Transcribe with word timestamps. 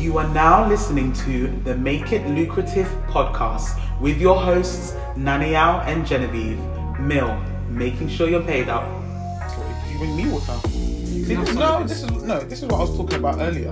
You 0.00 0.16
are 0.18 0.28
now 0.32 0.66
listening 0.66 1.12
to 1.24 1.48
the 1.64 1.76
Make 1.76 2.12
It 2.12 2.26
Lucrative 2.26 2.86
podcast 3.08 3.78
with 4.00 4.18
your 4.18 4.40
hosts, 4.40 4.92
Naniao 5.14 5.84
and 5.86 6.06
Genevieve. 6.06 6.58
Mill, 6.98 7.34
making 7.68 8.08
sure 8.08 8.28
you're 8.28 8.42
paid 8.42 8.68
up. 8.68 8.82
You 9.92 9.98
bring 9.98 10.16
me 10.16 10.28
water. 10.30 10.52
See, 10.68 11.34
No, 11.34 11.44
this, 11.44 11.54
no, 11.54 11.82
this 11.84 12.02
is 12.02 12.10
no, 12.10 12.40
this 12.40 12.62
is 12.62 12.68
what 12.68 12.74
I 12.74 12.78
was 12.80 12.96
talking 12.96 13.18
about 13.18 13.40
earlier. 13.40 13.70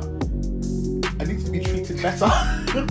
I 1.20 1.24
need 1.24 1.44
to 1.44 1.50
be 1.50 1.60
treated 1.60 2.00
better. 2.02 2.28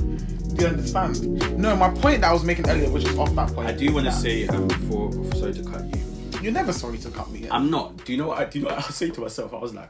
Do 0.55 0.63
you 0.63 0.67
understand? 0.67 1.57
No, 1.59 1.75
my 1.75 1.89
point 1.91 2.21
that 2.21 2.29
I 2.31 2.33
was 2.33 2.43
making 2.43 2.67
earlier 2.67 2.89
was 2.89 3.03
just 3.03 3.17
off 3.19 3.33
that 3.35 3.53
point. 3.53 3.67
I 3.67 3.73
do 3.73 3.93
want 3.93 4.05
to 4.07 4.11
Yeah. 4.11 4.17
say 4.17 4.47
um, 4.47 4.67
before, 4.67 5.11
sorry 5.35 5.53
to 5.53 5.63
cut 5.63 5.83
you. 5.95 6.01
You're 6.41 6.51
never 6.51 6.73
sorry 6.73 6.97
to 6.99 7.11
cut 7.11 7.29
me. 7.29 7.43
In. 7.43 7.51
I'm 7.51 7.69
not. 7.69 8.03
Do 8.03 8.11
you 8.11 8.17
know 8.17 8.29
what? 8.29 8.39
I, 8.39 8.45
do 8.45 8.57
you 8.59 8.65
know 8.65 8.71
what 8.71 8.83
I 8.83 8.87
was 8.87 8.95
saying 8.95 9.11
to 9.13 9.21
myself? 9.21 9.53
I 9.53 9.59
was 9.59 9.75
like, 9.75 9.89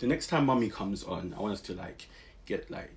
the 0.00 0.08
next 0.08 0.26
time 0.26 0.46
mummy 0.46 0.68
comes 0.68 1.04
on, 1.04 1.34
I 1.38 1.40
want 1.40 1.54
us 1.54 1.60
to 1.62 1.74
like 1.74 2.08
get 2.46 2.70
like 2.70 2.90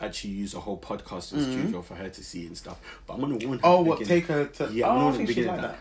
actually 0.00 0.30
use 0.30 0.54
a 0.54 0.60
whole 0.60 0.78
podcast 0.78 1.32
in 1.32 1.42
studio 1.42 1.82
for 1.82 1.94
her 1.94 2.08
to 2.08 2.24
see 2.24 2.46
and 2.46 2.56
stuff. 2.56 2.80
But 3.06 3.14
I'm 3.14 3.20
gonna 3.20 3.36
warn 3.36 3.58
her. 3.58 3.64
Mm-hmm. 3.64 3.66
oh, 3.66 3.80
what? 3.82 4.04
Take 4.04 4.26
her 4.26 4.46
to? 4.46 4.70
Yeah, 4.72 4.86
oh, 4.86 4.90
I'm 4.90 4.98
gonna 5.12 5.18
she's 5.18 5.28
begin 5.28 5.46
like 5.46 5.60
that. 5.60 5.72
that. 5.72 5.80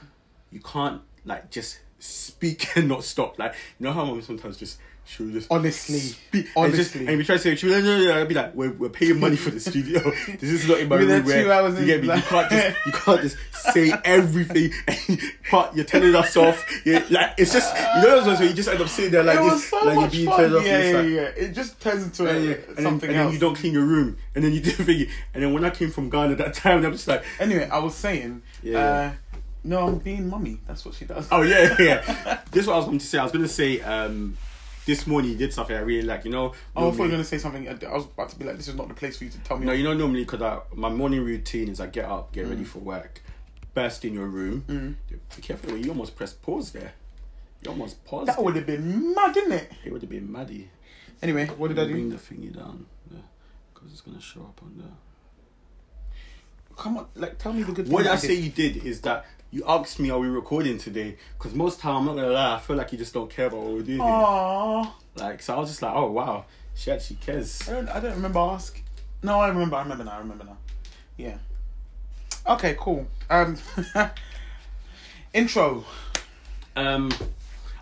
You 0.51 0.59
can't 0.59 1.01
like 1.25 1.49
just 1.49 1.79
speak 1.99 2.67
and 2.75 2.87
not 2.87 3.03
stop. 3.03 3.39
Like 3.39 3.53
you 3.79 3.85
know 3.85 3.93
how 3.93 4.05
mom 4.05 4.21
sometimes 4.21 4.57
just 4.57 4.79
she'll 5.09 5.29
just 5.31 5.47
Honestly, 5.51 5.99
speak 5.99 6.47
and 6.55 6.73
just 6.73 6.95
honestly. 6.95 7.07
and 7.07 7.17
we 7.17 7.23
try 7.23 7.35
to 7.35 7.41
say, 7.41 7.55
"She 7.55 7.65
will 7.67 7.81
no, 7.81 7.97
no, 7.97 8.05
no." 8.05 8.21
I'd 8.21 8.27
be 8.27 8.35
like, 8.35 8.53
"We're 8.53 8.71
we're 8.71 8.89
paying 8.89 9.19
money 9.19 9.35
for 9.35 9.49
the 9.49 9.59
studio. 9.59 9.99
this 10.27 10.43
is 10.43 10.67
not 10.67 10.79
in 10.79 10.87
my 10.89 10.97
room. 10.97 11.25
Where, 11.25 11.43
two 11.43 11.51
hours 11.51 11.79
you 11.79 11.85
get 11.85 12.01
me? 12.01 12.13
You 12.15 12.21
can't 12.21 12.49
just 12.49 12.77
you 12.85 12.91
can't 12.91 13.21
just 13.21 13.37
say 13.73 13.91
everything. 14.03 14.71
but 15.51 15.75
you're 15.75 15.85
telling 15.85 16.13
us 16.15 16.37
off. 16.37 16.65
You're, 16.85 17.01
like 17.09 17.33
it's 17.37 17.51
just 17.53 17.75
you 17.75 18.01
know 18.03 18.17
those 18.17 18.27
ones 18.27 18.39
where 18.39 18.47
you 18.49 18.53
just 18.55 18.69
end 18.69 18.81
up 18.81 18.87
sitting 18.87 19.11
there 19.11 19.23
like 19.23 19.39
this, 19.39 19.69
so 19.69 19.77
like 19.85 19.95
you're 19.95 20.09
being 20.09 20.37
turned 20.37 20.55
off. 20.55 20.65
yeah, 20.65 20.83
yeah, 20.91 20.97
like- 20.97 21.09
yeah. 21.09 21.21
It 21.45 21.53
just 21.53 21.81
turns 21.81 22.03
into 22.03 22.27
a, 22.27 22.35
and, 22.35 22.45
yeah, 22.45 22.51
and 22.53 22.75
then, 22.77 22.83
something 22.83 23.09
and 23.09 23.19
then 23.19 23.33
you 23.33 23.39
don't 23.39 23.55
clean 23.55 23.73
your 23.73 23.85
room, 23.85 24.17
and 24.35 24.43
then 24.43 24.53
you 24.53 24.61
do 24.61 24.71
thing. 24.71 25.07
And 25.33 25.43
then 25.43 25.53
when 25.53 25.65
I 25.65 25.69
came 25.69 25.91
from 25.91 26.09
Ghana 26.09 26.35
that 26.35 26.53
time, 26.53 26.85
I'm 26.85 26.91
just 26.91 27.07
like, 27.07 27.23
Anyway, 27.39 27.67
I 27.69 27.79
was 27.79 27.95
saying. 27.95 28.41
Yeah. 28.61 28.79
Uh, 28.79 29.11
no, 29.63 29.87
I'm 29.87 29.97
being 29.97 30.29
mummy. 30.29 30.59
That's 30.67 30.85
what 30.85 30.95
she 30.95 31.03
does. 31.05 31.27
Oh 31.31 31.41
yeah, 31.41 31.75
yeah. 31.79 32.03
yeah. 32.25 32.39
this 32.51 32.61
is 32.61 32.67
what 32.67 32.75
I 32.75 32.77
was 32.77 32.85
going 32.85 32.99
to 32.99 33.05
say. 33.05 33.17
I 33.17 33.23
was 33.23 33.31
going 33.31 33.43
to 33.43 33.49
say 33.49 33.81
um, 33.81 34.37
this 34.85 35.05
morning 35.07 35.31
you 35.31 35.37
did 35.37 35.53
something 35.53 35.75
I 35.75 35.79
really 35.81 36.07
like. 36.07 36.25
You 36.25 36.31
know, 36.31 36.53
Oh, 36.75 36.87
I 36.87 36.91
thought 36.91 36.97
you 36.97 37.03
were 37.03 37.09
gonna 37.09 37.23
say 37.23 37.37
something. 37.37 37.67
I 37.67 37.73
was 37.93 38.05
about 38.05 38.29
to 38.29 38.35
be 38.37 38.45
like, 38.45 38.57
"This 38.57 38.67
is 38.67 38.75
not 38.75 38.87
the 38.87 38.93
place 38.93 39.17
for 39.17 39.25
you 39.25 39.29
to 39.29 39.37
tell 39.39 39.57
me." 39.57 39.65
No, 39.65 39.71
you 39.73 39.83
know 39.83 39.93
normally 39.93 40.23
because 40.25 40.61
my 40.73 40.89
morning 40.89 41.23
routine 41.23 41.69
is 41.69 41.79
I 41.79 41.87
get 41.87 42.05
up, 42.05 42.31
get 42.31 42.45
Mm. 42.45 42.49
ready 42.51 42.63
for 42.63 42.79
work, 42.79 43.21
burst 43.73 44.03
in 44.05 44.13
your 44.13 44.27
room. 44.27 44.97
Be 45.35 45.41
careful, 45.41 45.77
you 45.77 45.89
almost 45.89 46.15
pressed 46.15 46.41
pause 46.41 46.71
there. 46.71 46.93
You 47.61 47.71
almost 47.71 48.03
paused. 48.05 48.27
that 48.27 48.41
would 48.43 48.55
have 48.55 48.65
been 48.65 49.13
mad, 49.13 49.33
didn't 49.33 49.51
it? 49.51 49.71
It 49.85 49.91
would 49.91 50.01
have 50.01 50.09
been 50.09 50.31
maddy. 50.31 50.69
Anyway, 51.21 51.45
what 51.47 51.67
did 51.67 51.77
I 51.79 51.83
do? 51.85 51.91
Bring 51.91 52.09
the 52.09 52.15
thingy 52.15 52.55
down 52.55 52.85
because 53.73 53.91
it's 53.91 54.01
gonna 54.01 54.21
show 54.21 54.41
up 54.41 54.61
on 54.63 54.75
there. 54.77 54.87
Come 56.77 56.97
on, 56.97 57.07
like, 57.15 57.37
tell 57.37 57.51
me 57.51 57.63
the 57.63 57.73
good. 57.73 57.89
What 57.89 58.07
I 58.07 58.11
did. 58.15 58.21
say 58.21 58.33
you 58.35 58.49
did 58.49 58.77
is 58.85 59.01
that 59.01 59.25
you 59.51 59.63
asked 59.67 59.99
me, 59.99 60.09
"Are 60.09 60.19
we 60.19 60.27
recording 60.27 60.77
today?" 60.77 61.17
Because 61.37 61.53
most 61.53 61.79
time 61.79 61.95
I'm 61.95 62.05
not 62.05 62.15
gonna 62.15 62.29
lie, 62.29 62.55
I 62.55 62.59
feel 62.59 62.75
like 62.75 62.91
you 62.91 62.97
just 62.97 63.13
don't 63.13 63.29
care 63.29 63.47
about 63.47 63.61
what 63.61 63.73
we're 63.73 63.81
doing. 63.81 63.99
Aww. 63.99 64.91
Like, 65.15 65.41
so 65.41 65.55
I 65.55 65.59
was 65.59 65.69
just 65.69 65.81
like, 65.81 65.93
"Oh 65.93 66.11
wow, 66.11 66.45
she 66.75 66.91
actually 66.91 67.17
cares." 67.17 67.67
I 67.67 67.73
don't. 67.73 67.89
I 67.89 67.99
don't 67.99 68.15
remember 68.15 68.39
asking. 68.39 68.83
No, 69.23 69.39
I 69.39 69.49
remember. 69.49 69.75
I 69.75 69.81
remember 69.81 70.03
now. 70.03 70.11
I 70.11 70.19
remember 70.19 70.43
now. 70.43 70.57
Yeah. 71.17 71.37
Okay. 72.47 72.75
Cool. 72.79 73.07
Um. 73.29 73.57
intro. 75.33 75.85
Um, 76.75 77.11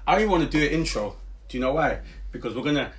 I 0.06 0.14
don't 0.14 0.22
even 0.22 0.32
want 0.32 0.50
to 0.52 0.58
do 0.58 0.66
an 0.66 0.72
intro. 0.72 1.16
Do 1.48 1.58
you 1.58 1.62
know 1.62 1.74
why? 1.74 2.00
Because 2.32 2.56
we're 2.56 2.64
gonna. 2.64 2.92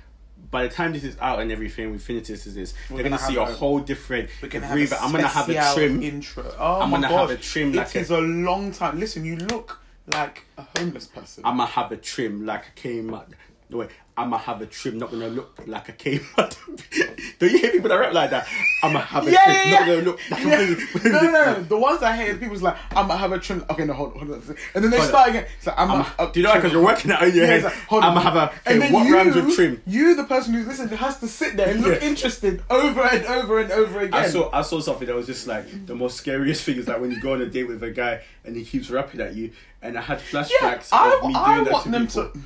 By 0.51 0.63
the 0.67 0.73
time 0.73 0.93
this 0.93 1.03
is 1.03 1.15
out 1.21 1.39
and 1.39 1.51
everything, 1.51 1.91
we 1.91 1.97
finish 1.99 2.27
this. 2.27 2.47
Is 2.47 2.55
this? 2.55 2.73
We're 2.89 2.97
They're 2.97 3.03
gonna, 3.03 3.17
gonna 3.17 3.27
see 3.31 3.35
a 3.37 3.41
a- 3.41 3.45
whole 3.53 3.79
different. 3.79 4.29
We're 4.41 4.49
gonna 4.49 4.65
have. 4.67 4.75
reva- 4.75 4.95
a 4.95 5.03
I'm 5.03 5.11
gonna 5.11 5.27
have 5.27 5.49
a 5.49 5.73
trim. 5.75 6.01
intro. 6.01 6.43
Oh 6.57 6.81
I'm 6.81 6.89
my 6.89 6.97
gonna 6.97 7.09
gosh. 7.09 7.29
have 7.29 7.39
a 7.39 7.41
trim 7.41 7.73
It 7.73 7.77
like 7.77 7.95
a- 7.95 7.99
is 7.99 8.09
a 8.09 8.19
long 8.19 8.71
time. 8.71 8.99
Listen, 8.99 9.25
you 9.25 9.35
look 9.35 9.79
like 10.13 10.45
a 10.57 10.65
homeless 10.77 11.05
person. 11.07 11.43
I'm 11.45 11.57
gonna 11.57 11.69
have 11.69 11.91
a 11.91 11.97
trim 11.97 12.45
like 12.45 12.63
a 12.75 12.79
Kmart. 12.79 13.27
No 13.69 13.77
way. 13.77 13.89
I'm 14.19 14.31
gonna 14.31 14.43
have 14.43 14.61
a 14.61 14.65
trim, 14.65 14.97
not 14.97 15.11
gonna 15.11 15.29
look 15.29 15.61
like 15.65 15.87
a 15.87 15.93
Kmart. 15.93 16.57
Don't 17.39 17.51
you 17.53 17.57
hear 17.57 17.71
people 17.71 17.87
that 17.87 17.95
rap 17.95 18.13
like 18.13 18.31
that? 18.31 18.47
I'm 18.83 18.91
gonna 18.91 19.05
have 19.05 19.25
a 19.27 19.31
Yeah, 19.31 19.43
trim, 19.45 19.55
yeah, 19.55 19.71
not 19.79 19.87
yeah. 19.87 19.93
gonna 19.95 20.01
look 20.07 20.19
like 20.29 20.43
Yeah. 20.43 20.59
a 21.05 21.09
no, 21.09 21.21
no, 21.21 21.31
no. 21.31 21.63
The 21.63 21.77
ones 21.77 22.03
I 22.03 22.15
hear, 22.17 22.35
people's 22.35 22.61
like, 22.61 22.75
I'm 22.91 23.07
gonna 23.07 23.15
have 23.17 23.31
a 23.31 23.39
trim. 23.39 23.63
Okay, 23.69 23.85
no, 23.85 23.93
hold 23.93 24.11
on, 24.13 24.27
hold 24.27 24.31
on. 24.49 24.57
And 24.75 24.83
then 24.83 24.91
they 24.91 24.97
Hold 24.97 25.09
start 25.09 25.29
again. 25.29 25.45
It's 25.57 25.67
like, 25.67 25.79
I'm, 25.79 25.91
I'm, 25.91 26.05
a, 26.19 26.31
do 26.33 26.39
you 26.41 26.45
know 26.45 26.53
because 26.53 26.73
you're 26.73 26.83
working 26.83 27.11
out 27.11 27.23
in 27.23 27.33
your 27.33 27.45
Yeah, 27.45 27.51
head? 27.51 27.63
like, 27.63 27.73
hold 27.73 28.03
on. 28.03 28.09
I'm 28.09 28.15
gonna 28.15 28.29
have 28.29 28.35
a. 28.35 28.69
And 28.69 28.81
then 28.81 28.91
what 28.91 29.07
you, 29.07 29.15
rhymes 29.15 29.35
with 29.37 29.55
trim? 29.55 29.81
You, 29.87 30.15
the 30.17 30.25
person 30.25 30.53
who's 30.53 30.67
listening, 30.67 30.97
has 30.97 31.19
to 31.21 31.27
sit 31.29 31.55
there 31.55 31.69
and 31.69 31.81
look 31.81 32.01
Yeah. 32.01 32.07
interested 32.09 32.61
over 32.69 33.01
and 33.03 33.25
over 33.25 33.59
and 33.59 33.71
over 33.71 33.99
again. 34.01 34.13
I 34.13 34.27
saw 34.27 34.49
I 34.51 34.63
saw 34.63 34.81
something 34.81 35.07
that 35.07 35.15
was 35.15 35.27
just 35.27 35.47
like 35.47 35.85
the 35.85 35.95
most 35.95 36.17
scariest 36.17 36.63
thing 36.65 36.75
is 36.77 36.89
like 36.89 36.99
when 36.99 37.11
you 37.11 37.21
go 37.21 37.31
on 37.33 37.41
a 37.41 37.45
date 37.45 37.69
with 37.69 37.81
a 37.83 37.91
guy 37.91 38.19
and 38.43 38.57
he 38.57 38.65
keeps 38.65 38.89
rapping 38.89 39.21
at 39.21 39.33
you, 39.33 39.51
and 39.81 39.97
I 39.97 40.01
had 40.01 40.19
yeah, 40.33 40.43
flashbacks 40.43 40.89
I, 40.91 41.15
of 41.21 41.25
me 41.29 41.35
I 41.35 41.53
doing 41.53 41.63
that 41.63 41.71
want 41.71 41.83
to 41.85 41.91
them 41.91 42.07
people. 42.07 42.29
to. 42.33 42.39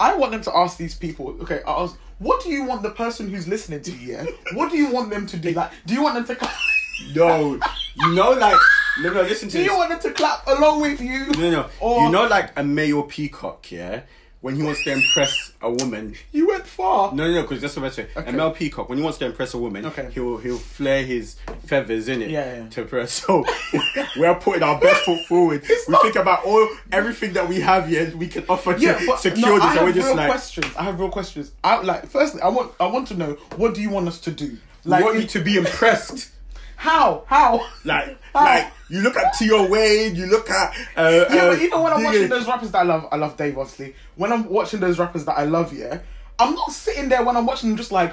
I 0.00 0.14
want 0.16 0.32
them 0.32 0.42
to 0.42 0.56
ask 0.56 0.76
these 0.76 0.94
people. 0.94 1.36
Okay, 1.42 1.60
I 1.66 1.82
ask, 1.82 1.96
what 2.18 2.42
do 2.42 2.50
you 2.50 2.64
want 2.64 2.82
the 2.82 2.90
person 2.90 3.28
who's 3.30 3.48
listening 3.48 3.82
to 3.82 3.90
you? 3.92 4.12
Yeah, 4.14 4.26
what 4.54 4.70
do 4.70 4.76
you 4.76 4.90
want 4.90 5.10
them 5.10 5.26
to 5.26 5.36
do? 5.36 5.50
Like, 5.52 5.70
do 5.86 5.94
you 5.94 6.02
want 6.02 6.14
them 6.14 6.24
to? 6.26 6.34
clap- 6.36 6.54
No, 7.14 7.52
you 7.94 8.14
know, 8.14 8.30
like 8.32 8.58
no, 9.00 9.12
no. 9.12 9.22
Listen 9.22 9.48
to 9.48 9.58
Do 9.58 9.62
you 9.62 9.76
want 9.76 9.90
them 9.90 10.00
to 10.00 10.10
clap 10.10 10.44
along 10.48 10.80
with 10.80 11.00
you? 11.00 11.26
No, 11.32 11.50
no. 11.50 11.68
Or 11.80 12.02
you 12.02 12.10
know, 12.10 12.26
like 12.26 12.50
a 12.58 12.64
male 12.64 13.04
peacock, 13.04 13.70
yeah. 13.70 14.00
When 14.40 14.54
he 14.54 14.62
wants 14.62 14.84
to 14.84 14.92
impress 14.92 15.52
a 15.60 15.68
woman, 15.68 16.14
you 16.30 16.46
went 16.46 16.64
far. 16.64 17.12
no, 17.12 17.28
no, 17.28 17.42
because 17.42 17.60
that's 17.60 17.74
what 17.74 17.86
I'm 17.86 17.90
saying. 17.90 18.08
Okay. 18.16 18.30
Male 18.30 18.52
peacock, 18.52 18.88
when 18.88 18.96
he 18.96 19.02
wants 19.02 19.18
to 19.18 19.26
impress 19.26 19.52
a 19.52 19.58
woman, 19.58 19.84
Okay. 19.86 20.10
he'll 20.14 20.36
he'll 20.38 20.58
flare 20.58 21.02
his 21.04 21.34
feathers 21.66 22.06
in 22.06 22.22
it 22.22 22.30
Yeah, 22.30 22.62
yeah. 22.62 22.68
to 22.68 22.82
impress. 22.82 23.12
So 23.14 23.44
we're 24.16 24.34
putting 24.36 24.62
our 24.62 24.78
best 24.80 25.02
foot 25.04 25.24
forward. 25.26 25.62
we 25.68 25.76
not- 25.88 26.02
think 26.02 26.14
about 26.14 26.44
all 26.44 26.68
everything 26.92 27.32
that 27.32 27.48
we 27.48 27.58
have 27.60 27.88
here, 27.88 28.12
we 28.16 28.28
can 28.28 28.44
offer 28.48 28.74
to 28.78 29.06
but 29.08 29.18
secure 29.18 29.48
no, 29.48 29.54
this, 29.56 29.64
I 29.64 29.68
and 29.70 29.78
have 29.78 29.88
we're 29.88 29.92
just 29.92 30.06
real 30.06 30.16
like, 30.16 30.30
questions. 30.30 30.66
I 30.78 30.82
have 30.84 31.00
real 31.00 31.10
questions. 31.10 31.50
I 31.64 31.82
like. 31.82 32.06
Firstly, 32.06 32.40
I 32.40 32.48
want. 32.48 32.72
I 32.78 32.86
want 32.86 33.08
to 33.08 33.14
know 33.14 33.32
what 33.56 33.74
do 33.74 33.82
you 33.82 33.90
want 33.90 34.06
us 34.06 34.20
to 34.20 34.30
do? 34.30 34.56
we 34.84 34.90
Like, 34.92 35.02
want 35.04 35.16
in- 35.16 35.22
you 35.22 35.28
to 35.28 35.40
be 35.40 35.56
impressed. 35.56 36.30
how? 36.76 37.24
How? 37.26 37.66
Like, 37.84 38.16
How? 38.32 38.44
like 38.44 38.72
you 38.88 39.00
look 39.02 39.16
at 39.16 39.34
Tion 39.34 39.70
Wayne, 39.70 40.14
you 40.16 40.26
look 40.26 40.48
at 40.50 40.70
uh, 40.96 41.24
Yeah, 41.30 41.42
uh, 41.42 41.50
but 41.54 41.62
even 41.62 41.80
when 41.82 41.92
I'm 41.92 42.02
watching 42.04 42.28
those 42.28 42.46
rappers 42.46 42.70
that 42.70 42.78
I 42.78 42.82
love, 42.84 43.06
I 43.10 43.16
love 43.16 43.36
Dave 43.36 43.58
obviously. 43.58 43.94
When 44.16 44.32
I'm 44.32 44.48
watching 44.48 44.80
those 44.80 44.98
rappers 44.98 45.24
that 45.26 45.38
I 45.38 45.44
love, 45.44 45.72
yeah, 45.72 46.00
I'm 46.38 46.54
not 46.54 46.72
sitting 46.72 47.08
there 47.08 47.22
when 47.24 47.36
I'm 47.36 47.46
watching 47.46 47.68
them 47.70 47.76
just 47.76 47.92
like, 47.92 48.12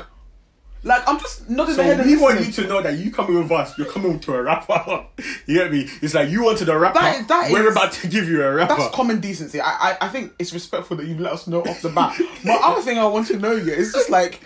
like 0.84 1.02
I'm 1.08 1.20
just 1.20 1.50
nodding 1.50 1.76
So 1.76 1.82
my 1.82 1.88
head 1.88 2.00
and 2.02 2.10
we 2.10 2.18
want 2.18 2.46
you 2.46 2.52
to 2.52 2.68
know 2.68 2.82
that 2.82 2.98
you 2.98 3.12
coming 3.12 3.38
with 3.42 3.52
us, 3.52 3.76
you're 3.78 3.88
coming 3.88 4.20
to 4.20 4.34
a 4.36 4.44
rapper. 4.44 5.06
you 5.48 5.56
get 5.56 5.72
me? 5.72 5.88
It's 6.02 6.14
like 6.14 6.30
you 6.30 6.44
wanted 6.44 6.70
a 6.70 6.78
rapper. 6.78 7.00
That- 7.00 7.28
that 7.28 7.52
we're 7.52 7.68
is- 7.68 7.76
about 7.76 7.92
to 7.94 8.08
give 8.08 8.28
you 8.30 8.44
a 8.44 8.54
rapper. 8.54 8.76
That's 8.76 8.94
common 8.96 9.20
decency. 9.20 9.60
I, 9.60 9.92
I 9.92 9.98
I 10.02 10.08
think 10.10 10.34
it's 10.38 10.54
respectful 10.54 10.98
that 10.98 11.08
you've 11.08 11.20
let 11.20 11.34
us 11.34 11.48
know 11.48 11.62
off 11.64 11.82
the 11.82 11.90
bat. 11.90 12.20
My 12.44 12.60
other 12.62 12.82
thing 12.82 13.00
I 13.00 13.06
want 13.06 13.28
to 13.28 13.40
know 13.40 13.54
yeah 13.54 13.74
is 13.74 13.94
just 13.94 14.10
like, 14.12 14.42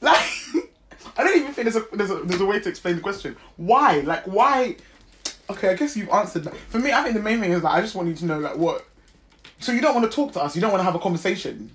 like 0.00 0.22
I 1.16 1.24
don't 1.24 1.36
even 1.36 1.52
think 1.52 1.70
there's 1.70 1.76
a 1.76 1.84
there's 1.92 2.10
a 2.10 2.22
there's 2.24 2.40
a 2.40 2.46
way 2.46 2.60
to 2.60 2.68
explain 2.68 2.96
the 2.96 3.02
question. 3.02 3.36
Why? 3.56 4.00
Like 4.00 4.24
why? 4.26 4.76
Okay, 5.50 5.70
I 5.70 5.74
guess 5.74 5.96
you've 5.96 6.10
answered 6.10 6.44
that. 6.44 6.56
For 6.56 6.78
me, 6.78 6.92
I 6.92 7.02
think 7.02 7.14
the 7.14 7.22
main 7.22 7.40
thing 7.40 7.52
is 7.52 7.62
that 7.62 7.70
I 7.70 7.80
just 7.80 7.94
want 7.94 8.08
you 8.08 8.14
to 8.14 8.24
know 8.26 8.38
like 8.38 8.56
what. 8.56 8.86
So 9.58 9.72
you 9.72 9.80
don't 9.80 9.94
want 9.94 10.10
to 10.10 10.14
talk 10.14 10.32
to 10.32 10.42
us. 10.42 10.54
You 10.54 10.62
don't 10.62 10.70
want 10.70 10.80
to 10.80 10.84
have 10.84 10.94
a 10.94 10.98
conversation 10.98 11.70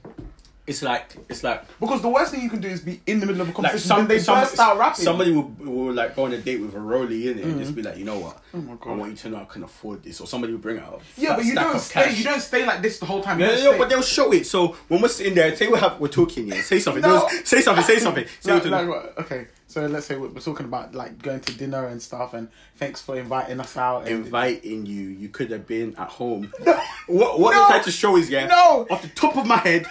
it's 0.67 0.81
like 0.81 1.15
it's 1.29 1.43
like 1.43 1.63
because 1.79 2.01
the 2.01 2.09
worst 2.09 2.31
thing 2.31 2.41
you 2.41 2.49
can 2.49 2.59
do 2.59 2.67
is 2.67 2.81
be 2.81 2.99
in 3.05 3.19
the 3.19 3.25
middle 3.27 3.41
of 3.41 3.47
a 3.49 3.51
like 3.51 3.55
conversation. 3.55 3.87
some, 3.87 4.07
they 4.07 4.17
some 4.17 4.39
burst 4.39 4.59
out 4.59 4.77
rapping. 4.79 5.05
somebody 5.05 5.31
will, 5.31 5.43
will 5.59 5.93
like 5.93 6.15
go 6.15 6.25
on 6.25 6.33
a 6.33 6.39
date 6.39 6.59
with 6.59 6.73
a 6.73 6.79
rollie 6.79 7.31
in 7.31 7.37
it 7.37 7.45
and 7.45 7.59
just 7.59 7.73
mm. 7.73 7.75
be 7.75 7.81
like, 7.83 7.97
you 7.97 8.05
know 8.05 8.17
what? 8.17 8.41
Oh 8.53 8.57
my 8.57 8.73
God. 8.75 8.91
I 8.91 8.95
want 8.95 9.11
you 9.11 9.17
to 9.17 9.29
know 9.29 9.37
I 9.37 9.45
can 9.45 9.63
afford 9.63 10.01
this, 10.01 10.19
or 10.19 10.27
somebody 10.27 10.53
will 10.53 10.59
bring 10.59 10.79
out. 10.79 11.01
Yeah, 11.17 11.35
but 11.35 11.45
you 11.45 11.53
don't 11.53 11.79
stay. 11.79 12.05
cash. 12.05 12.17
You 12.17 12.23
don't 12.23 12.41
stay 12.41 12.65
like 12.65 12.81
this 12.81 12.97
the 12.97 13.05
whole 13.05 13.21
time. 13.21 13.39
You 13.39 13.45
No, 13.45 13.55
no, 13.55 13.71
no, 13.71 13.77
but 13.77 13.89
they'll 13.89 14.01
show 14.01 14.33
it. 14.33 14.47
So 14.47 14.69
when 14.87 15.01
we're 15.01 15.07
sitting 15.07 15.35
there, 15.35 15.55
say 15.55 15.67
we 15.67 15.77
have 15.77 15.99
we're 15.99 16.07
talking, 16.07 16.47
yeah. 16.47 16.61
Say 16.61 16.79
something. 16.79 17.03
No. 17.03 17.27
Say 17.43 17.61
something. 17.61 17.83
Say 17.83 17.99
something. 17.99 18.25
Say 18.39 18.51
like, 18.69 18.87
like? 18.87 19.19
Okay, 19.19 19.47
so 19.75 19.85
let's 19.87 20.05
say 20.05 20.15
we're, 20.15 20.29
talking 20.29 20.65
about 20.67 20.95
like 20.95 21.21
going 21.21 21.41
to 21.41 21.57
dinner 21.57 21.87
and 21.87 22.01
stuff, 22.01 22.33
and 22.33 22.47
thanks 22.77 23.01
for 23.01 23.17
inviting 23.17 23.59
us 23.59 23.75
out. 23.75 24.07
And 24.07 24.23
inviting 24.23 24.85
you. 24.85 25.09
You 25.09 25.27
could 25.27 25.51
have 25.51 25.67
been 25.67 25.93
at 25.97 26.07
home. 26.07 26.49
What 27.07 27.39
what 27.41 27.53
No. 27.53 27.61
I'm 27.63 27.67
trying 27.71 27.83
to 27.83 27.91
show 27.91 28.15
is 28.15 28.29
yeah. 28.29 28.47
No. 28.47 28.87
Off 28.89 29.01
the 29.01 29.09
top 29.09 29.35
of 29.35 29.45
my 29.45 29.57
head, 29.57 29.85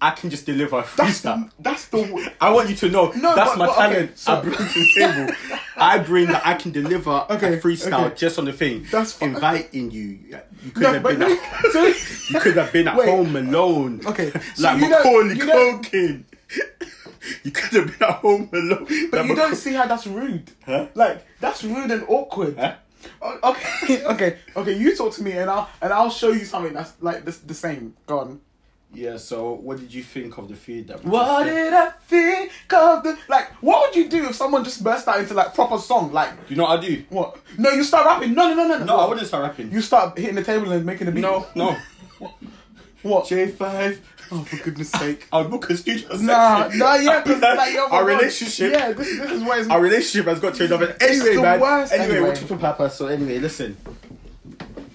I 0.00 0.10
can 0.12 0.30
just 0.30 0.46
deliver 0.46 0.78
a 0.78 0.86
that's 0.96 1.20
the, 1.20 1.50
that's 1.60 1.84
the 1.88 2.32
I 2.40 2.50
want 2.50 2.70
you 2.70 2.74
to 2.76 2.88
know 2.88 3.12
No, 3.12 3.34
that's 3.36 3.50
but- 3.50 3.58
my 3.58 3.66
but, 3.66 3.78
okay, 3.78 3.92
talent. 3.94 4.18
so- 4.18 4.32
I 4.32 4.40
bring 4.40 4.54
to 4.56 4.64
the 4.64 4.92
table. 4.96 5.34
I 5.76 5.98
bring 5.98 6.26
that 6.28 6.46
I 6.46 6.54
can 6.54 6.72
deliver 6.72 7.10
Okay, 7.30 7.54
a 7.54 7.60
freestyle 7.60 8.06
okay. 8.06 8.14
just 8.16 8.38
on 8.38 8.46
the 8.46 8.52
thing. 8.54 8.86
That's 8.90 9.12
fine. 9.12 9.34
inviting 9.34 9.90
you. 9.90 10.18
You 10.64 10.70
could 10.72 10.82
no, 10.84 10.92
have 10.94 11.02
been. 11.02 11.22
At, 11.22 11.62
so, 11.72 11.84
you 12.30 12.40
could 12.40 12.56
have 12.56 12.72
been 12.72 12.88
at 12.88 12.96
Wait. 12.96 13.08
home 13.10 13.36
alone. 13.36 14.00
Okay, 14.06 14.32
so 14.54 14.62
like 14.62 14.80
you 14.80 14.88
Macaulay 14.88 15.34
you 15.36 15.46
don't- 15.46 15.84
Culkin. 15.84 16.24
You 17.42 17.50
could 17.50 17.72
have 17.72 17.98
been 17.98 18.08
at 18.08 18.14
home 18.16 18.48
alone. 18.52 18.86
but 19.10 19.26
you 19.26 19.34
don't 19.34 19.54
see 19.56 19.72
how 19.74 19.86
that's 19.86 20.06
rude. 20.06 20.50
Huh? 20.64 20.86
Like 20.94 21.24
that's 21.40 21.62
rude 21.64 21.90
and 21.90 22.04
awkward. 22.08 22.56
Huh? 22.58 22.74
Oh, 23.22 23.50
okay, 23.50 24.04
okay, 24.06 24.38
okay. 24.56 24.72
You 24.76 24.96
talk 24.96 25.12
to 25.14 25.22
me, 25.22 25.32
and 25.32 25.50
I'll 25.50 25.68
and 25.82 25.92
I'll 25.92 26.10
show 26.10 26.30
you 26.32 26.44
something 26.44 26.72
that's 26.72 26.92
like 27.00 27.24
the, 27.24 27.32
the 27.46 27.54
same. 27.54 27.94
Go 28.06 28.20
on. 28.20 28.40
Yeah. 28.92 29.18
So, 29.18 29.52
what 29.52 29.78
did 29.78 29.92
you 29.92 30.02
think 30.02 30.38
of 30.38 30.48
the 30.48 30.56
feed 30.56 30.88
that? 30.88 31.04
we 31.04 31.10
What 31.10 31.44
did 31.44 31.74
I 31.74 31.90
think 31.90 32.52
of 32.72 33.02
the 33.02 33.18
like? 33.28 33.50
What 33.62 33.88
would 33.88 33.96
you 33.96 34.08
do 34.08 34.28
if 34.28 34.34
someone 34.34 34.64
just 34.64 34.82
burst 34.82 35.06
out 35.06 35.20
into 35.20 35.34
like 35.34 35.54
proper 35.54 35.78
song? 35.78 36.12
Like 36.12 36.32
You 36.48 36.56
know 36.56 36.64
what 36.64 36.78
I 36.78 36.86
do? 36.86 37.04
what? 37.10 37.36
No, 37.58 37.70
you 37.70 37.84
start 37.84 38.06
rapping. 38.06 38.34
No, 38.34 38.48
no, 38.54 38.66
no, 38.66 38.78
no, 38.78 38.84
No, 38.84 38.96
I 38.96 39.08
wouldn't 39.08 39.26
start 39.26 39.42
rapping. 39.42 39.70
You 39.70 39.82
start 39.82 40.18
hitting 40.18 40.36
the 40.36 40.42
table 40.44 40.72
and 40.72 40.84
making 40.86 41.08
a 41.08 41.12
beat. 41.12 41.20
no, 41.20 41.46
no. 41.54 41.76
What? 43.02 43.28
J 43.28 43.48
five. 43.48 44.00
Oh, 44.30 44.42
for 44.44 44.56
goodness 44.62 44.90
sake. 44.90 45.26
I'll 45.32 45.48
book 45.48 45.70
a 45.70 45.76
studio. 45.76 46.08
Nah, 46.18 46.64
session. 46.64 46.78
nah, 46.78 46.94
yeah, 46.96 47.22
because 47.22 47.40
Like, 47.40 47.74
yo, 47.74 47.86
our 47.90 48.04
relationship. 48.04 48.72
Yeah, 48.72 48.92
this, 48.92 49.18
this 49.18 49.30
is 49.30 49.42
it's. 49.42 49.70
Our 49.70 49.80
relationship 49.80 50.26
has 50.26 50.40
got 50.40 50.54
turned 50.54 50.72
off. 50.72 50.82
Anyway, 51.00 51.34
the 51.36 51.42
man. 51.42 51.60
worst 51.60 51.92
Anyway, 51.92 52.16
anyway. 52.16 52.28
we're 52.28 52.36
talking 52.36 52.58
papa. 52.58 52.90
So 52.90 53.06
anyway, 53.06 53.38
listen. 53.38 53.76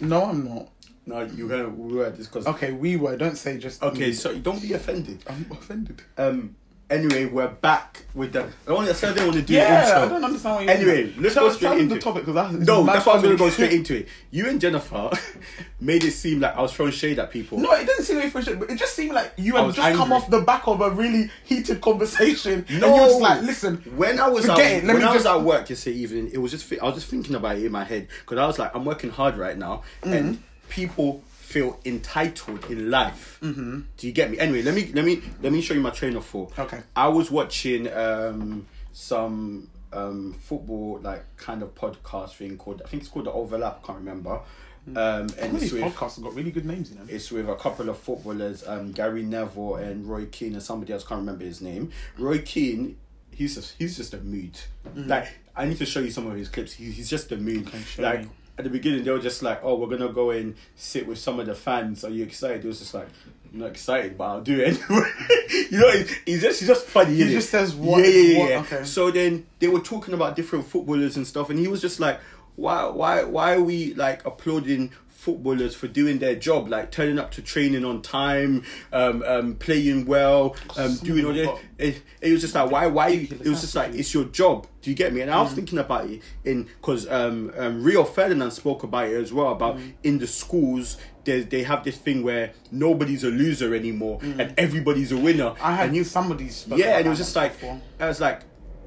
No, 0.01 0.25
I'm 0.25 0.44
not. 0.47 0.69
No, 1.05 1.21
you 1.21 1.47
were 1.47 1.69
we 1.69 1.97
were 1.97 2.11
discussing. 2.11 2.53
Okay, 2.53 2.71
we 2.71 2.95
were. 2.95 3.17
Don't 3.17 3.35
say 3.38 3.57
just. 3.57 3.81
Okay, 3.81 4.07
me. 4.07 4.13
so 4.13 4.38
don't 4.38 4.61
be 4.61 4.73
offended. 4.73 5.23
I'm 5.27 5.45
offended. 5.51 6.01
Um. 6.17 6.56
Anyway, 6.89 7.25
we're 7.25 7.47
back 7.47 8.06
with 8.13 8.33
the. 8.33 8.44
I 8.68 8.71
only 8.71 8.94
said 8.94 9.12
I 9.12 9.13
didn't 9.13 9.27
want 9.30 9.39
to 9.39 9.45
do 9.47 9.53
Yeah, 9.53 9.83
intro. 9.85 10.01
I 10.03 10.09
don't 10.09 10.24
understand 10.25 10.56
what 10.56 10.63
you 10.65 10.69
Anyway, 10.69 11.03
mean. 11.06 11.15
let's 11.24 11.33
tell, 11.33 11.47
go 11.47 11.53
straight 11.56 11.69
tell 11.69 11.77
into 11.80 11.94
the 11.95 12.00
it. 12.00 12.03
topic 12.03 12.25
because 12.25 12.35
that's 12.35 12.68
No, 12.68 12.83
that's 12.83 13.06
why 13.06 13.13
I 13.13 13.15
was 13.15 13.24
gonna 13.24 13.35
go 13.38 13.50
straight 13.50 13.71
into 13.74 13.95
it. 14.00 14.07
You 14.31 14.47
and 14.47 14.62
Jennifer 14.62 15.09
made 15.80 16.03
it 16.03 16.12
seem 16.12 16.41
like 16.41 16.56
I 16.56 16.62
was 16.62 16.74
throwing 16.74 16.91
shade 16.91 17.18
at 17.19 17.31
people. 17.31 17.57
No, 17.57 17.71
it 17.71 17.88
didn't 17.88 18.03
seem 18.03 18.18
like 18.18 18.31
frustrated, 18.31 18.59
but 18.59 18.69
it 18.69 18.77
just 18.77 18.94
seemed 18.95 19.13
like 19.15 19.33
you 19.38 19.56
had 19.56 19.74
just 19.74 19.97
come 19.97 20.12
off 20.12 20.30
the 20.30 20.41
back 20.41 20.68
of 20.68 20.81
a 20.81 20.91
really 20.91 21.31
heated 21.45 21.81
conversation. 21.81 22.63
No, 22.69 22.88
and 22.94 22.95
you 23.12 23.15
were 23.15 23.21
like, 23.21 23.41
listen, 23.41 23.77
When 23.95 24.19
I 24.19 24.27
was 24.27 24.47
at, 24.47 24.59
it, 24.59 24.83
when 24.83 25.01
I 25.03 25.15
was 25.15 25.25
at 25.25 25.41
work 25.41 25.69
yesterday 25.69 25.95
evening, 25.97 26.30
it 26.31 26.38
was 26.38 26.51
just 26.51 26.71
I 26.74 26.85
was 26.85 26.95
just 26.95 27.07
thinking 27.07 27.33
about 27.35 27.56
it 27.57 27.65
in 27.65 27.71
my 27.71 27.85
head 27.85 28.07
because 28.21 28.38
I 28.38 28.45
was 28.45 28.59
like, 28.59 28.75
I'm 28.75 28.85
working 28.85 29.09
hard 29.09 29.38
right 29.38 29.57
now, 29.57 29.83
Mm-hmm. 30.01 30.13
and 30.13 30.44
people 30.69 31.24
feel 31.53 31.79
entitled 31.85 32.65
in 32.71 32.89
life. 32.89 33.38
Mm-hmm. 33.44 33.81
Do 33.95 34.07
you 34.07 34.11
get 34.11 34.31
me? 34.31 34.39
Anyway, 34.39 34.63
let 34.63 34.73
me 34.73 34.91
let 34.94 35.05
me 35.05 35.21
let 35.41 35.53
me 35.53 35.61
show 35.61 35.75
you 35.75 35.81
my 35.81 35.91
train 35.91 36.15
of 36.15 36.25
thought. 36.25 36.57
Okay. 36.57 36.79
I 36.95 37.07
was 37.09 37.29
watching 37.29 37.91
um, 37.94 38.65
some 38.91 39.69
um, 39.94 40.33
football 40.41 41.00
like 41.03 41.23
kind 41.38 41.61
of 41.61 41.75
podcast 41.75 42.31
thing 42.38 42.57
called 42.57 42.81
I 42.83 42.88
think 42.88 43.03
it's 43.03 43.11
called 43.11 43.25
the 43.25 43.31
Overlap. 43.31 43.81
I 43.83 43.88
can't 43.88 44.00
remember. 44.00 44.41
Um, 44.85 44.95
and 45.39 45.53
it's 45.53 45.61
these 45.61 45.73
with 45.73 45.83
podcasts 45.83 46.15
have 46.15 46.25
got 46.25 46.35
really 46.35 46.51
good 46.51 46.65
names 46.65 46.91
in 46.91 46.97
them. 46.97 47.07
it's 47.09 47.31
with 47.31 47.47
a 47.47 47.56
couple 47.56 47.88
of 47.88 47.97
footballers, 47.97 48.67
um, 48.67 48.91
Gary 48.91 49.23
Neville 49.23 49.75
and 49.75 50.06
Roy 50.06 50.25
Keane, 50.25 50.53
and 50.53 50.61
somebody 50.61 50.91
else 50.91 51.06
can't 51.06 51.19
remember 51.19 51.45
his 51.45 51.61
name. 51.61 51.89
Roy 52.17 52.39
Keane, 52.39 52.97
he's 53.31 53.56
just 53.56 53.75
he's 53.77 53.95
just 53.95 54.13
a 54.13 54.17
mood. 54.17 54.59
Like 54.95 55.27
I 55.56 55.65
need 55.65 55.77
to 55.77 55.85
show 55.85 55.99
you 55.99 56.09
some 56.09 56.27
of 56.27 56.35
his 56.35 56.49
clips. 56.49 56.73
He, 56.73 56.91
he's 56.91 57.09
just 57.09 57.31
a 57.31 57.38
mood. 57.38 57.67
Okay, 57.67 58.03
like 58.03 58.21
me. 58.21 58.29
At 58.57 58.63
the 58.63 58.69
beginning, 58.69 59.03
they 59.03 59.11
were 59.11 59.19
just 59.19 59.41
like, 59.44 59.59
"Oh, 59.63 59.75
we're 59.75 59.88
gonna 59.95 60.11
go 60.13 60.31
and 60.31 60.55
sit 60.75 61.07
with 61.07 61.17
some 61.17 61.39
of 61.39 61.45
the 61.47 61.55
fans. 61.55 62.03
Are 62.03 62.09
you 62.09 62.23
excited?" 62.23 62.63
It 62.63 62.67
was 62.67 62.79
just 62.79 62.94
like. 62.94 63.07
I'm 63.51 63.59
not 63.59 63.69
excited, 63.69 64.17
but 64.17 64.23
I'll 64.23 64.41
do 64.41 64.59
it 64.59 64.79
anyway. 64.89 65.09
you 65.69 65.77
know, 65.77 65.91
he's, 66.25 66.41
just 66.41 66.59
he's 66.59 66.67
just 66.67 66.88
funny. 66.88 67.13
He 67.13 67.25
just 67.29 67.51
says 67.51 67.75
what- 67.75 68.00
Yeah, 68.03 68.07
yeah, 68.09 68.21
yeah. 68.33 68.39
what- 68.39 68.50
yeah. 68.50 68.59
okay. 68.77 68.83
So 68.83 69.11
then 69.11 69.45
they 69.59 69.67
were 69.67 69.79
talking 69.79 70.15
about 70.15 70.35
different 70.35 70.65
footballers 70.65 71.17
and 71.17 71.27
stuff, 71.27 71.51
and 71.51 71.59
he 71.59 71.67
was 71.67 71.79
just 71.79 72.00
like, 72.00 72.19
"Why, 72.55 72.85
why, 72.88 73.23
why 73.25 73.53
are 73.53 73.61
we 73.61 73.94
like 73.94 74.25
applauding 74.25 74.91
footballers 75.23 75.73
for 75.73 75.87
doing 75.87 76.19
their 76.19 76.35
job, 76.35 76.67
like 76.67 76.91
turning 76.91 77.17
up 77.17 77.31
to 77.31 77.41
training 77.41 77.85
on 77.85 78.01
time, 78.01 78.63
um, 78.91 79.23
um, 79.25 79.55
playing 79.55 80.05
well, 80.05 80.55
um, 80.77 80.95
doing 80.97 81.25
all 81.25 81.33
this?" 81.33 81.49
It, 81.77 82.01
it 82.21 82.31
was 82.31 82.41
just 82.41 82.55
like, 82.55 82.69
why, 82.69 82.87
why? 82.87 83.09
It 83.09 83.47
was 83.47 83.61
just 83.61 83.75
like 83.75 83.93
it's 83.93 84.13
your 84.13 84.25
job. 84.25 84.67
Do 84.81 84.89
you 84.89 84.95
get 84.95 85.13
me? 85.13 85.21
And 85.21 85.31
I 85.31 85.41
was 85.41 85.53
thinking 85.53 85.79
about 85.79 86.09
it 86.09 86.21
in 86.43 86.63
because 86.63 87.07
um, 87.09 87.53
um, 87.57 87.83
Rio 87.83 88.03
Ferdinand 88.03 88.51
spoke 88.51 88.83
about 88.83 89.07
it 89.07 89.15
as 89.15 89.31
well 89.31 89.53
about 89.53 89.79
in 90.03 90.19
the 90.19 90.27
schools. 90.27 90.97
They, 91.23 91.39
they 91.39 91.63
have 91.63 91.85
this 91.85 91.97
thing 91.97 92.21
where 92.21 92.51
nobody's 92.69 93.23
a 93.23 93.29
loser 93.29 93.73
anymore 93.73 94.19
and 94.21 94.53
everybody's 94.57 95.13
a 95.13 95.17
winner. 95.17 95.53
I 95.61 95.73
had 95.75 95.87
and 95.87 95.95
you 95.95 96.03
somebody. 96.03 96.49
yeah, 96.75 96.97
and 96.97 97.05
it 97.05 97.09
was 97.09 97.19
just 97.19 97.33
like 97.33 97.53
before. 97.53 97.79
I 97.97 98.07
was 98.09 98.19
like, 98.19 98.41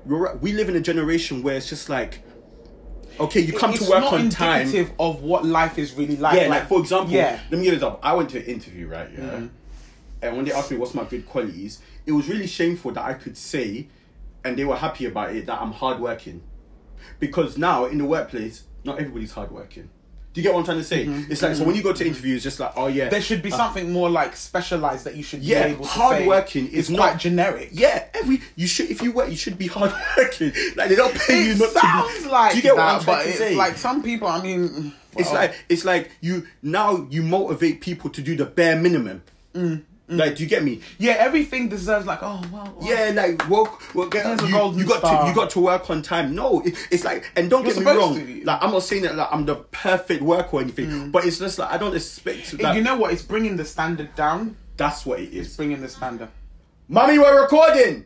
we 0.04 0.52
live 0.52 0.68
in 0.68 0.76
a 0.76 0.80
generation 0.80 1.42
where 1.42 1.56
it's 1.56 1.68
just 1.70 1.88
like, 1.88 2.20
okay, 3.20 3.40
you 3.40 3.52
come 3.52 3.72
to 3.74 3.84
work 3.88 4.12
on 4.12 4.28
time. 4.30 4.68
of 4.98 5.22
what 5.22 5.44
life 5.44 5.78
is 5.78 5.94
really 5.94 6.16
like. 6.16 6.40
Yeah, 6.40 6.48
like, 6.48 6.68
for 6.68 6.80
example, 6.80 7.12
yeah. 7.14 7.40
let 7.50 7.58
me 7.58 7.58
give 7.58 7.64
you 7.64 7.68
an 7.70 7.74
example. 7.76 8.00
I 8.02 8.14
went 8.14 8.30
to 8.30 8.38
an 8.38 8.44
interview, 8.44 8.86
right? 8.88 9.08
Yeah, 9.12 9.18
Mm-hmm. 9.20 9.46
and 10.22 10.36
when 10.36 10.44
they 10.44 10.52
asked 10.52 10.70
me 10.70 10.76
what's 10.76 10.94
my 10.94 11.04
good 11.04 11.26
qualities, 11.26 11.80
it 12.04 12.12
was 12.12 12.28
really 12.28 12.46
shameful 12.46 12.92
that 12.92 13.04
I 13.04 13.14
could 13.14 13.36
say, 13.36 13.88
and 14.44 14.58
they 14.58 14.64
were 14.64 14.76
happy 14.76 15.06
about 15.06 15.34
it 15.34 15.46
that 15.46 15.60
I'm 15.60 15.72
hardworking, 15.72 16.42
because 17.18 17.58
now 17.58 17.84
in 17.86 17.98
the 17.98 18.04
workplace, 18.04 18.64
not 18.84 18.98
everybody's 18.98 19.32
hardworking. 19.32 19.90
Do 20.36 20.42
you 20.42 20.48
get 20.48 20.52
what 20.52 20.60
I'm 20.60 20.66
trying 20.66 20.76
to 20.76 20.84
say? 20.84 21.04
It's 21.30 21.40
like 21.40 21.56
so 21.56 21.64
when 21.64 21.74
you 21.76 21.82
go 21.82 21.94
to 21.94 22.06
interviews, 22.06 22.42
just 22.42 22.60
like 22.60 22.74
oh 22.76 22.88
yeah, 22.88 23.04
Mm-hmm. 23.04 23.10
there 23.10 23.22
should 23.22 23.40
be 23.40 23.50
something 23.50 23.90
more 23.90 24.10
like 24.10 24.36
specialized 24.36 25.06
that 25.06 25.16
you 25.16 25.22
should 25.22 25.42
yeah, 25.42 25.68
be 25.68 25.72
able 25.72 25.84
to 25.86 25.90
hard 25.90 26.18
say 26.18 26.26
working 26.26 26.68
is 26.68 26.90
not 26.90 26.98
quite 26.98 27.16
generic. 27.18 27.70
Yeah, 27.72 28.04
every 28.12 28.42
you 28.54 28.66
should 28.66 28.90
if 28.90 29.00
you 29.00 29.12
work, 29.12 29.30
you 29.30 29.36
should 29.36 29.56
be 29.56 29.66
hard 29.76 29.94
working. 30.18 30.52
Like 30.76 30.90
they 30.90 30.94
don't 30.96 31.14
pay 31.14 31.42
you 31.46 31.54
not 31.56 31.70
sounds 31.70 32.16
to 32.18 32.22
be. 32.24 32.28
like 32.28 32.50
do 32.50 32.56
you 32.58 32.62
get 32.64 32.76
that, 32.76 32.84
what 32.84 32.94
I'm 32.96 33.02
trying 33.04 33.26
to 33.28 33.32
say? 33.32 33.54
like 33.56 33.78
some 33.78 34.02
people. 34.02 34.28
I 34.28 34.42
mean, 34.42 34.92
it's 35.16 35.32
like 35.32 35.54
it's 35.70 35.86
like 35.86 36.10
you 36.20 36.46
now 36.62 37.06
you 37.08 37.22
motivate 37.22 37.80
people 37.80 38.10
to 38.10 38.20
do 38.20 38.36
the 38.36 38.44
bare 38.44 38.76
minimum. 38.76 39.22
Mm, 39.54 39.84
Like, 40.08 40.37
do 40.37 40.44
you 40.44 40.49
get 40.49 40.62
me? 40.62 40.82
yeah, 40.99 41.14
everything 41.19 41.69
deserves 41.69 42.06
like 42.06 42.20
oh 42.23 42.41
wow. 42.53 42.73
well. 42.76 42.79
Yeah, 42.81 43.11
like 43.14 43.49
work. 43.49 43.93
work 43.94 44.12
There's 44.12 44.41
a 44.41 44.47
you, 44.47 44.53
golden 44.53 44.79
you 44.79 44.87
got 44.87 44.99
star. 44.99 45.23
to 45.25 45.29
you 45.29 45.35
got 45.35 45.50
to 45.50 45.61
work 45.61 45.91
on 45.91 46.03
time. 46.03 46.35
No, 46.35 46.61
it, 46.61 46.76
it's 46.93 47.05
like 47.05 47.31
and 47.35 47.50
don't 47.50 47.64
You're 47.64 47.75
get 47.75 47.85
me 47.85 47.93
wrong. 47.93 48.14
to. 48.14 48.44
Like 48.44 48.62
I'm 48.62 48.70
not 48.70 48.85
saying 48.85 49.03
that 49.03 49.17
like 49.17 49.29
I'm 49.32 49.47
the 49.47 49.56
perfect 49.56 50.23
worker 50.23 50.58
or 50.58 50.61
anything, 50.61 51.11
but 51.11 51.25
it's 51.25 51.38
just 51.41 51.58
like 51.58 51.73
I 51.73 51.76
don't 51.76 51.94
expect. 51.97 52.61
Like, 52.61 52.76
you 52.76 52.82
know 52.82 52.97
what? 52.97 53.12
It's 53.12 53.23
bringing 53.23 53.56
the 53.56 53.64
standard 53.64 54.14
down. 54.14 54.56
that's 54.76 55.05
what 55.05 55.19
it 55.19 55.32
is. 55.32 55.56
Bringing 55.56 55.81
the 55.81 55.88
standard. 55.88 56.29
Mommy, 56.88 57.19
we're 57.19 57.43
recording. 57.43 58.05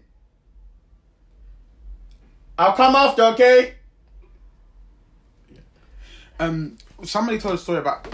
I'll 2.58 2.72
come 2.74 2.94
after, 2.96 3.22
okay? 3.24 3.74
um 6.38 6.76
somebody 7.04 7.38
told 7.38 7.54
a 7.54 7.58
story 7.58 7.78
about 7.78 8.06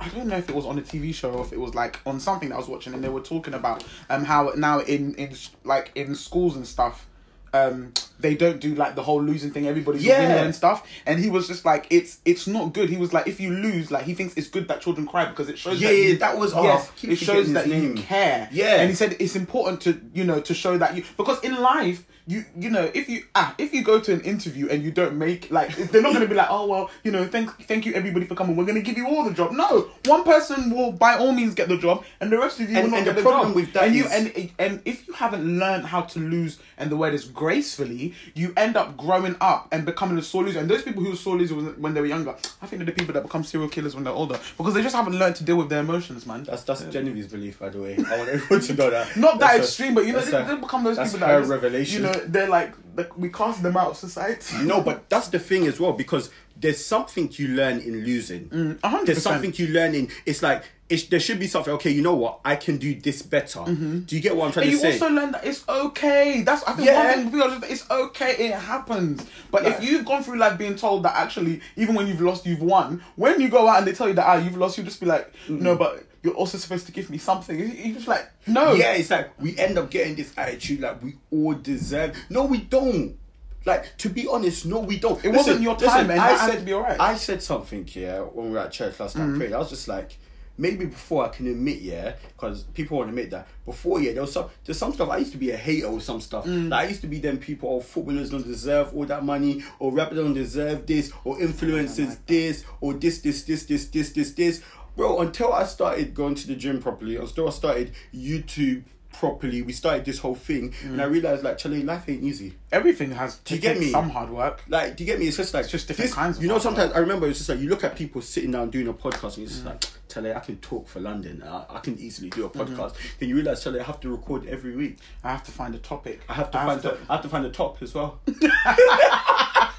I 0.00 0.08
don't 0.08 0.26
know 0.28 0.36
if 0.36 0.48
it 0.48 0.54
was 0.54 0.66
on 0.66 0.78
a 0.78 0.82
TV 0.82 1.14
show 1.14 1.30
or 1.32 1.44
if 1.44 1.52
it 1.52 1.60
was 1.60 1.74
like 1.74 2.00
on 2.06 2.20
something 2.20 2.48
that 2.50 2.54
I 2.56 2.58
was 2.58 2.68
watching 2.68 2.94
and 2.94 3.02
they 3.02 3.08
were 3.08 3.20
talking 3.20 3.54
about 3.54 3.84
um 4.10 4.24
how 4.24 4.52
now 4.56 4.80
in 4.80 5.14
in 5.14 5.34
like 5.64 5.92
in 5.94 6.14
schools 6.14 6.56
and 6.56 6.66
stuff 6.66 7.06
um 7.54 7.92
they 8.18 8.34
don't 8.34 8.60
do 8.60 8.74
like 8.74 8.94
the 8.94 9.02
whole 9.02 9.22
losing 9.22 9.50
thing 9.50 9.66
everybody's 9.68 10.02
Yeah. 10.04 10.20
winner 10.20 10.36
and 10.44 10.54
stuff 10.54 10.88
and 11.04 11.20
he 11.20 11.28
was 11.28 11.46
just 11.48 11.66
like 11.66 11.86
it's 11.90 12.18
it's 12.24 12.46
not 12.46 12.72
good 12.72 12.88
he 12.88 12.96
was 12.96 13.12
like 13.12 13.26
if 13.26 13.40
you 13.40 13.50
lose 13.50 13.90
like 13.90 14.04
he 14.04 14.14
thinks 14.14 14.34
it's 14.38 14.48
good 14.48 14.68
that 14.68 14.80
children 14.80 15.06
cry 15.06 15.26
because 15.26 15.50
it 15.50 15.58
shows 15.58 15.78
Yeah, 15.80 15.88
that 15.88 15.94
yeah, 15.94 16.02
you, 16.04 16.16
that 16.18 16.38
was- 16.38 16.54
yes 16.54 16.90
keep 16.96 17.10
it 17.10 17.16
shows 17.16 17.52
that 17.52 17.66
his 17.66 17.74
you 17.74 17.88
name. 17.88 17.96
care 17.98 18.48
Yeah. 18.52 18.80
and 18.80 18.88
he 18.88 18.94
said 18.94 19.16
it's 19.20 19.36
important 19.36 19.82
to 19.82 20.00
you 20.14 20.24
know 20.24 20.40
to 20.40 20.54
show 20.54 20.78
that 20.78 20.96
you 20.96 21.04
because 21.18 21.40
in 21.44 21.60
life 21.60 22.06
you 22.26 22.44
you 22.56 22.70
know 22.70 22.88
if 22.94 23.08
you 23.08 23.24
ah 23.34 23.52
if 23.58 23.74
you 23.74 23.82
go 23.82 23.98
to 23.98 24.12
an 24.12 24.20
interview 24.20 24.68
and 24.68 24.82
you 24.84 24.90
don't 24.92 25.16
make 25.16 25.50
like 25.50 25.74
they're 25.90 26.00
not 26.02 26.10
going 26.12 26.22
to 26.22 26.28
be 26.28 26.34
like 26.36 26.46
oh 26.50 26.66
well 26.66 26.88
you 27.02 27.10
know 27.10 27.26
thank 27.26 27.50
thank 27.66 27.84
you 27.84 27.92
everybody 27.94 28.24
for 28.26 28.34
coming 28.36 28.54
we're 28.54 28.64
going 28.64 28.76
to 28.76 28.82
give 28.82 28.96
you 28.96 29.06
all 29.08 29.24
the 29.24 29.32
job 29.34 29.50
no 29.52 29.88
one 30.06 30.22
person 30.22 30.70
will 30.70 30.92
by 30.92 31.14
all 31.16 31.32
means 31.32 31.54
get 31.54 31.68
the 31.68 31.76
job 31.78 32.04
and 32.20 32.30
the 32.30 32.38
rest 32.38 32.60
of 32.60 32.70
you 32.70 32.76
And- 32.76 32.84
will 32.84 32.90
not 32.92 32.96
and 32.98 33.06
get 33.06 33.16
the 33.16 33.22
problem 33.22 33.48
job 33.48 33.56
with 33.56 33.72
that 33.72 33.84
and 33.84 33.94
you 33.96 34.04
is- 34.04 34.12
and 34.12 34.50
and 34.58 34.82
if 34.84 35.06
you 35.08 35.14
haven't 35.14 35.44
learned 35.58 35.86
how 35.86 36.02
to 36.02 36.18
lose 36.20 36.58
and 36.78 36.90
the 36.90 36.96
word 36.96 37.12
is 37.12 37.24
gracefully 37.24 38.14
you 38.34 38.52
end 38.56 38.76
up 38.76 38.96
growing 38.96 39.36
up 39.40 39.68
and 39.72 39.84
becoming 39.84 40.16
a 40.18 40.22
sore 40.22 40.44
loser 40.44 40.58
and 40.60 40.68
those 40.70 40.82
people 40.82 41.02
who 41.02 41.10
were 41.10 41.16
sore 41.16 41.36
losers 41.36 41.76
when- 41.78 41.92
they 41.94 42.00
were 42.00 42.06
younger 42.06 42.34
I 42.62 42.66
think 42.66 42.78
they're 42.78 42.86
the 42.86 42.92
people 42.92 43.12
that 43.14 43.22
become 43.22 43.44
serial 43.44 43.68
killers 43.68 43.94
when 43.94 44.04
they're 44.04 44.12
older 44.12 44.38
because 44.56 44.74
they 44.74 44.82
just 44.82 44.94
haven't 44.96 45.18
learned 45.18 45.36
to 45.36 45.44
deal 45.44 45.56
with 45.56 45.68
their 45.68 45.80
emotions 45.80 46.24
man 46.26 46.44
That's 46.44 46.62
that's 46.62 46.82
Genevieve's 46.84 47.26
belief, 47.28 47.58
by 47.58 47.68
the 47.68 47.80
way. 47.80 47.94
I 47.96 48.16
want 48.18 48.28
everyone 48.30 48.60
to 48.64 48.74
know 48.74 48.90
that. 48.90 49.16
not 49.16 49.38
that 49.38 49.40
That's 49.40 49.58
a- 49.58 49.62
extreme, 49.62 49.94
but 49.94 50.06
you 50.06 50.12
know, 50.12 50.20
they, 50.20 50.36
a- 50.36 50.44
they 50.44 50.56
become 50.56 50.84
those 50.84 50.98
people 50.98 51.12
her 51.12 51.18
that 51.18 51.30
are 51.30 51.38
just- 51.40 51.50
revelation. 51.50 52.02
You 52.02 52.08
know, 52.08 52.11
they're 52.26 52.48
like, 52.48 52.74
like 52.96 53.16
we 53.16 53.28
cast 53.30 53.62
them 53.62 53.76
out 53.76 53.90
of 53.90 53.96
society. 53.96 54.56
No, 54.64 54.80
but 54.80 55.08
that's 55.08 55.28
the 55.28 55.38
thing 55.38 55.66
as 55.66 55.78
well 55.80 55.92
because 55.92 56.30
there's 56.56 56.84
something 56.84 57.30
you 57.32 57.48
learn 57.48 57.80
in 57.80 58.04
losing. 58.04 58.48
Mm, 58.48 59.04
There's 59.04 59.22
something 59.22 59.52
you 59.56 59.68
learn 59.68 59.94
in. 59.94 60.08
It's 60.26 60.42
like 60.42 60.64
there 61.10 61.20
should 61.20 61.38
be 61.38 61.46
something. 61.46 61.72
Okay, 61.74 61.90
you 61.90 62.02
know 62.02 62.14
what? 62.14 62.40
I 62.44 62.56
can 62.56 62.76
do 62.78 62.94
this 62.94 63.22
better. 63.22 63.64
Do 63.64 64.04
you 64.16 64.20
get 64.20 64.36
what 64.36 64.46
I'm 64.46 64.52
trying 64.52 64.68
And 64.68 64.80
to 64.80 64.86
you 64.86 64.92
also 64.92 65.08
learn 65.10 65.32
that 65.32 65.44
it's 65.46 65.66
okay. 65.68 66.42
That's 66.42 66.62
I 66.64 66.72
think 66.74 66.86
Yeah. 66.86 67.16
one 67.16 67.30
thing 67.30 67.40
are 67.42 67.48
just, 67.60 67.70
it's 67.72 67.90
okay. 67.90 68.30
It 68.48 68.54
happens. 68.54 69.24
But 69.50 69.64
Like- 69.64 69.74
if 69.78 69.84
you've 69.84 70.04
gone 70.04 70.22
through 70.22 70.38
life 70.38 70.58
being 70.58 70.76
told 70.76 71.02
that 71.04 71.14
actually, 71.16 71.60
even 71.76 71.94
when 71.94 72.06
you've 72.06 72.20
lost, 72.20 72.46
you've 72.46 72.60
won. 72.62 73.02
When 73.16 73.40
you 73.40 73.48
go 73.48 73.68
out 73.68 73.78
and 73.78 73.86
they 73.86 73.92
tell 73.92 74.08
you 74.08 74.14
that 74.14 74.26
ah, 74.26 74.36
you've 74.36 74.56
lost, 74.56 74.78
you 74.78 74.84
just 74.84 75.00
be 75.00 75.06
like, 75.06 75.32
no, 75.48 75.76
but 75.76 76.04
you're 76.22 76.34
also 76.34 76.56
supposed 76.58 76.86
to 76.86 76.92
give 76.92 77.10
me 77.10 77.18
something. 77.18 77.58
You- 77.58 77.64
You're 77.66 77.94
just 77.96 78.08
like, 78.08 78.28
no. 78.46 78.74
Yeah, 78.74 78.92
it's 78.94 79.10
like 79.10 79.30
we 79.40 79.58
end 79.58 79.78
up 79.78 79.90
getting 79.90 80.14
this 80.14 80.32
attitude 80.36 80.80
like 80.80 81.02
we 81.02 81.14
all 81.30 81.54
deserve. 81.54 82.16
No, 82.30 82.44
we 82.44 82.58
don't. 82.58 83.16
Like 83.64 83.96
to 83.98 84.08
be 84.08 84.26
honest, 84.26 84.66
no, 84.66 84.80
we 84.80 84.98
don't. 84.98 85.24
It 85.24 85.28
wasn't 85.32 85.60
your 85.62 85.76
time, 85.76 86.10
and 86.10 86.18
that 86.18 86.40
had 86.50 86.58
to 86.58 86.64
be 86.64 86.72
alright. 86.74 86.98
I 87.00 87.14
said 87.14 87.40
something 87.44 87.88
yeah 87.92 88.18
when 88.18 88.46
we 88.46 88.52
were 88.52 88.58
at 88.58 88.72
church 88.72 88.98
last 88.98 89.14
Mm-hmm. 89.16 89.30
night. 89.32 89.38
prayed. 89.38 89.52
I 89.52 89.58
was 89.58 89.70
just 89.70 89.86
like, 89.86 90.18
maybe 90.62 90.86
before 90.86 91.26
I 91.26 91.28
can 91.28 91.48
admit 91.48 91.80
yeah, 91.80 92.14
because 92.28 92.62
people 92.62 92.96
won't 92.96 93.10
admit 93.10 93.30
that 93.30 93.48
before 93.66 94.00
yeah, 94.00 94.12
there 94.12 94.22
was 94.22 94.32
some 94.32 94.48
there's 94.64 94.78
some 94.78 94.92
stuff 94.92 95.10
I 95.10 95.18
used 95.18 95.32
to 95.32 95.38
be 95.38 95.50
a 95.50 95.56
hater 95.56 95.90
with 95.90 96.04
some 96.04 96.20
stuff. 96.20 96.46
Mm. 96.46 96.70
Like 96.70 96.86
I 96.86 96.88
used 96.88 97.00
to 97.02 97.08
be 97.08 97.18
them 97.18 97.38
people. 97.38 97.68
Oh, 97.68 97.80
footballers 97.80 98.30
don't 98.30 98.46
deserve 98.46 98.94
all 98.94 99.04
that 99.06 99.24
money, 99.24 99.64
or 99.78 99.92
rappers 99.92 100.18
don't 100.18 100.34
deserve 100.34 100.86
this, 100.86 101.12
or 101.24 101.36
influencers 101.38 102.16
this, 102.26 102.64
or 102.80 102.94
this, 102.94 103.18
this, 103.20 103.42
this, 103.42 103.64
this, 103.64 103.88
this, 103.88 104.10
this, 104.12 104.32
this. 104.32 104.62
bro, 104.96 105.20
until 105.20 105.52
I 105.52 105.64
started 105.64 106.14
going 106.14 106.36
to 106.36 106.46
the 106.46 106.54
gym 106.54 106.80
properly, 106.80 107.16
until 107.16 107.48
I 107.48 107.50
started 107.50 107.92
YouTube 108.14 108.84
properly, 109.12 109.62
we 109.62 109.72
started 109.72 110.04
this 110.04 110.18
whole 110.18 110.34
thing, 110.34 110.74
and 110.84 111.00
I 111.00 111.04
realized 111.04 111.42
like, 111.44 111.58
Charlie, 111.58 111.82
life 111.82 112.08
ain't 112.08 112.22
easy. 112.22 112.54
Everything 112.70 113.10
has 113.12 113.38
to 113.38 113.54
you 113.54 113.60
get 113.60 113.78
me? 113.78 113.90
some 113.90 114.10
hard 114.10 114.30
work. 114.30 114.62
Like, 114.68 114.96
do 114.96 115.04
you 115.04 115.06
get 115.10 115.18
me? 115.18 115.26
It's 115.28 115.36
just 115.36 115.52
like 115.54 115.68
just 115.68 115.88
different 115.88 116.08
this- 116.10 116.14
kinds 116.14 116.36
of 116.38 116.42
You 116.42 116.48
know, 116.48 116.58
sometimes 116.58 116.92
I 116.92 116.98
remember 116.98 117.28
it's 117.28 117.38
just 117.38 117.48
like 117.50 117.58
you 117.60 117.68
look 117.68 117.84
at 117.84 117.94
people 117.96 118.22
sitting 118.22 118.50
down 118.52 118.70
doing 118.70 118.88
a 118.88 118.94
podcast, 118.94 119.36
and 119.36 119.44
it's 119.44 119.52
just 119.54 119.64
like, 119.66 119.84
Charlie, 120.08 120.32
I 120.34 120.40
can 120.40 120.56
talk 120.58 120.88
for 120.88 121.00
London. 121.00 121.42
I, 121.46 121.64
I 121.70 121.78
can 121.80 121.98
easily 121.98 122.30
do 122.30 122.44
a 122.46 122.50
Mm-hmm. 122.50 122.74
podcast. 122.80 122.94
Then 123.18 123.28
you 123.28 123.34
realize, 123.36 123.62
Charlie, 123.62 123.80
I 123.80 123.84
have 123.84 124.00
to 124.00 124.08
record 124.10 124.46
every 124.46 124.74
week. 124.76 124.98
I 125.24 125.30
have 125.30 125.42
to 125.44 125.50
find 125.52 125.74
a 125.74 125.78
topic. 125.78 126.20
I 126.28 126.34
have 126.34 126.50
to 126.50 126.58
I 126.58 126.66
find 126.66 126.82
have 126.82 126.98
the, 126.98 126.98
I 127.08 127.14
have 127.14 127.22
to 127.22 127.28
find 127.28 127.46
a 127.46 127.50
top 127.50 127.82
as 127.82 127.94
well. 127.94 128.20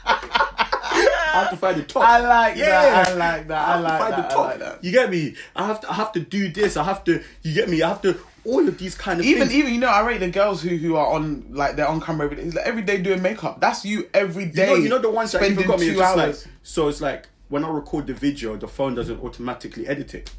I 0.05 1.37
have 1.37 1.49
to 1.49 1.57
find 1.57 1.77
the 1.77 1.83
top. 1.83 2.03
I 2.03 2.19
like 2.19 2.55
that. 2.57 3.07
I 3.07 3.13
like 3.15 3.47
that. 3.47 3.67
I 3.69 3.75
to 3.77 3.81
like 3.81 3.99
find 4.01 4.13
that. 4.13 4.31
I 4.33 4.35
like 4.45 4.59
that. 4.59 4.83
You 4.83 4.91
get 4.91 5.09
me? 5.09 5.35
I 5.55 5.65
have 5.67 5.81
to. 5.81 5.89
I 5.89 5.93
have 5.95 6.11
to 6.13 6.19
do 6.19 6.49
this. 6.51 6.77
I 6.77 6.83
have 6.83 7.03
to. 7.05 7.23
You 7.41 7.53
get 7.55 7.69
me? 7.69 7.81
I 7.81 7.89
have 7.89 8.01
to. 8.03 8.19
All 8.45 8.67
of 8.67 8.77
these 8.77 8.95
kind 8.95 9.19
of 9.19 9.25
Even 9.25 9.47
things. 9.47 9.53
even 9.53 9.73
you 9.73 9.79
know 9.79 9.87
I 9.87 10.05
rate 10.05 10.19
the 10.19 10.29
girls 10.29 10.61
who 10.61 10.69
who 10.75 10.95
are 10.95 11.07
on 11.13 11.45
like 11.51 11.75
they're 11.75 11.87
on 11.87 12.01
camera 12.01 12.25
every 12.25 12.37
day. 12.43 12.51
Like 12.51 12.65
every 12.65 12.81
day 12.81 13.01
doing 13.01 13.21
makeup. 13.21 13.61
That's 13.61 13.85
you 13.85 14.09
every 14.13 14.45
day. 14.47 14.69
you 14.69 14.77
know, 14.77 14.83
you 14.83 14.89
know 14.89 14.99
the 14.99 15.09
ones 15.09 15.31
that 15.31 15.43
even 15.43 15.65
got 15.65 15.79
me. 15.79 15.93
Two 15.93 16.01
hours. 16.01 16.45
like 16.45 16.53
so. 16.63 16.87
It's 16.89 16.99
like 17.01 17.27
when 17.49 17.63
I 17.63 17.69
record 17.69 18.07
the 18.07 18.13
video, 18.13 18.57
the 18.57 18.67
phone 18.67 18.95
doesn't 18.95 19.21
automatically 19.23 19.87
edit 19.87 20.13
it. 20.15 20.31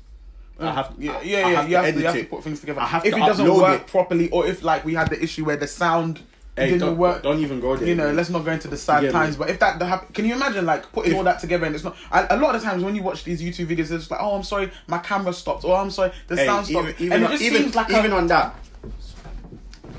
I 0.59 0.73
have. 0.73 0.95
yeah, 0.99 1.21
yeah, 1.23 1.37
I 1.39 1.41
yeah. 1.41 1.61
have 1.61 1.69
you, 1.71 1.77
have 1.77 1.95
to, 1.95 1.99
you 2.01 2.07
have 2.07 2.15
to 2.15 2.21
it. 2.21 2.31
put 2.31 2.45
things 2.45 2.61
together. 2.61 2.81
I 2.81 2.87
have 2.87 3.05
if 3.07 3.15
to 3.15 3.21
it 3.21 3.27
doesn't 3.27 3.55
work 3.55 3.81
it. 3.81 3.87
properly, 3.89 4.31
or 4.31 4.47
if 4.47 4.63
like 4.63 4.85
we 4.85 4.95
had 4.95 5.09
the 5.11 5.21
issue 5.23 5.45
where 5.45 5.57
the 5.57 5.67
sound 5.67 6.21
Hey, 6.57 6.67
didn't 6.67 6.81
don't, 6.81 6.97
work, 6.99 7.23
Don't 7.25 7.41
even 7.41 7.59
go 7.59 7.77
there. 7.77 7.89
you 7.89 7.97
know, 7.97 8.07
man. 8.07 8.17
let's 8.17 8.31
not 8.31 8.45
go 8.45 8.53
into 8.53 8.69
the 8.69 8.77
sad 8.77 9.03
Yeah, 9.03 9.11
times. 9.11 9.37
man. 9.37 9.49
But 9.49 9.51
if 9.51 9.59
that, 9.59 10.15
can 10.15 10.25
you 10.25 10.35
imagine 10.35 10.65
like 10.65 10.91
putting 10.93 11.11
If- 11.11 11.19
all 11.19 11.25
that 11.25 11.41
together 11.41 11.67
and 11.67 11.75
it's 11.75 11.83
not? 11.83 11.97
I, 12.13 12.27
a 12.31 12.37
lot 12.37 12.55
of 12.55 12.63
the 12.63 12.69
times 12.69 12.85
when 12.85 12.95
you 12.95 13.03
watch 13.03 13.25
these 13.25 13.43
YouTube 13.43 13.67
videos, 13.67 13.91
it's 13.91 14.09
like, 14.09 14.21
oh, 14.23 14.37
I'm 14.37 14.45
sorry, 14.45 14.71
my 14.87 14.99
camera 14.99 15.33
stopped, 15.33 15.65
or 15.65 15.77
I'm 15.77 15.91
sorry, 15.91 16.13
the 16.29 16.37
Hey, 16.37 16.47
sound 16.47 16.67
stopped, 16.67 16.89
even, 16.91 17.03
even, 17.07 17.13
and 17.13 17.23
it 17.23 17.27
on, 17.27 17.33
just 17.33 17.43
even, 17.43 17.63
seems 17.63 17.75
like 17.75 17.91
even 17.91 18.13
a, 18.13 18.17
on 18.17 18.27
that. 18.29 18.55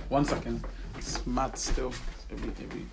one 0.08 0.24
second, 0.24 0.64
it's 0.98 1.26
mad 1.28 1.58
still. 1.58 1.92
Every, 2.32 2.50
every, 2.64 2.86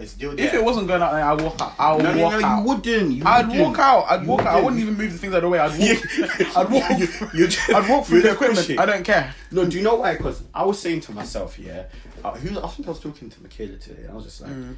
It's 0.00 0.12
still 0.12 0.38
if 0.38 0.54
it 0.54 0.62
wasn't 0.64 0.86
going 0.86 1.02
out, 1.02 1.12
there, 1.12 1.24
I'd 1.24 1.40
walk 1.40 1.60
out. 1.60 1.72
I'll 1.78 1.98
no, 1.98 2.14
no, 2.14 2.22
walk 2.22 2.40
no, 2.40 2.46
out. 2.46 2.58
you 2.58 2.64
wouldn't. 2.68 3.12
You 3.12 3.22
I'd 3.26 3.48
wouldn't. 3.48 3.66
walk 3.68 3.78
out. 3.78 4.04
I'd 4.10 4.22
You 4.22 4.28
walk 4.28 4.40
out. 4.42 4.46
I 4.46 4.60
wouldn't. 4.60 4.80
even 4.80 4.96
move 4.96 5.12
the 5.12 5.18
things 5.18 5.32
out 5.34 5.38
of 5.38 5.42
the 5.42 5.48
way. 5.48 5.58
I'd 5.58 5.78
walk. 5.78 6.56
I'd 6.56 6.70
walk. 6.70 6.98
You- 6.98 7.28
you 7.40 7.48
just- 7.48 7.70
I'd 7.70 7.88
walk 7.90 8.06
through 8.06 8.22
the 8.22 8.32
equipment. 8.32 8.78
I 8.78 8.86
don't 8.86 9.04
care. 9.04 9.34
No, 9.50 9.64
do 9.64 9.76
you 9.76 9.82
know 9.82 9.96
why? 9.96 10.16
Because 10.16 10.42
I 10.54 10.64
was 10.64 10.78
saying 10.80 11.00
to 11.02 11.12
myself, 11.12 11.58
yeah, 11.58 11.84
uh, 12.24 12.32
who 12.34 12.60
I 12.62 12.68
think 12.68 12.86
I 12.86 12.90
was 12.90 13.00
talking 13.00 13.28
to 13.30 13.42
Michaela 13.42 13.76
today. 13.76 14.02
And 14.02 14.10
I 14.12 14.14
was 14.14 14.24
just 14.24 14.40
like, 14.40 14.50
Mm. 14.52 14.76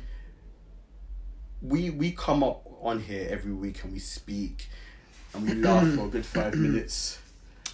we 1.63 1.91
we 1.91 2.13
come 2.13 2.43
up 2.43 2.67
on 2.81 3.01
here 3.01 3.29
every 3.31 3.53
week 3.53 3.83
and 3.85 3.93
we 3.93 3.99
speak 3.99 4.69
and 5.35 5.47
we 5.47 5.55
laugh 5.55 5.87
for 5.95 6.07
a 6.07 6.09
good 6.09 6.25
five 6.27 6.55
minutes, 6.55 7.19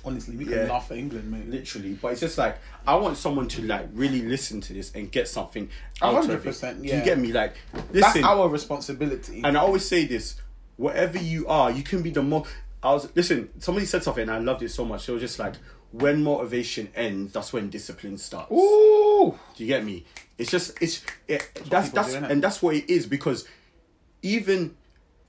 Honestly, 0.07 0.37
we 0.37 0.45
can 0.45 0.53
Yeah. 0.55 0.63
laugh 0.73 0.87
for 0.89 0.95
England, 0.95 1.31
mate. 1.31 1.49
literally. 1.51 1.95
But 2.01 2.13
it's 2.13 2.21
just 2.21 2.39
like 2.39 2.57
I 2.87 2.95
want 2.95 3.17
someone 3.19 3.49
to 3.49 3.63
like 3.63 3.89
really 3.93 4.23
listen 4.23 4.61
to 4.63 4.73
this 4.73 4.93
and 4.95 5.11
get 5.11 5.27
something 5.29 5.69
hundred 6.01 6.31
of 6.35 6.41
it. 6.41 6.43
percent, 6.45 6.81
Do 6.83 6.89
yeah. 6.89 6.99
you 7.01 7.05
get 7.05 7.19
me? 7.19 7.33
Like, 7.33 7.55
That's 7.91 8.17
our 8.23 8.49
responsibility. 8.49 9.43
and 9.45 9.57
I 9.59 9.61
always 9.61 9.85
say 9.85 10.07
this: 10.07 10.37
whatever 10.77 11.19
you 11.19 11.47
are, 11.49 11.71
you 11.73 11.83
can 11.83 12.03
be 12.03 12.11
the 12.11 12.23
more. 12.23 12.45
I 12.83 12.93
was 12.93 13.09
listen. 13.17 13.51
Somebody 13.59 13.85
said 13.87 14.05
something, 14.05 14.23
and 14.23 14.31
I 14.31 14.39
loved 14.39 14.63
it 14.63 14.71
so 14.71 14.85
much. 14.85 15.09
It 15.09 15.13
was 15.13 15.21
just 15.23 15.39
like, 15.41 15.55
when 15.91 16.23
motivation 16.23 16.89
ends, 16.95 17.33
that's 17.33 17.53
when 17.53 17.69
discipline 17.69 18.17
starts. 18.19 18.53
Ooh. 18.53 19.37
Do 19.57 19.65
you 19.65 19.67
get 19.67 19.85
me? 19.85 20.05
It's 20.39 20.51
just 20.51 20.81
it's 20.81 21.03
it, 21.27 21.49
that's 21.69 21.89
people 21.89 22.05
that's 22.05 22.15
and 22.15 22.43
that's 22.45 22.63
what 22.63 22.77
it 22.77 22.89
is 22.89 23.07
because 23.07 23.45
even 24.23 24.77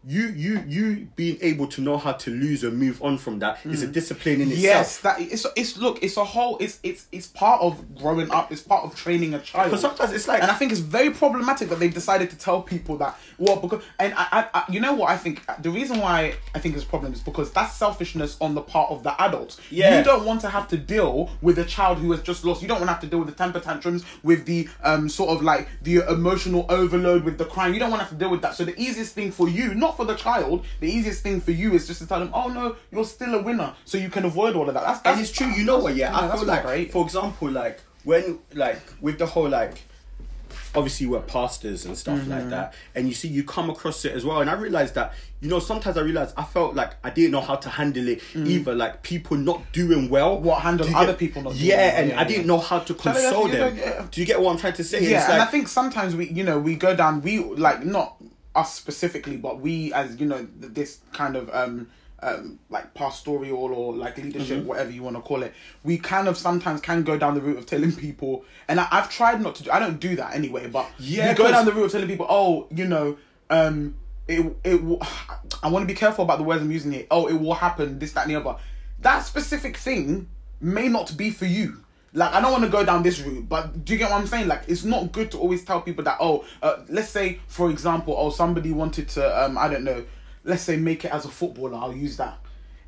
you 0.07 0.27
you 0.29 0.63
you 0.67 1.07
being 1.17 1.37
able 1.41 1.67
to 1.67 1.81
know 1.81 1.97
how 1.97 2.13
to 2.13 2.31
lose 2.31 2.63
and 2.63 2.77
move 2.79 3.03
on 3.03 3.17
from 3.17 3.39
that 3.39 3.59
is 3.65 3.83
a 3.83 3.87
discipline 3.87 4.39
in 4.41 4.47
Mm. 4.47 4.57
Yes, 4.57 4.97
itself. 4.97 5.17
that 5.17 5.21
it's 5.33 5.45
it's 5.57 5.77
look, 5.77 6.01
it's 6.01 6.15
a 6.15 6.23
whole 6.23 6.57
it's 6.59 6.79
it's 6.81 7.07
it's 7.11 7.27
part 7.27 7.61
of 7.61 7.95
growing 7.97 8.31
up, 8.31 8.49
it's 8.51 8.61
part 8.61 8.85
of 8.85 8.95
training 8.95 9.33
a 9.33 9.39
child. 9.39 9.65
Because 9.65 9.81
sometimes 9.81 10.13
it's 10.13 10.27
like 10.27 10.41
and 10.41 10.49
I 10.49 10.53
think 10.53 10.71
it's 10.71 10.79
very 10.79 11.11
problematic 11.11 11.67
that 11.69 11.79
they've 11.79 11.93
decided 11.93 12.29
to 12.29 12.37
tell 12.37 12.61
people 12.61 12.95
that 12.99 13.19
well 13.37 13.57
because 13.57 13.83
and 13.99 14.13
I, 14.13 14.27
I, 14.31 14.47
I 14.59 14.63
you 14.71 14.79
know 14.79 14.93
what 14.93 15.09
I 15.09 15.17
think 15.17 15.41
the 15.61 15.69
reason 15.71 15.99
why 15.99 16.35
I 16.55 16.59
think 16.59 16.75
it's 16.75 16.85
a 16.85 16.87
problem 16.87 17.11
is 17.11 17.19
because 17.19 17.51
that's 17.51 17.75
selfishness 17.75 18.37
on 18.39 18.55
the 18.55 18.61
part 18.61 18.91
of 18.91 19.03
the 19.03 19.19
adults. 19.21 19.59
Yeah. 19.69 19.97
You 19.97 20.03
don't 20.05 20.23
want 20.25 20.39
to 20.41 20.49
have 20.49 20.69
to 20.69 20.77
deal 20.77 21.29
with 21.41 21.59
a 21.59 21.65
child 21.65 21.97
who 21.97 22.11
has 22.11 22.21
just 22.21 22.45
lost. 22.45 22.61
You 22.61 22.69
don't 22.69 22.77
want 22.79 22.87
to 22.87 22.93
have 22.93 23.01
to 23.01 23.07
deal 23.07 23.19
with 23.19 23.27
the 23.27 23.35
temper 23.35 23.59
tantrums, 23.59 24.05
with 24.23 24.45
the 24.45 24.69
um 24.83 25.09
sort 25.09 25.31
of 25.31 25.41
like 25.43 25.67
the 25.81 25.97
emotional 26.09 26.65
overload, 26.69 27.25
with 27.25 27.37
the 27.37 27.45
crying. 27.45 27.73
You 27.73 27.79
don't 27.81 27.89
want 27.91 27.99
to 27.99 28.05
have 28.05 28.13
to 28.13 28.19
deal 28.19 28.29
with 28.29 28.41
that. 28.43 28.55
So 28.55 28.63
the 28.63 28.79
easiest 28.79 29.13
thing 29.13 29.31
for 29.31 29.49
you, 29.49 29.73
not 29.75 29.96
for 29.97 30.05
the 30.05 30.15
child, 30.15 30.63
the 30.79 30.89
easiest 30.89 31.21
thing 31.23 31.41
for 31.41 31.51
you 31.51 31.73
is 31.73 31.85
just 31.87 31.99
to 32.01 32.07
tell 32.07 32.19
them, 32.19 32.29
oh 32.33 32.47
no, 32.47 32.75
you're 32.91 33.03
still 33.03 33.35
a 33.35 33.41
winner, 33.41 33.73
so 33.83 33.97
you 33.97 34.09
can 34.09 34.23
avoid 34.23 34.55
all 34.55 34.67
of 34.69 34.73
that. 34.75 34.83
That's, 34.85 35.01
that's 35.01 35.17
and 35.17 35.21
it's 35.27 35.31
true. 35.37 35.47
You 35.47 35.65
know 35.65 35.79
what? 35.79 35.95
Yeah, 35.95 36.11
Yeah, 36.11 36.31
I 36.33 36.37
feel 36.37 36.45
like, 36.45 36.63
great. 36.63 36.91
for 36.93 37.03
example, 37.03 37.49
like 37.51 37.81
when 38.05 38.39
like 38.53 38.79
with 39.01 39.17
the 39.19 39.25
whole 39.25 39.49
like. 39.49 39.81
Obviously, 40.75 41.07
we're 41.07 41.21
pastors 41.21 41.85
and 41.85 41.97
stuff 41.97 42.19
Mm-hmm. 42.19 42.29
like 42.31 42.49
that, 42.49 42.73
and 42.93 43.07
you 43.07 43.13
see, 43.15 43.27
you 43.27 43.43
come 43.43 43.69
across 43.69 44.05
it 44.05 44.11
as 44.13 44.23
well. 44.23 44.41
And 44.41 44.49
I 44.49 44.53
realized 44.53 44.93
that, 44.95 45.13
you 45.41 45.49
know, 45.49 45.59
sometimes 45.59 45.97
I 45.97 46.01
realized 46.01 46.35
I 46.37 46.43
felt 46.43 46.75
like 46.75 46.93
I 47.03 47.09
didn't 47.09 47.31
know 47.31 47.41
how 47.41 47.55
to 47.55 47.69
handle 47.69 48.07
it 48.07 48.21
either. 48.35 48.75
Like 48.75 49.01
people 49.01 49.37
not 49.37 49.71
doing 49.71 50.07
well, 50.09 50.37
Mm. 50.37 50.41
What, 50.41 50.61
handle 50.61 50.87
other 50.95 51.13
get- 51.13 51.19
people 51.19 51.41
not 51.41 51.53
doing 51.53 51.65
Yeah, 51.65 51.77
well, 51.77 51.95
and 52.01 52.09
yeah, 52.11 52.19
I 52.21 52.23
didn't 52.25 52.47
know 52.47 52.59
how 52.59 52.79
to 52.79 52.93
console 52.93 53.47
them. 53.47 53.75
know, 53.75 53.81
yeah. 53.81 54.05
Do 54.11 54.21
you 54.21 54.27
get 54.27 54.39
what 54.39 54.51
I'm 54.51 54.57
trying 54.57 54.73
to 54.73 54.83
say? 54.83 55.09
yeah, 55.09 55.31
and 55.31 55.41
I 55.41 55.45
think 55.45 55.67
sometimes 55.67 56.15
we, 56.15 56.29
you 56.29 56.43
know, 56.43 56.59
we 56.59 56.75
go 56.75 56.95
down. 56.95 57.21
We 57.21 57.39
like 57.39 57.83
not 57.83 58.16
us 58.57 58.73
specifically, 58.73 59.37
but 59.37 59.59
we 59.61 59.93
as 59.93 60.19
you 60.19 60.25
know, 60.25 60.45
this 60.59 60.99
kind 61.13 61.35
of 61.37 61.49
um, 61.53 61.87
um 62.21 62.59
like 62.69 62.93
pastoral 62.93 63.71
or 63.73 63.95
like 63.95 64.17
leadership, 64.17 64.57
Mm-hmm. 64.59 64.67
whatever 64.67 64.91
you 64.91 65.03
want 65.03 65.15
to 65.15 65.21
call 65.21 65.43
it. 65.43 65.53
We 65.83 65.97
kind 65.99 66.27
of 66.27 66.35
sometimes 66.37 66.81
can 66.81 67.03
go 67.03 67.17
down 67.17 67.35
the 67.35 67.41
route 67.41 67.59
of 67.59 67.65
telling 67.67 67.93
people, 67.95 68.43
and 68.67 68.79
I, 68.79 68.87
I've 68.91 69.09
tried 69.09 69.39
not 69.41 69.55
to. 69.55 69.63
do 69.63 69.71
I 69.71 69.79
don't 69.79 69.99
do 69.99 70.15
that 70.17 70.33
anyway, 70.35 70.67
but 70.67 70.87
Yeah, 70.97 71.33
go 71.35 71.49
down 71.51 71.65
the 71.65 71.71
route 71.71 71.85
of 71.85 71.91
telling 71.91 72.07
people, 72.07 72.25
oh, 72.29 72.67
you 72.71 72.85
know, 72.85 73.17
um. 73.49 73.95
It, 74.29 74.57
it 74.65 74.83
will, 74.83 75.01
I 75.63 75.69
want 75.69 75.83
to 75.83 75.87
be 75.87 75.97
careful 75.97 76.25
about 76.25 76.37
the 76.37 76.43
words 76.43 76.61
I'm 76.61 76.69
using 76.69 76.91
here. 76.91 77.05
Oh, 77.09 77.27
it 77.27 77.39
will 77.39 77.53
happen, 77.53 77.97
this, 77.97 78.11
that, 78.11 78.23
and 78.27 78.31
the 78.35 78.39
other. 78.41 78.59
That 78.99 79.21
specific 79.23 79.77
thing 79.77 80.27
may 80.59 80.89
not 80.89 81.15
be 81.15 81.29
for 81.29 81.45
you. 81.45 81.81
Like 82.17 82.33
I 82.33 82.41
don't 82.41 82.51
want 82.51 82.63
to 82.63 82.69
go 82.71 82.83
down 82.83 83.03
this 83.03 83.19
route, 83.19 83.47
but 83.47 83.85
do 83.85 83.93
you 83.93 83.99
get 83.99 84.09
what 84.09 84.19
I'm 84.19 84.25
saying? 84.25 84.47
Like 84.47 84.63
it's 84.67 84.83
not 84.83 85.11
good 85.11 85.29
to 85.31 85.37
always 85.37 85.63
tell 85.63 85.81
people 85.81 86.03
that 86.05 86.17
oh, 86.19 86.45
uh, 86.63 86.77
let's 86.89 87.09
say 87.09 87.39
for 87.47 87.69
example, 87.69 88.15
oh 88.17 88.31
somebody 88.31 88.71
wanted 88.71 89.07
to 89.09 89.43
um 89.43 89.55
I 89.55 89.67
don't 89.67 89.83
know, 89.83 90.03
let's 90.43 90.63
say 90.63 90.77
make 90.77 91.05
it 91.05 91.11
as 91.11 91.25
a 91.25 91.29
footballer. 91.29 91.77
I'll 91.77 91.95
use 91.95 92.17
that, 92.17 92.39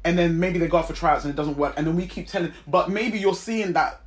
and 0.04 0.18
then 0.18 0.40
maybe 0.40 0.58
they 0.58 0.68
go 0.68 0.80
out 0.80 0.88
for 0.88 0.94
tryouts 0.94 1.26
and 1.26 1.32
it 1.32 1.38
doesn't 1.38 1.58
work, 1.58 1.76
and 1.78 1.86
then 1.86 1.96
we 1.96 2.08
keep 2.08 2.28
telling, 2.28 2.54
but 2.66 2.90
maybe 2.90 3.20
you're 3.20 3.36
seeing 3.36 3.74
that. 3.74 4.02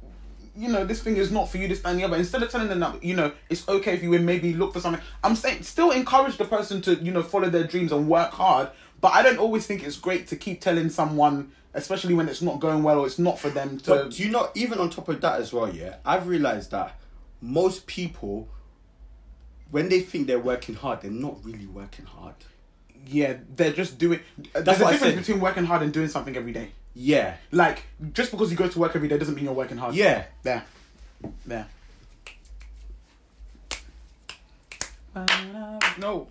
You 0.55 0.69
know, 0.69 0.85
this 0.85 1.01
thing 1.03 1.17
is 1.17 1.31
not 1.31 1.49
for 1.49 1.57
you, 1.57 1.69
this 1.69 1.81
and 1.85 1.99
the 1.99 2.05
other. 2.05 2.17
Instead 2.17 2.43
of 2.43 2.51
telling 2.51 2.69
them 2.69 2.81
that, 2.81 3.03
you 3.03 3.15
know, 3.15 3.33
it's 3.49 3.67
okay 3.67 3.95
if 3.95 4.03
you 4.03 4.11
win, 4.11 4.27
maybe 4.27 4.53
look 4.53 4.75
for 4.75 4.81
something. 4.81 5.01
I'm 5.25 5.35
saying, 5.35 5.63
still 5.63 5.93
encourage 5.93 6.37
the 6.37 6.45
person 6.45 6.83
to, 6.83 6.97
you 6.97 7.11
know, 7.11 7.23
follow 7.23 7.49
their 7.49 7.65
dreams 7.65 7.91
and 7.91 8.07
work 8.07 8.33
hard. 8.33 8.69
But 9.03 9.13
I 9.13 9.23
don't 9.23 9.39
always 9.39 9.67
think 9.67 9.83
it's 9.85 9.99
great 9.99 10.29
to 10.29 10.37
keep 10.37 10.63
telling 10.63 10.89
someone, 10.89 11.53
especially 11.75 12.15
when 12.15 12.29
it's 12.29 12.41
not 12.41 12.61
going 12.61 12.83
well 12.83 13.01
or 13.01 13.07
it's 13.07 13.19
not 13.19 13.39
for 13.39 13.51
them 13.51 13.79
to. 13.81 13.91
But 13.91 14.11
do 14.13 14.23
you 14.23 14.31
know, 14.31 14.49
even 14.55 14.79
on 14.79 14.89
top 14.89 15.09
of 15.09 15.21
that 15.21 15.41
as 15.41 15.53
well, 15.53 15.69
yeah, 15.75 15.97
I've 16.07 16.27
realized 16.29 16.71
that 16.71 16.99
most 17.41 17.87
people, 17.87 18.49
when 19.71 19.91
they 19.91 20.01
think 20.01 20.29
they're 20.29 20.39
working 20.39 20.77
hard, 20.77 21.03
they're 21.03 21.11
not 21.11 21.45
really 21.45 21.67
working 21.67 22.07
hard. 22.07 22.37
Yeah, 23.05 23.39
they're 23.57 23.73
just 23.73 23.99
doing. 23.99 24.21
There's 24.53 24.65
That's 24.65 24.79
a 24.79 24.85
what 24.85 24.89
I 24.89 24.93
difference 24.93 25.15
said. 25.15 25.25
between 25.27 25.41
working 25.41 25.65
hard 25.65 25.83
and 25.83 25.93
doing 25.93 26.09
something 26.09 26.37
every 26.37 26.53
day. 26.53 26.71
Yeah. 26.95 27.35
Like, 27.51 27.83
just 28.13 28.31
because 28.31 28.51
you 28.53 28.57
go 28.57 28.69
to 28.69 28.79
work 28.79 28.95
every 28.95 29.09
day 29.09 29.19
doesn't 29.19 29.35
mean 29.35 29.45
you're 29.47 29.55
working 29.55 29.79
hard. 29.79 29.97
Yeah. 29.97 30.25
There. 30.45 30.65
There. 31.45 31.67
No. 35.99 36.29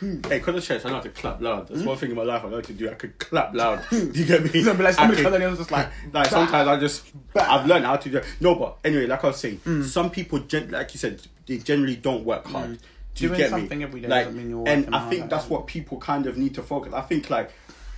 Hmm. 0.00 0.22
Hey, 0.22 0.38
because 0.38 0.56
of 0.56 0.64
church, 0.64 0.84
I 0.84 0.88
know 0.88 0.96
how 0.96 1.00
to 1.00 1.08
clap 1.08 1.40
loud. 1.40 1.68
That's 1.68 1.82
one 1.82 1.96
thing 1.96 2.10
in 2.10 2.16
my 2.16 2.22
life 2.22 2.44
I 2.44 2.48
know 2.48 2.56
how 2.56 2.62
to 2.62 2.72
do. 2.72 2.90
I 2.90 2.94
could 2.94 3.18
clap 3.18 3.54
loud. 3.54 3.80
Hmm. 3.80 4.10
Do 4.10 4.20
you 4.20 4.26
get 4.26 4.42
me? 4.54 4.62
Like, 4.62 4.98
I 4.98 5.06
could- 5.08 5.18
comes 5.18 5.34
in 5.34 5.42
and 5.42 5.44
it's 5.44 5.58
just 5.58 5.70
like, 5.70 5.88
like 6.12 6.26
sometimes 6.28 6.68
I 6.68 6.78
just. 6.78 7.04
I've 7.34 7.66
learned 7.66 7.84
how 7.84 7.96
to 7.96 8.08
do. 8.08 8.18
It. 8.18 8.24
No, 8.40 8.54
but 8.54 8.78
anyway, 8.84 9.06
like 9.06 9.24
I 9.24 9.28
was 9.28 9.38
saying, 9.38 9.56
hmm. 9.58 9.82
some 9.82 10.10
people, 10.10 10.38
gen- 10.40 10.70
like 10.70 10.94
you 10.94 10.98
said, 10.98 11.20
they 11.46 11.58
generally 11.58 11.96
don't 11.96 12.24
work 12.24 12.46
hard. 12.46 12.78
Do 13.14 13.24
you 13.24 13.28
Doing 13.30 13.38
get 13.38 13.50
something 13.50 13.78
me? 13.78 13.84
every 13.84 14.00
day 14.00 14.08
like, 14.08 14.32
mean 14.32 14.50
you're 14.50 14.68
and 14.68 14.94
I 14.94 15.10
think 15.10 15.28
that's 15.28 15.46
that. 15.46 15.52
what 15.52 15.66
people 15.66 15.98
kind 15.98 16.26
of 16.26 16.38
need 16.38 16.54
to 16.54 16.62
focus. 16.62 16.92
I 16.92 17.00
think 17.00 17.28
like 17.30 17.50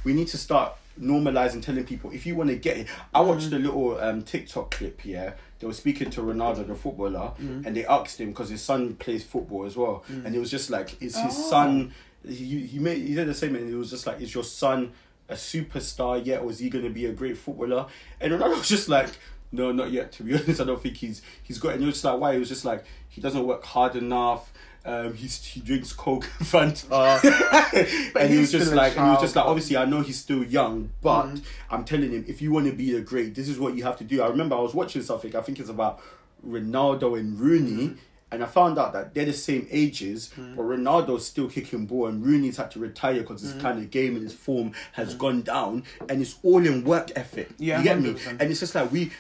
we 0.02 0.14
need 0.14 0.28
to 0.28 0.38
start 0.38 0.72
normalizing 0.98 1.62
telling 1.62 1.84
people 1.84 2.10
if 2.10 2.24
you 2.24 2.36
want 2.36 2.48
to 2.48 2.56
get 2.56 2.78
it. 2.78 2.86
I 3.12 3.20
watched 3.20 3.52
a 3.52 3.58
little 3.58 4.00
um, 4.00 4.22
TikTok 4.22 4.70
clip. 4.70 5.04
Yeah, 5.04 5.32
they 5.60 5.66
were 5.66 5.72
speaking 5.74 6.10
to 6.10 6.22
Ronaldo, 6.22 6.66
the 6.66 6.74
footballer, 6.74 7.32
mm. 7.40 7.64
and 7.64 7.76
they 7.76 7.86
asked 7.86 8.20
him 8.20 8.30
because 8.30 8.48
his 8.48 8.62
son 8.62 8.96
plays 8.96 9.22
football 9.24 9.64
as 9.66 9.76
well, 9.76 10.02
mm. 10.10 10.24
and 10.24 10.34
it 10.34 10.38
was 10.38 10.50
just 10.50 10.70
like, 10.70 11.00
is 11.00 11.16
his 11.16 11.36
Oh. 11.38 11.50
son? 11.50 11.94
He 12.26 12.66
he 12.66 12.78
made 12.78 12.98
he 13.06 13.14
did 13.14 13.28
the 13.28 13.34
same, 13.34 13.54
and 13.56 13.70
it 13.70 13.76
was 13.76 13.90
just 13.90 14.06
like, 14.06 14.20
is 14.20 14.34
your 14.34 14.44
son? 14.44 14.92
a 15.28 15.34
superstar 15.34 16.26
yet, 16.26 16.42
or 16.42 16.50
is 16.50 16.58
he 16.58 16.68
going 16.68 16.82
to 16.84 16.90
be 16.90 17.06
a 17.06 17.12
great 17.12 17.38
footballer? 17.38 17.86
And 18.20 18.32
Ronaldo 18.32 18.50
was 18.58 18.68
just 18.68 18.88
like, 18.88 19.10
No, 19.52 19.70
not 19.72 19.90
yet. 19.92 20.10
To 20.12 20.22
be 20.24 20.34
honest, 20.38 20.60
I 20.60 20.64
don't 20.64 20.82
think 20.82 20.96
he's 20.96 21.22
he's 21.42 21.58
got. 21.58 21.74
And 21.74 21.82
you're 21.82 21.92
just 21.92 22.04
like, 22.04 22.18
why? 22.18 22.32
He 22.34 22.38
was 22.40 22.48
just 22.48 22.64
like, 22.64 22.84
he 23.08 23.20
doesn't 23.20 23.46
work 23.46 23.64
hard 23.64 23.96
enough. 23.96 24.52
Um, 24.84 25.12
he's 25.14 25.44
he 25.44 25.60
drinks 25.60 25.92
coke, 25.92 26.24
Fanta, 26.38 27.20
and 28.16 28.30
he 28.32 28.38
was 28.38 28.50
just 28.50 28.72
like, 28.72 28.96
and 28.96 29.04
he 29.06 29.10
was 29.12 29.20
just 29.20 29.36
like, 29.36 29.44
obviously, 29.44 29.76
I 29.76 29.84
know 29.84 30.00
he's 30.00 30.18
still 30.18 30.42
young, 30.42 30.90
but 31.02 31.26
Mm. 31.26 31.42
I'm 31.70 31.84
telling 31.84 32.12
him, 32.12 32.24
if 32.26 32.40
you 32.40 32.50
want 32.50 32.66
to 32.66 32.72
be 32.72 32.92
the 32.92 33.00
great, 33.02 33.34
this 33.34 33.48
is 33.48 33.58
what 33.58 33.74
you 33.74 33.82
have 33.84 33.98
to 33.98 34.04
do. 34.04 34.22
I 34.22 34.28
remember 34.28 34.56
I 34.56 34.60
was 34.60 34.72
watching 34.74 35.02
something. 35.02 35.36
I 35.36 35.42
think 35.42 35.60
it's 35.60 35.68
about 35.68 36.00
Ronaldo 36.46 37.18
and 37.18 37.38
Rooney. 37.38 37.88
Mm. 37.88 37.96
And 38.32 38.44
I 38.44 38.46
found 38.46 38.78
out 38.78 38.92
that 38.92 39.12
they're 39.12 39.24
the 39.24 39.32
same 39.32 39.66
ages, 39.72 40.30
but 40.36 40.62
Ronaldo's 40.62 41.26
still 41.26 41.48
kicking 41.48 41.86
ball, 41.86 42.06
and 42.06 42.24
Rooney's 42.24 42.56
had 42.58 42.70
to 42.70 42.78
retire 42.78 43.20
because 43.22 43.42
Mm. 43.42 43.52
his 43.52 43.60
kind 43.62 43.78
of 43.80 43.90
game 43.90 44.14
and 44.14 44.22
his 44.22 44.32
form 44.34 44.70
has 44.92 45.14
gone 45.14 45.42
down, 45.42 45.82
and 46.08 46.22
it's 46.22 46.36
all 46.44 46.64
in 46.64 46.84
work 46.84 47.10
ethic. 47.16 47.50
Yeah, 47.58 47.78
you 47.78 47.84
get 47.84 48.00
me? 48.00 48.14
100%. 48.14 48.40
And 48.40 48.50
it's 48.50 48.60
just 48.60 48.74
like 48.76 48.90
we 48.92 49.10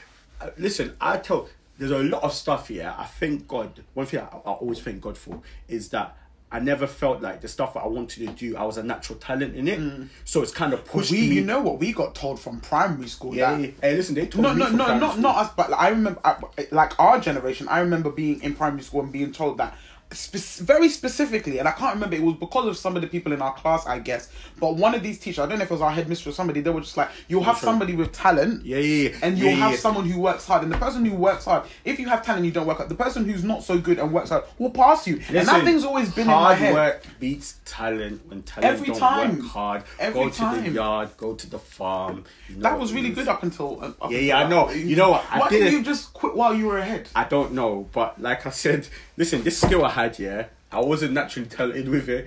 uh, 0.40 0.50
listen. 0.58 0.94
I 1.00 1.16
tell 1.18 1.48
there's 1.80 1.92
a 1.92 1.98
lot 1.98 2.22
of 2.22 2.34
stuff 2.34 2.68
here. 2.68 2.94
I 2.96 3.06
thank 3.06 3.48
God. 3.48 3.82
One 3.94 4.04
thing 4.04 4.20
I, 4.20 4.24
I 4.24 4.52
always 4.52 4.80
thank 4.80 5.00
God 5.00 5.16
for 5.16 5.40
is 5.66 5.88
that 5.88 6.14
I 6.52 6.60
never 6.60 6.86
felt 6.86 7.22
like 7.22 7.40
the 7.40 7.48
stuff 7.48 7.72
that 7.72 7.80
I 7.80 7.86
wanted 7.86 8.28
to 8.28 8.34
do. 8.34 8.54
I 8.54 8.64
was 8.64 8.76
a 8.76 8.82
natural 8.82 9.18
talent 9.18 9.56
in 9.56 9.66
it, 9.66 9.80
mm. 9.80 10.08
so 10.26 10.42
it's 10.42 10.52
kind 10.52 10.74
of 10.74 10.84
pushed 10.84 11.10
we, 11.10 11.20
me. 11.20 11.36
you 11.36 11.44
know 11.44 11.60
what 11.60 11.78
we 11.78 11.92
got 11.92 12.14
told 12.14 12.38
from 12.38 12.60
primary 12.60 13.08
school 13.08 13.34
yeah, 13.34 13.56
that. 13.56 13.72
Hey, 13.80 13.96
listen, 13.96 14.14
they 14.14 14.26
told 14.26 14.42
no, 14.42 14.52
me 14.52 14.58
no, 14.58 14.68
no, 14.68 14.98
not 14.98 15.10
school. 15.12 15.22
not 15.22 15.36
us, 15.36 15.52
but 15.56 15.70
like, 15.70 15.80
I 15.80 15.88
remember, 15.88 16.20
I, 16.22 16.36
like 16.70 17.00
our 17.00 17.18
generation. 17.18 17.66
I 17.68 17.80
remember 17.80 18.10
being 18.10 18.42
in 18.42 18.54
primary 18.54 18.82
school 18.82 19.00
and 19.00 19.10
being 19.12 19.32
told 19.32 19.56
that 19.56 19.74
spe- 20.12 20.60
very 20.64 20.88
specifically, 20.88 21.58
and 21.58 21.68
I 21.68 21.72
can't 21.72 21.94
remember. 21.94 22.16
It 22.16 22.22
was 22.22 22.36
because 22.36 22.66
of 22.66 22.76
some 22.76 22.96
of 22.96 23.02
the 23.02 23.08
people 23.08 23.32
in 23.32 23.40
our 23.42 23.52
class, 23.54 23.86
I 23.86 23.98
guess. 23.98 24.28
But 24.58 24.76
one 24.76 24.94
of 24.94 25.02
these 25.02 25.18
teachers, 25.18 25.38
I 25.40 25.46
don't 25.46 25.58
know 25.58 25.64
if 25.64 25.70
it 25.70 25.74
was 25.74 25.82
our 25.82 25.90
headmistress 25.90 26.34
or 26.34 26.36
somebody, 26.36 26.60
they 26.60 26.70
were 26.70 26.80
just 26.80 26.96
like, 26.96 27.10
"You'll 27.28 27.44
have 27.44 27.58
somebody 27.58 27.94
with 27.94 28.12
talent, 28.12 28.64
Yeah, 28.64 28.78
yeah, 28.78 29.08
yeah. 29.10 29.16
and 29.22 29.38
you'll 29.38 29.48
yeah, 29.50 29.56
have 29.56 29.70
yeah. 29.72 29.76
someone 29.78 30.06
who 30.06 30.20
works 30.20 30.46
hard. 30.46 30.62
And 30.62 30.72
the 30.72 30.78
person 30.78 31.04
who 31.04 31.14
works 31.16 31.44
hard, 31.44 31.64
if 31.84 31.98
you 31.98 32.08
have 32.08 32.24
talent, 32.24 32.44
you 32.44 32.50
don't 32.50 32.66
work 32.66 32.78
hard. 32.78 32.88
The 32.88 32.94
person 32.94 33.24
who's 33.24 33.44
not 33.44 33.62
so 33.64 33.78
good 33.78 33.98
and 33.98 34.12
works 34.12 34.30
hard 34.30 34.44
will 34.58 34.70
pass 34.70 35.06
you. 35.06 35.20
and 35.28 35.46
that 35.48 35.64
thing's 35.64 35.84
always 35.84 36.10
been 36.12 36.22
in 36.22 36.34
my 36.34 36.54
hard 36.54 36.74
work 36.74 37.02
beats 37.18 37.58
talent 37.64 38.26
when 38.28 38.42
talent 38.42 38.72
Every 38.72 38.88
don't 38.88 38.98
time. 38.98 39.36
work 39.38 39.46
hard. 39.46 39.82
Every 39.98 40.22
go 40.24 40.28
to 40.30 40.60
the 40.62 40.70
yard, 40.70 41.10
go 41.16 41.34
to 41.34 41.48
the 41.50 41.58
farm. 41.58 42.24
you 42.48 42.56
know 42.56 42.62
That 42.62 42.78
was 42.78 42.92
really 42.92 43.10
good 43.10 43.28
up 43.28 43.42
until. 43.42 43.82
up 43.84 43.96
Yeah, 44.02 44.06
until 44.06 44.20
yeah, 44.22 44.38
I 44.38 44.48
know. 44.48 44.70
You 44.70 44.96
know 44.96 45.10
what? 45.10 45.24
I 45.30 45.38
Why 45.40 45.48
didn't 45.48 45.64
didn't- 45.66 45.78
you 45.78 45.84
just 45.84 46.12
quit 46.12 46.34
while 46.34 46.54
you 46.54 46.66
were 46.66 46.78
ahead? 46.78 47.08
I 47.14 47.24
don't 47.24 47.52
know, 47.52 47.88
but 47.92 48.20
like 48.20 48.46
I 48.46 48.50
said, 48.50 48.88
listen, 49.16 49.42
this 49.42 49.58
skill 49.60 49.84
I 49.84 49.90
had, 50.02 50.18
yeah, 50.18 50.46
I 50.70 50.80
wasn't 50.80 51.12
naturally 51.12 51.48
talented 51.48 51.88
with 51.88 52.08
it. 52.08 52.26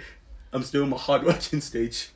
I'm 0.51 0.63
still 0.63 0.83
in 0.83 0.89
my 0.89 0.97
hard 0.97 1.23
working 1.23 1.61
stage. 1.61 2.09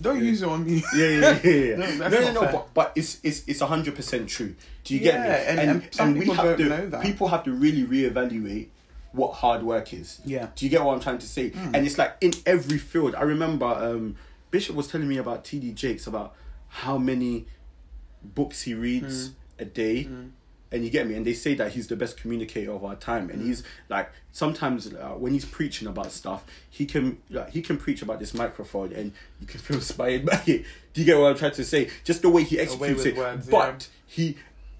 Don't 0.00 0.22
use 0.22 0.42
it 0.42 0.48
on 0.48 0.64
me. 0.64 0.82
Yeah, 0.94 1.06
yeah, 1.06 1.40
yeah. 1.42 1.50
yeah. 1.52 1.76
No, 1.96 2.08
no, 2.08 2.20
no, 2.20 2.32
no, 2.32 2.40
but, 2.40 2.74
but 2.74 2.92
it's 2.96 3.18
it's 3.22 3.44
it's 3.46 3.60
hundred 3.60 3.94
percent 3.94 4.28
true. 4.28 4.54
Do 4.84 4.94
you 4.94 5.00
Yeah, 5.00 5.12
get 5.12 5.56
me? 5.56 5.62
and- 5.62 5.70
and 5.70 5.94
some 5.94 6.14
we 6.14 6.20
people 6.20 6.34
have 6.34 6.56
to 6.56 6.64
know 6.64 6.88
that. 6.90 7.02
people 7.02 7.28
have 7.28 7.44
to 7.44 7.52
really 7.52 7.84
reevaluate 7.84 8.68
what 9.12 9.32
hard 9.32 9.62
work 9.62 9.94
is. 9.94 10.20
Yeah. 10.24 10.48
Do 10.54 10.66
you 10.66 10.70
get 10.70 10.84
what 10.84 10.94
I'm 10.94 11.00
trying 11.00 11.18
to 11.18 11.26
say? 11.26 11.50
Hmm. 11.50 11.74
And 11.74 11.86
it's 11.86 11.96
like 11.96 12.16
in 12.20 12.32
every 12.44 12.78
field. 12.78 13.14
I 13.14 13.22
remember 13.22 13.64
um, 13.66 14.16
Bishop 14.50 14.76
was 14.76 14.88
telling 14.88 15.08
me 15.08 15.16
about 15.16 15.44
TD 15.44 15.74
Jakes 15.74 16.06
about 16.06 16.34
how 16.68 16.98
many 16.98 17.46
books 18.22 18.62
he 18.62 18.74
reads 18.74 19.28
hmm. 19.28 19.32
a 19.60 19.64
day. 19.64 20.02
Hmm. 20.04 20.26
And 20.72 20.84
you 20.84 20.90
get 20.90 21.06
me, 21.06 21.14
and 21.14 21.24
they 21.24 21.32
say 21.32 21.54
that 21.54 21.72
he's 21.72 21.86
the 21.86 21.94
best 21.94 22.16
communicator 22.20 22.72
of 22.72 22.84
our 22.84 22.96
time, 22.96 23.30
and 23.30 23.40
mm. 23.40 23.46
he's 23.46 23.62
like 23.88 24.10
sometimes 24.32 24.92
uh, 24.92 25.10
when 25.10 25.32
he's 25.32 25.44
preaching 25.44 25.86
about 25.86 26.10
stuff, 26.10 26.44
he 26.68 26.86
can 26.86 27.18
like, 27.30 27.50
he 27.50 27.62
can 27.62 27.76
preach 27.76 28.02
about 28.02 28.18
this 28.18 28.34
microphone, 28.34 28.92
and 28.92 29.12
you 29.40 29.46
can 29.46 29.60
feel 29.66 29.76
inspired 29.76 30.26
by 30.26 30.42
it. 30.46 30.64
Do 30.92 31.00
you 31.00 31.04
get 31.04 31.18
what 31.18 31.30
I'm 31.30 31.36
trying 31.36 31.52
to 31.52 31.64
say? 31.64 31.88
Just 32.02 32.22
the 32.22 32.30
way 32.30 32.42
he 32.42 32.58
executes 32.58 33.04
with 33.04 33.06
it, 33.06 33.16
words, 33.16 33.46
but 33.48 33.88
he 34.06 34.36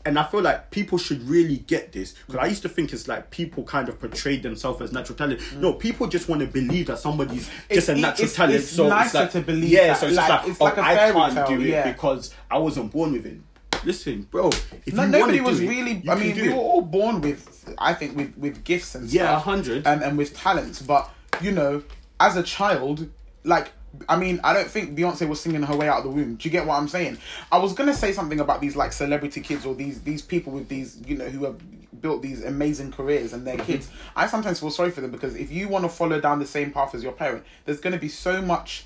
and 0.07 0.19
I 0.21 0.23
feel 0.23 0.41
like 0.41 0.71
people 0.71 0.99
should 0.99 1.21
really 1.29 1.59
get 1.59 1.93
this 1.93 2.13
because 2.27 2.37
I 2.37 2.47
mm. 2.47 2.51
used 2.51 2.63
to 2.63 2.69
think 2.69 2.93
it's 2.93 3.09
like 3.09 3.31
people 3.31 3.65
kind 3.65 3.89
of 3.89 3.99
portrayed 3.99 4.45
themselves 4.45 4.81
as 4.81 4.93
natural 4.93 5.19
talent. 5.19 5.41
Mm. 5.41 5.59
No, 5.59 5.73
people 5.73 6.07
just 6.07 6.29
want 6.29 6.41
to 6.43 6.47
believe 6.47 6.87
that 6.87 7.01
somebody's 7.01 7.51
just 7.69 7.89
a 7.89 7.97
natural 7.97 8.25
it's- 8.25 8.37
talent. 8.37 8.55
it's 8.55 8.69
so 8.69 8.89
nicer 8.89 9.05
it's 9.05 9.15
like, 9.15 9.31
to 9.33 9.41
believe 9.41 9.69
yeah, 9.69 9.89
that. 9.89 9.99
so 9.99 10.07
it's 10.07 10.17
Like, 10.17 10.29
just 10.29 10.43
like, 10.43 10.51
it's 10.51 10.61
oh, 10.61 10.65
like 10.65 10.77
a 10.77 10.81
I 10.83 11.13
can't 11.13 11.35
tale, 11.35 11.47
do 11.49 11.61
it 11.61 11.69
yeah. 11.69 11.91
because 11.91 12.33
I 12.49 12.59
wasn't 12.59 12.93
born 12.93 13.13
with 13.13 13.27
it. 13.27 13.41
Listen, 13.87 14.23
bro, 14.31 14.49
if 14.85 14.93
No, 14.93 15.07
nobody 15.07 15.41
was 15.41 15.61
it, 15.61 15.69
really. 15.69 16.03
I 16.09 16.15
mean, 16.17 16.35
we 16.37 16.49
it. 16.49 16.53
were 16.55 16.61
all 16.61 16.83
born 16.83 17.21
with, 17.21 17.75
I 17.79 17.95
think, 17.95 18.17
with 18.17 18.37
with 18.37 18.65
gifts 18.65 18.95
and 18.97 19.09
Yeah, 19.09 19.39
stuff. 19.39 19.47
100. 19.47 19.87
and 19.87 20.03
and 20.03 20.19
with 20.19 20.37
talents. 20.37 20.83
But 20.83 21.09
you 21.41 21.53
know, 21.53 21.83
as 22.21 22.37
a 22.37 22.43
child, 22.43 23.09
like. 23.45 23.73
I 24.11 24.17
mean, 24.17 24.41
I 24.45 24.53
don't 24.53 24.69
think 24.69 24.95
Beyonce 24.99 25.27
was 25.27 25.41
singing 25.41 25.63
her 25.63 25.75
way 25.75 25.89
out 25.89 25.99
of 25.99 26.05
the 26.05 26.11
womb. 26.11 26.35
Do 26.35 26.47
you 26.47 26.53
get 26.53 26.67
what 26.67 26.75
I'm 26.75 26.87
saying? 26.89 27.17
I 27.51 27.57
was 27.57 27.73
gonna 27.73 27.95
say 27.95 28.13
something 28.13 28.41
about 28.41 28.61
these 28.61 28.77
like 28.77 28.93
celebrity 28.93 29.41
kids 29.41 29.65
or 29.65 29.75
these 29.75 30.03
these 30.03 30.21
people 30.21 30.53
with 30.53 30.69
these 30.69 31.01
you 31.07 31.17
know 31.17 31.25
who 31.31 31.47
have 31.47 31.57
built 32.03 32.21
these 32.21 32.45
amazing 32.45 32.93
careers 32.93 33.33
and 33.33 33.47
Mm-hmm. 33.47 33.57
their 33.57 33.65
kids. 33.65 33.89
I 34.15 34.27
sometimes 34.27 34.61
feel 34.61 34.71
sorry 34.71 34.91
for 34.91 35.01
them 35.01 35.13
because 35.13 35.35
if 35.35 35.51
you 35.51 35.69
want 35.69 35.85
to 35.87 35.89
follow 35.89 36.21
down 36.21 36.41
the 36.41 36.47
same 36.47 36.73
path 36.73 36.95
as 36.95 37.03
your 37.03 37.13
parent, 37.13 37.45
there's 37.65 37.81
gonna 37.81 37.97
be 37.97 38.11
so 38.11 38.43
much 38.43 38.85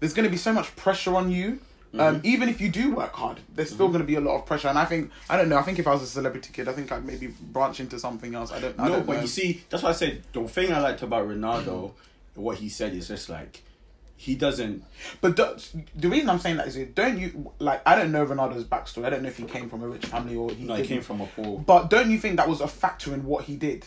there's 0.00 0.14
going 0.14 0.24
to 0.24 0.30
be 0.30 0.36
so 0.38 0.52
much 0.52 0.74
pressure 0.74 1.14
on 1.14 1.30
you. 1.30 1.60
Um, 1.94 2.16
Mm-hmm. 2.16 2.26
even 2.26 2.48
if 2.48 2.58
you 2.60 2.70
do 2.70 2.94
work 2.94 3.12
hard, 3.12 3.40
there's 3.54 3.68
still 3.70 3.88
going 3.88 4.00
to 4.00 4.06
be 4.06 4.14
a 4.14 4.20
lot 4.20 4.36
of 4.36 4.46
pressure. 4.46 4.68
And 4.68 4.78
I 4.78 4.86
think 4.86 5.10
I 5.28 5.36
don't 5.36 5.50
know. 5.50 5.58
I 5.58 5.62
think 5.62 5.78
if 5.78 5.86
I 5.86 5.92
was 5.92 6.02
a 6.02 6.06
celebrity 6.06 6.50
kid, 6.52 6.66
I 6.66 6.72
think 6.72 6.90
I'd 6.90 7.04
maybe 7.04 7.26
branch 7.26 7.80
into 7.80 7.98
something 7.98 8.34
else. 8.34 8.50
I 8.50 8.60
don't. 8.60 8.78
I 8.80 8.88
no, 8.88 8.94
don't 8.94 9.06
but 9.06 9.16
know. 9.16 9.20
you 9.22 9.26
see, 9.26 9.62
that's 9.68 9.82
why 9.82 9.90
I 9.90 9.92
said 9.92 10.22
the 10.32 10.42
thing 10.48 10.72
I 10.72 10.80
liked 10.80 11.02
about 11.02 11.28
Ronaldo, 11.28 11.92
what 12.34 12.56
he 12.58 12.70
said 12.70 12.94
is 12.94 13.08
just 13.08 13.28
like 13.28 13.62
he 14.16 14.34
doesn't. 14.34 14.84
But 15.20 15.36
the, 15.36 15.62
the 15.94 16.08
reason 16.08 16.30
I'm 16.30 16.38
saying 16.38 16.56
that 16.56 16.68
is, 16.68 16.76
don't 16.94 17.18
you 17.18 17.52
like? 17.58 17.82
I 17.86 17.94
don't 17.94 18.10
know 18.10 18.24
Ronaldo's 18.24 18.64
backstory. 18.64 19.04
I 19.04 19.10
don't 19.10 19.22
know 19.22 19.28
if 19.28 19.36
he 19.36 19.44
came 19.44 19.68
from 19.68 19.82
a 19.82 19.88
rich 19.88 20.06
family 20.06 20.34
or 20.36 20.50
he. 20.50 20.64
No, 20.64 20.76
he 20.76 20.86
came 20.86 21.02
from 21.02 21.20
a 21.20 21.26
poor. 21.26 21.58
But 21.58 21.90
don't 21.90 22.10
you 22.10 22.18
think 22.18 22.36
that 22.36 22.48
was 22.48 22.62
a 22.62 22.68
factor 22.68 23.12
in 23.12 23.24
what 23.26 23.44
he 23.44 23.56
did? 23.56 23.84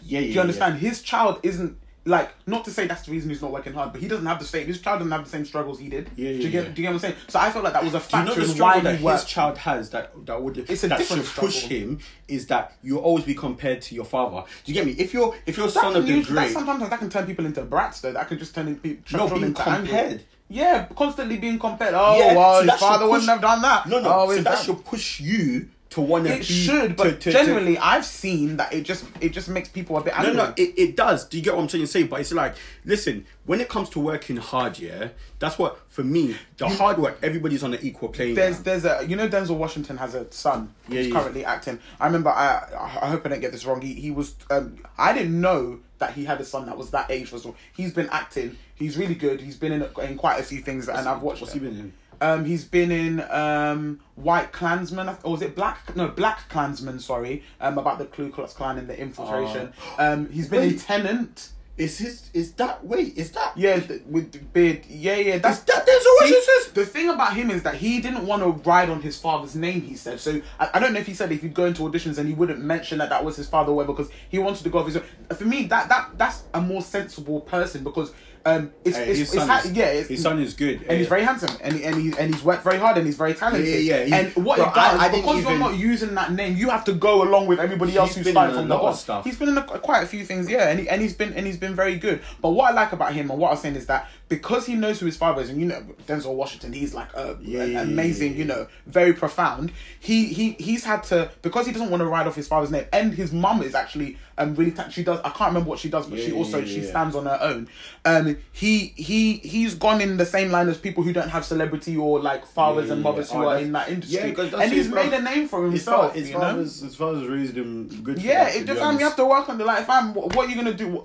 Yeah, 0.00 0.18
yeah. 0.18 0.26
Do 0.26 0.32
you 0.32 0.40
understand? 0.40 0.78
His 0.78 1.00
child 1.00 1.38
isn't 1.44 1.78
like 2.06 2.30
not 2.46 2.64
to 2.64 2.70
say 2.70 2.86
that's 2.86 3.02
the 3.02 3.12
reason 3.12 3.28
he's 3.28 3.42
not 3.42 3.50
working 3.50 3.72
hard, 3.72 3.92
but 3.92 4.00
he 4.00 4.08
doesn't 4.08 4.24
have 4.26 4.38
the 4.38 4.44
same. 4.44 4.66
His 4.66 4.80
child 4.80 5.00
doesn't 5.00 5.10
have 5.12 5.24
the 5.24 5.30
same 5.30 5.44
struggles 5.44 5.78
he 5.78 5.88
did. 5.88 6.08
Yeah, 6.16 6.30
yeah, 6.30 6.36
do 6.38 6.42
you 6.44 6.50
get? 6.50 6.64
yeah. 6.66 6.70
Do 6.72 6.82
you 6.82 6.86
get 6.86 6.88
what 6.88 6.92
I'm 6.94 6.98
saying? 7.00 7.14
So 7.28 7.40
I 7.40 7.50
felt 7.50 7.64
like 7.64 7.72
that 7.72 7.84
was 7.84 7.94
a 7.94 7.98
Do 7.98 8.04
you 8.16 8.22
know 8.24 8.26
factor 8.28 8.40
the 8.40 8.46
struggle 8.48 8.66
why 8.66 8.80
that 8.80 8.96
his 9.20 9.24
child 9.24 9.58
has 9.58 9.90
that 9.90 10.26
that 10.26 10.40
would 10.40 10.58
It's 10.58 10.84
a 10.84 10.88
that 10.88 10.98
different 10.98 11.24
should 11.26 11.34
push 11.34 11.62
him 11.64 11.98
is 12.28 12.46
that 12.46 12.76
you 12.82 12.98
always 12.98 13.24
be 13.24 13.34
compared 13.34 13.82
to 13.82 13.94
your 13.94 14.04
father. 14.04 14.44
Do 14.64 14.72
you 14.72 14.74
get 14.74 14.86
me? 14.86 14.92
If 14.92 15.12
you're 15.12 15.34
if 15.46 15.56
you're 15.56 15.68
son 15.68 15.96
of 15.96 16.06
the 16.06 16.20
that 16.20 16.26
great, 16.26 16.52
sometimes 16.52 16.88
that 16.88 16.98
can 16.98 17.10
turn 17.10 17.26
people 17.26 17.44
into 17.44 17.62
brats 17.62 18.00
though. 18.00 18.12
That 18.12 18.28
can 18.28 18.38
just 18.38 18.54
turn 18.54 18.76
people 18.76 19.18
No, 19.18 19.28
being 19.28 19.52
compared. 19.52 20.22
Yeah, 20.48 20.86
constantly 20.96 21.38
being 21.38 21.58
compared. 21.58 21.94
Oh 21.94 22.16
Yeah, 22.18 22.36
well, 22.36 22.62
so 22.64 22.70
his 22.70 22.80
father 22.80 23.04
push- 23.06 23.10
wouldn't 23.10 23.30
have 23.30 23.40
done 23.40 23.62
that. 23.62 23.88
no, 23.88 24.00
no, 24.00 24.12
oh, 24.12 24.26
so 24.28 24.34
his 24.36 24.44
that 24.44 24.58
should 24.64 24.84
push 24.84 25.18
you 25.20 25.68
to 25.96 26.00
want 26.00 26.24
to 26.26 26.30
be. 26.32 26.38
It 26.38 26.44
should, 26.44 26.94
but 26.96 27.04
to- 27.04 27.10
to- 27.12 27.18
to- 27.18 27.32
generally, 27.32 27.76
I've 27.78 28.04
seen 28.04 28.56
that 28.58 28.72
it 28.72 28.82
just 28.84 29.04
it 29.20 29.30
just 29.30 29.48
makes 29.48 29.68
people 29.68 29.96
a 29.98 30.02
bit 30.02 30.12
No, 30.14 30.18
angry. 30.20 30.34
no, 30.36 30.54
it, 30.56 30.74
it 30.78 30.96
does. 30.96 31.26
Do 31.28 31.36
you 31.36 31.42
get 31.42 31.54
what 31.54 31.62
I'm 31.62 31.68
trying 31.68 31.82
to 31.82 31.86
say? 31.86 32.04
But 32.04 32.20
it's 32.20 32.32
like, 32.32 32.54
listen, 32.84 33.26
when 33.44 33.60
it 33.60 33.68
comes 33.68 33.88
to 33.90 33.98
working 34.00 34.36
hard, 34.36 34.78
yeah, 34.78 35.08
that's 35.38 35.58
what 35.58 35.78
for 35.88 36.04
me, 36.04 36.36
the 36.58 36.68
hard 36.68 36.98
work. 36.98 37.18
Everybody's 37.22 37.62
on 37.62 37.74
an 37.74 37.80
equal 37.82 38.08
playing. 38.10 38.34
There's 38.36 38.60
there's 38.60 38.84
a 38.84 39.04
you 39.08 39.16
know 39.16 39.28
Denzel 39.28 39.56
Washington 39.56 39.96
has 39.98 40.14
a 40.14 40.30
son 40.32 40.72
Yeah, 40.88 40.96
who's 40.98 41.08
yeah. 41.08 41.14
currently 41.20 41.44
acting. 41.44 41.78
I 42.00 42.06
remember 42.06 42.30
I 42.30 42.62
I 42.78 43.08
hope 43.10 43.26
I 43.26 43.30
don't 43.30 43.40
get 43.40 43.52
this 43.52 43.64
wrong. 43.66 43.80
He 43.80 43.94
he 43.94 44.10
was 44.10 44.34
um 44.50 44.78
I 44.96 45.12
didn't 45.12 45.40
know 45.40 45.80
that 45.98 46.12
he 46.12 46.26
had 46.26 46.38
a 46.40 46.44
son 46.44 46.66
that 46.66 46.76
was 46.76 46.90
that 46.90 47.10
age. 47.10 47.32
Was 47.32 47.46
he's 47.74 47.92
been 47.92 48.08
acting. 48.10 48.56
He's 48.74 48.98
really 48.98 49.14
good. 49.14 49.40
He's 49.40 49.56
been 49.56 49.72
in 49.72 49.86
in 50.02 50.16
quite 50.16 50.38
a 50.38 50.42
few 50.42 50.60
things, 50.60 50.88
and 50.88 51.08
I've 51.08 51.22
watched. 51.22 51.40
What's 51.40 51.54
it. 51.54 51.62
he 51.62 51.66
been 51.66 51.78
in? 51.78 51.92
Um, 52.20 52.44
he's 52.44 52.64
been 52.64 52.90
in 52.90 53.20
um, 53.30 54.00
White 54.14 54.52
Klansman, 54.52 55.08
or 55.22 55.32
was 55.32 55.42
it 55.42 55.54
Black? 55.54 55.94
No, 55.96 56.08
Black 56.08 56.48
Klansman. 56.48 56.98
Sorry, 57.00 57.42
um, 57.60 57.78
about 57.78 57.98
the 57.98 58.06
Ku 58.06 58.30
Klux 58.30 58.52
Klan 58.52 58.78
and 58.78 58.88
the 58.88 58.98
infiltration. 58.98 59.72
um, 59.98 60.30
he's 60.30 60.48
been 60.48 60.62
in 60.62 60.78
Tenet. 60.78 61.50
Is 61.76 61.98
his? 61.98 62.30
Is 62.32 62.52
that? 62.52 62.82
Wait, 62.86 63.18
is 63.18 63.32
that? 63.32 63.52
Yeah, 63.54 63.78
th- 63.78 64.00
with 64.08 64.32
the 64.32 64.38
beard. 64.38 64.86
Yeah, 64.88 65.16
yeah. 65.16 65.36
That's 65.36 65.58
that 65.60 65.86
Denzel 65.86 66.06
Washington? 66.20 66.72
The 66.72 66.86
thing 66.86 67.10
about 67.10 67.34
him 67.34 67.50
is 67.50 67.62
that 67.64 67.74
he 67.74 68.00
didn't 68.00 68.26
want 68.26 68.42
to 68.42 68.48
ride 68.68 68.88
on 68.88 69.02
his 69.02 69.18
father's 69.20 69.54
name. 69.54 69.82
He 69.82 69.94
said 69.94 70.18
so. 70.18 70.40
I, 70.58 70.70
I 70.72 70.78
don't 70.78 70.94
know 70.94 71.00
if 71.00 71.06
he 71.06 71.12
said 71.12 71.32
if 71.32 71.42
he'd 71.42 71.52
go 71.52 71.66
into 71.66 71.82
auditions 71.82 72.16
and 72.16 72.26
he 72.26 72.34
wouldn't 72.34 72.60
mention 72.60 72.96
that 72.98 73.10
that 73.10 73.22
was 73.22 73.36
his 73.36 73.46
father 73.46 73.72
or 73.72 73.76
whatever 73.76 73.92
because 73.92 74.10
he 74.30 74.38
wanted 74.38 74.62
to 74.62 74.70
go 74.70 74.78
off 74.78 74.86
his 74.86 74.96
own. 74.96 75.04
For 75.34 75.44
me, 75.44 75.64
that 75.66 75.90
that 75.90 76.12
that's 76.16 76.44
a 76.54 76.62
more 76.62 76.80
sensible 76.80 77.42
person 77.42 77.84
because 77.84 78.10
um, 78.46 78.72
it's, 78.84 78.96
Hey, 78.96 79.08
it's, 79.10 79.18
his 79.18 79.34
it's 79.34 79.64
is- 79.66 79.72
yeah, 79.72 79.84
it's, 79.86 80.08
his 80.08 80.22
son 80.22 80.38
is 80.40 80.54
good, 80.54 80.80
and 80.82 80.92
he's 80.98 81.02
yeah. 81.02 81.08
very 81.08 81.24
handsome 81.24 81.50
and 81.62 81.74
he, 81.74 81.84
and 81.84 81.96
he 81.96 82.18
and 82.18 82.32
he's 82.32 82.42
worked 82.44 82.62
very 82.62 82.78
hard 82.78 82.96
and 82.96 83.04
he's 83.04 83.16
very 83.16 83.34
talented. 83.34 83.66
Yeah, 83.84 84.04
yeah. 84.04 84.16
And 84.18 84.44
what 84.46 84.56
bro, 84.58 84.68
it 84.68 84.74
does 84.74 85.00
I- 85.00 85.06
I 85.06 85.08
because 85.10 85.42
you're 85.42 85.58
not 85.58 85.76
using 85.76 86.14
that 86.14 86.32
name, 86.32 86.56
you 86.56 86.70
have 86.70 86.84
to 86.84 86.92
go 86.92 87.22
along 87.22 87.48
with 87.48 87.58
everybody 87.58 87.96
else 87.96 88.10
He's 88.14 88.18
who's 88.24 88.26
in 88.28 88.34
from 88.34 88.68
the 88.68 88.76
bottom. 88.76 88.94
stuff. 88.96 89.24
He's 89.24 89.38
been 89.38 89.48
in 89.48 89.58
a, 89.58 89.62
quite 89.64 90.02
a 90.04 90.06
few 90.06 90.24
things, 90.24 90.48
yeah, 90.48 90.68
and 90.70 90.78
he, 90.80 90.88
and 90.88 91.02
he's 91.02 91.12
been 91.14 91.32
and 91.34 91.44
he's 91.46 91.58
been 91.58 91.74
very 91.74 91.96
good. 91.96 92.22
But 92.40 92.50
what 92.50 92.70
I 92.70 92.74
like 92.74 92.92
about 92.92 93.12
him 93.12 93.30
and 93.30 93.38
what 93.40 93.50
I'm 93.50 93.56
saying 93.58 93.74
is 93.76 93.86
that 93.86 94.08
because 94.28 94.66
he 94.66 94.74
knows 94.74 95.00
who 95.00 95.06
his 95.06 95.16
father 95.16 95.42
is, 95.42 95.50
and 95.50 95.60
you 95.60 95.66
know 95.66 95.82
Denzel 96.06 96.34
Washington, 96.34 96.72
he's 96.72 96.94
like 96.94 97.12
a, 97.14 97.32
an 97.44 97.76
amazing, 97.76 98.36
you 98.36 98.44
know, 98.44 98.66
very 98.86 99.12
profound. 99.12 99.72
He 100.00 100.26
he 100.26 100.52
he's 100.52 100.84
had 100.84 101.02
to 101.04 101.30
because 101.42 101.66
he 101.66 101.72
doesn't 101.72 101.90
want 101.90 102.00
to 102.00 102.06
ride 102.06 102.26
off 102.28 102.36
his 102.36 102.46
father's 102.48 102.70
name, 102.70 102.86
and 102.92 103.12
his 103.12 103.32
mum 103.32 103.62
is 103.62 103.74
actually 103.74 104.18
um 104.38 104.54
really 104.54 104.70
ta- 104.72 104.88
she 104.88 105.02
does 105.02 105.18
I 105.20 105.30
can't 105.30 105.48
remember 105.50 105.68
what 105.70 105.78
she 105.80 105.88
does, 105.88 106.06
but 106.06 106.20
she 106.20 106.30
also 106.32 106.64
she 106.64 106.82
stands 106.82 107.16
on 107.16 107.26
her 107.26 107.38
own. 107.40 107.68
Um, 108.04 108.35
he 108.52 108.92
he 108.96 109.34
he's 109.38 109.74
gone 109.74 110.00
in 110.00 110.16
the 110.16 110.26
same 110.26 110.50
line 110.50 110.68
as 110.68 110.78
people 110.78 111.02
who 111.02 111.12
don't 111.12 111.28
have 111.28 111.44
celebrity 111.44 111.96
or 111.96 112.20
like 112.20 112.46
fathers 112.46 112.86
Yeah, 112.88 112.94
and 112.94 113.02
mothers 113.02 113.30
yeah. 113.30 113.36
who 113.38 113.44
Oh, 113.44 113.48
are 113.48 113.58
in 113.58 113.72
that 113.72 113.88
industry, 113.88 114.34
Yeah, 114.36 114.60
and 114.62 114.72
he's 114.72 114.88
made 114.88 115.10
brother. 115.10 115.16
a 115.16 115.22
name 115.22 115.48
for 115.48 115.64
himself. 115.64 116.14
his 116.14 116.28
you 116.28 116.34
know? 116.34 116.40
father's 116.40 116.80
his 116.80 116.96
father's 116.96 117.28
raised 117.28 117.56
him 117.56 117.88
good. 118.02 118.20
Yeah, 118.22 118.48
it 118.48 118.66
be 118.66 118.74
fam, 118.74 118.98
you 118.98 119.04
have 119.04 119.16
to 119.16 119.26
work 119.26 119.48
on 119.48 119.58
the 119.58 119.64
like, 119.64 119.86
fam. 119.86 120.14
What, 120.14 120.34
what 120.34 120.46
are 120.46 120.50
you 120.50 120.56
gonna 120.56 120.74
do? 120.74 121.02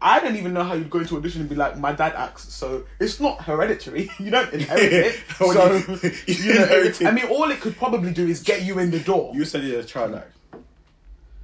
I- 0.00 0.20
don't 0.20 0.36
even 0.36 0.52
know 0.52 0.64
how 0.64 0.74
you'd 0.74 0.90
go 0.90 0.98
into 1.00 1.16
audition 1.16 1.40
and 1.40 1.48
be 1.50 1.56
like, 1.56 1.78
my 1.78 1.92
dad 1.92 2.12
acts, 2.14 2.52
so 2.52 2.84
it's 2.98 3.20
not 3.20 3.42
hereditary. 3.42 4.10
you 4.18 4.30
don't 4.30 4.52
inherit 4.58 4.92
it. 4.92 5.20
So 5.38 5.52
you- 5.52 6.10
you 6.26 6.54
know, 6.54 6.62
inherit 6.62 7.00
it. 7.00 7.06
I 7.06 7.10
mean, 7.10 7.26
all 7.26 7.50
it 7.50 7.60
could 7.60 7.76
probably 7.76 8.12
do 8.12 8.26
is 8.26 8.42
get 8.42 8.62
you 8.62 8.78
in 8.78 8.90
the 8.90 9.00
door. 9.00 9.32
You 9.34 9.44
said 9.44 9.64
as 9.64 9.84
a 9.84 9.88
child, 9.88 10.12
like. 10.12 10.30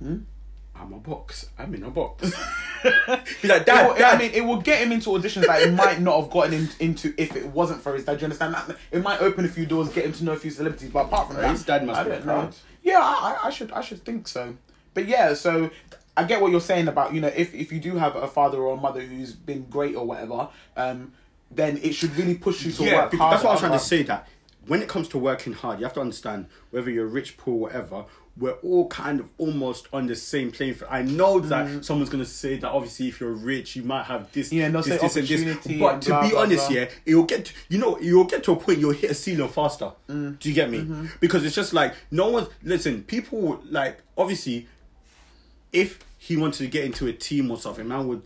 Hmm? 0.03 0.18
I'm 0.80 0.92
a 0.92 0.98
box. 0.98 1.48
I'm 1.58 1.74
in 1.74 1.82
a 1.84 1.90
box. 1.90 2.32
Like, 3.42 3.66
dad, 3.66 3.88
will- 3.88 3.94
dad. 3.96 4.14
I 4.14 4.18
mean, 4.18 4.30
it 4.32 4.42
will 4.44 4.60
get 4.60 4.80
him 4.80 4.92
into 4.92 5.10
auditions 5.10 5.46
that 5.46 5.62
he 5.64 5.70
might 5.72 6.00
not 6.00 6.20
have 6.20 6.30
gotten 6.30 6.52
him 6.52 6.68
into 6.78 7.12
if 7.16 7.34
it 7.34 7.46
wasn't 7.46 7.80
for 7.80 7.94
his 7.94 8.04
dad. 8.04 8.14
Do 8.14 8.20
you 8.20 8.24
understand 8.26 8.54
that? 8.54 8.76
It 8.92 9.02
might 9.02 9.20
open 9.20 9.44
a 9.44 9.48
few 9.48 9.66
doors, 9.66 9.88
get 9.88 10.04
him 10.04 10.12
to 10.12 10.24
know 10.24 10.32
a 10.32 10.36
few 10.36 10.50
celebrities, 10.52 10.90
but 10.90 11.06
apart 11.06 11.26
from 11.28 11.36
Right, 11.36 11.42
that, 11.42 11.50
his 11.52 11.64
dad 11.64 11.84
must 11.86 12.00
I 12.00 12.04
be 12.04 12.22
proud. 12.22 12.50
know. 12.50 12.50
Yeah, 12.84 13.00
I, 13.00 13.38
I 13.44 13.50
should, 13.50 13.72
I 13.72 13.80
should 13.80 14.04
think 14.04 14.28
so. 14.28 14.56
But 14.94 15.06
yeah, 15.08 15.34
so 15.34 15.70
I 16.16 16.24
get 16.24 16.40
what 16.40 16.52
you're 16.52 16.60
saying 16.60 16.86
about 16.86 17.12
you 17.12 17.20
know 17.20 17.32
if 17.34 17.54
if 17.54 17.72
you 17.72 17.80
do 17.80 17.96
have 17.96 18.14
a 18.14 18.28
father 18.28 18.58
or 18.58 18.74
a 18.76 18.80
mother 18.80 19.00
who's 19.00 19.32
been 19.32 19.64
great 19.64 19.96
or 19.96 20.06
whatever, 20.06 20.48
um, 20.76 21.12
then 21.50 21.78
it 21.82 21.94
should 21.94 22.14
really 22.16 22.36
push 22.36 22.64
you 22.64 22.72
to 22.72 22.84
yeah, 22.84 22.94
work 23.02 23.14
hard. 23.14 23.32
that's 23.32 23.42
what 23.42 23.50
I 23.50 23.54
was 23.54 23.60
trying 23.60 23.72
to 23.72 23.78
say. 23.80 24.02
That 24.04 24.28
when 24.66 24.80
it 24.80 24.88
comes 24.88 25.08
to 25.08 25.18
working 25.18 25.54
hard, 25.54 25.80
you 25.80 25.84
have 25.86 25.94
to 25.94 26.00
understand 26.00 26.46
whether 26.70 26.90
you're 26.90 27.06
rich, 27.06 27.36
poor, 27.36 27.54
whatever. 27.58 28.04
We're 28.38 28.53
all 28.53 28.87
kind 28.88 29.20
of 29.20 29.31
almost 29.38 29.88
on 29.94 30.07
the 30.07 30.14
same 30.14 30.51
playing 30.53 30.75
field. 30.75 30.90
I 30.90 31.03
know 31.03 31.40
that 31.40 31.85
someone's 31.85 32.11
gonna 32.11 32.25
say 32.27 32.59
that 32.59 32.68
obviously 32.70 33.09
if 33.09 33.18
you're 33.20 33.33
rich, 33.33 33.77
you 33.77 33.83
might 33.83 34.05
have 34.05 34.31
this, 34.33 34.51
Mm. 34.51 34.53
Yeah, 34.59 34.68
this, 34.68 34.87
this, 34.87 35.16
and 35.16 35.27
this. 35.27 35.40
opportunity 35.40 35.79
But 35.79 35.94
and 35.94 36.03
to 36.03 36.09
blah, 36.11 36.22
be 36.22 36.31
blah, 36.31 36.42
honest, 36.42 36.68
blah. 36.68 36.77
yeah, 36.79 36.88
it'll 37.07 37.22
get 37.25 37.46
to, 37.46 37.53
you 37.70 37.79
know 37.79 37.99
you'll 37.99 38.25
get 38.25 38.44
to 38.44 38.53
a 38.53 38.57
point 38.57 38.79
you'll 38.79 38.92
hit 38.92 39.11
a 39.11 39.14
ceiling 39.14 39.49
faster. 39.49 39.90
Mm. 40.09 40.38
Do 40.38 40.49
you 40.51 40.55
get 40.55 40.70
me? 40.70 40.79
Mm-hmm. 40.81 41.07
Because 41.20 41.44
it's 41.46 41.55
just 41.55 41.72
like 41.72 41.94
no 42.11 42.29
one. 42.29 42.46
Listen, 42.62 43.03
people 43.05 43.62
like 43.70 44.03
obviously 44.18 44.68
if 45.72 45.99
he 46.18 46.37
wanted 46.37 46.59
to 46.59 46.66
get 46.68 46.85
into 46.85 47.07
a 47.07 47.12
team 47.12 47.51
or 47.51 47.57
something, 47.57 47.87
man 47.88 48.07
would 48.09 48.22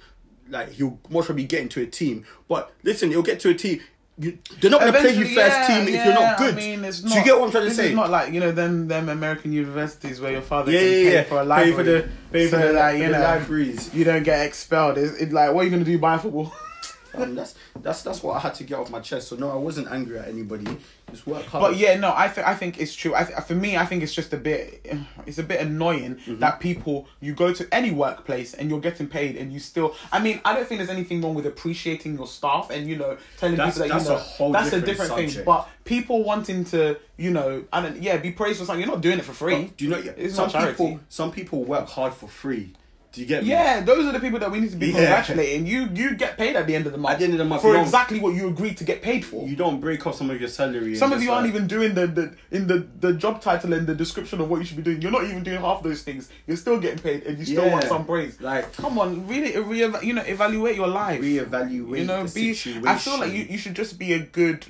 like 0.48 0.72
he'll 0.72 0.98
most 1.08 1.26
probably 1.26 1.44
get 1.44 1.60
into 1.62 1.80
a 1.80 1.86
team. 1.86 2.24
But 2.48 2.72
listen, 2.82 3.10
he'll 3.10 3.22
get 3.22 3.38
to 3.40 3.50
a 3.50 3.54
team. 3.54 3.80
You, 4.22 4.38
they're 4.60 4.70
not 4.70 4.80
going 4.80 4.92
to 4.92 4.98
play 5.00 5.10
you 5.14 5.22
Eventually, 5.22 5.34
first 5.34 5.56
yeah, 5.56 5.66
team 5.78 5.88
if 5.88 5.94
yeah, 5.94 6.04
you're 6.04 6.14
not 6.14 6.36
good. 6.38 6.54
I 6.54 6.56
mean, 6.58 6.84
it's 6.84 7.00
Do 7.00 7.14
you 7.18 7.24
get 7.24 7.38
what 7.38 7.46
I'm 7.46 7.50
trying 7.52 7.64
to 7.68 7.74
say? 7.74 7.86
It's 7.86 7.96
not 7.96 8.10
like 8.10 8.32
you 8.34 8.40
know 8.40 8.52
them 8.52 8.86
them 8.86 9.08
American 9.08 9.50
universities 9.52 10.20
where 10.20 10.32
your 10.32 10.42
father 10.42 10.70
Yeah, 10.72 10.80
can 10.80 10.88
yeah, 10.88 10.94
pay 10.94 11.12
yeah. 11.14 11.22
for 11.24 11.40
a 11.40 11.56
Pay 11.56 11.72
for 11.72 11.82
the- 11.82 12.08
pay 12.30 12.46
for 12.48 12.56
the- 12.56 12.62
for 12.62 12.90
you 12.96 13.08
know 13.08 13.20
libraries. 13.20 13.94
you 13.94 14.04
don't 14.04 14.22
get 14.22 14.44
expelled. 14.46 14.98
It's, 14.98 15.14
it's 15.18 15.32
like 15.32 15.54
what 15.54 15.62
are 15.62 15.64
you 15.64 15.70
gonna 15.70 15.84
do? 15.84 15.98
Buy 15.98 16.18
football? 16.18 16.52
Um, 17.14 17.34
that's 17.34 17.54
that's 17.80 18.02
that's 18.02 18.22
what 18.22 18.36
I 18.36 18.40
had 18.40 18.54
to 18.56 18.64
get 18.64 18.78
off 18.78 18.90
my 18.90 19.00
chest. 19.00 19.28
So 19.28 19.36
no, 19.36 19.50
I 19.50 19.56
wasn't 19.56 19.88
angry 19.90 20.18
at 20.18 20.28
anybody. 20.28 20.66
Just 21.10 21.26
work 21.26 21.44
hard. 21.46 21.62
But 21.62 21.76
yeah, 21.76 21.96
no, 21.96 22.12
I 22.14 22.28
think 22.28 22.46
I 22.46 22.54
think 22.54 22.80
it's 22.80 22.94
true. 22.94 23.14
I 23.14 23.24
th- 23.24 23.38
for 23.40 23.54
me, 23.54 23.76
I 23.76 23.84
think 23.84 24.02
it's 24.02 24.14
just 24.14 24.32
a 24.32 24.36
bit, 24.36 24.86
it's 25.26 25.38
a 25.38 25.42
bit 25.42 25.60
annoying 25.60 26.16
Mm-hmm. 26.16 26.38
that 26.38 26.60
people 26.60 27.08
you 27.20 27.34
go 27.34 27.52
to 27.52 27.66
any 27.74 27.90
workplace 27.90 28.54
and 28.54 28.70
you're 28.70 28.80
getting 28.80 29.08
paid 29.08 29.36
and 29.36 29.52
you 29.52 29.58
still. 29.58 29.94
I 30.12 30.20
mean, 30.20 30.40
I 30.44 30.54
don't 30.54 30.66
think 30.68 30.78
there's 30.78 30.90
anything 30.90 31.20
wrong 31.20 31.34
with 31.34 31.46
appreciating 31.46 32.16
your 32.16 32.26
staff 32.26 32.70
and 32.70 32.86
you 32.88 32.96
know 32.96 33.16
telling 33.38 33.56
That's- 33.56 33.74
people 33.74 33.88
that 33.88 33.94
that's 33.94 34.04
you 34.04 34.10
know 34.10 34.16
a 34.16 34.20
whole 34.20 34.52
that's 34.52 34.68
a 34.72 34.80
different 34.80 35.10
different 35.10 35.32
thing. 35.32 35.44
But 35.44 35.68
people 35.84 36.22
wanting 36.24 36.64
to, 36.66 36.96
you 37.16 37.30
know, 37.32 37.64
I 37.72 37.80
don't, 37.82 38.00
yeah, 38.00 38.16
be 38.18 38.30
praised 38.30 38.60
for 38.60 38.64
something. 38.66 38.80
You're 38.84 38.92
not 38.94 39.00
doing 39.02 39.18
it 39.18 39.24
for 39.24 39.32
free. 39.32 39.72
do 39.76 39.84
you 39.84 39.90
know? 39.90 39.96
It's 40.16 40.34
some 40.36 40.44
not 40.44 40.52
charity. 40.52 40.72
people, 40.76 41.00
some 41.08 41.32
people 41.32 41.64
work 41.64 41.88
hard 41.88 42.14
for 42.14 42.28
free. 42.28 42.72
Do 43.12 43.20
you 43.20 43.26
get 43.26 43.42
me? 43.42 43.50
Yeah, 43.50 43.80
those 43.80 44.06
are 44.06 44.12
the 44.12 44.20
people 44.20 44.38
that 44.38 44.52
we 44.52 44.60
need 44.60 44.70
to 44.70 44.76
be 44.76 44.86
Yeah. 44.88 44.98
congratulating. 44.98 45.66
You 45.66 45.88
you 45.92 46.14
get 46.14 46.38
paid 46.38 46.54
at 46.54 46.68
the 46.68 46.76
end 46.76 46.86
of 46.86 46.92
the 46.92 46.98
month. 46.98 47.14
At 47.14 47.18
the 47.18 47.24
end 47.24 47.32
of 47.34 47.38
the 47.38 47.44
month, 47.44 47.62
for 47.62 47.76
exactly 47.76 48.20
what 48.20 48.34
you 48.34 48.46
agreed 48.46 48.76
to 48.76 48.84
get 48.84 49.02
paid 49.02 49.24
for. 49.24 49.48
You 49.48 49.56
don't 49.56 49.80
break 49.80 50.06
off 50.06 50.14
some 50.14 50.30
of 50.30 50.38
your 50.38 50.48
salary. 50.48 50.94
Some 50.94 51.12
of 51.12 51.20
you 51.20 51.32
aren't 51.32 51.46
like- 51.46 51.54
even 51.54 51.66
doing 51.66 51.94
the, 51.94 52.06
the 52.06 52.34
in 52.52 52.68
the, 52.68 52.86
the 53.00 53.12
job 53.14 53.40
title 53.42 53.72
and 53.72 53.84
the 53.86 53.94
description 53.96 54.40
of 54.40 54.48
what 54.48 54.58
you 54.60 54.64
should 54.64 54.76
be 54.76 54.82
doing. 54.84 55.02
You're 55.02 55.10
not 55.10 55.24
even 55.24 55.42
doing 55.42 55.60
half 55.60 55.82
those 55.82 56.02
things. 56.02 56.28
You're 56.46 56.56
still 56.56 56.78
getting 56.78 57.00
paid 57.00 57.24
and 57.24 57.36
you 57.38 57.44
still 57.44 57.64
Yeah. 57.64 57.72
want 57.72 57.84
some 57.84 58.04
praise. 58.04 58.40
Like- 58.40 58.72
come 58.76 58.96
on, 58.98 59.26
really, 59.26 59.58
re- 59.58 59.78
you 60.02 60.12
know, 60.12 60.22
evaluate 60.22 60.76
your 60.76 60.88
life. 60.88 61.20
reevaluate. 61.20 61.98
you 61.98 62.04
know, 62.04 62.24
the 62.26 62.32
be. 62.32 62.54
situation. 62.54 62.86
I 62.86 62.94
feel 62.96 63.18
like 63.18 63.32
you, 63.32 63.42
you 63.50 63.58
should 63.58 63.74
just 63.74 63.98
be 63.98 64.12
a 64.12 64.20
good 64.20 64.66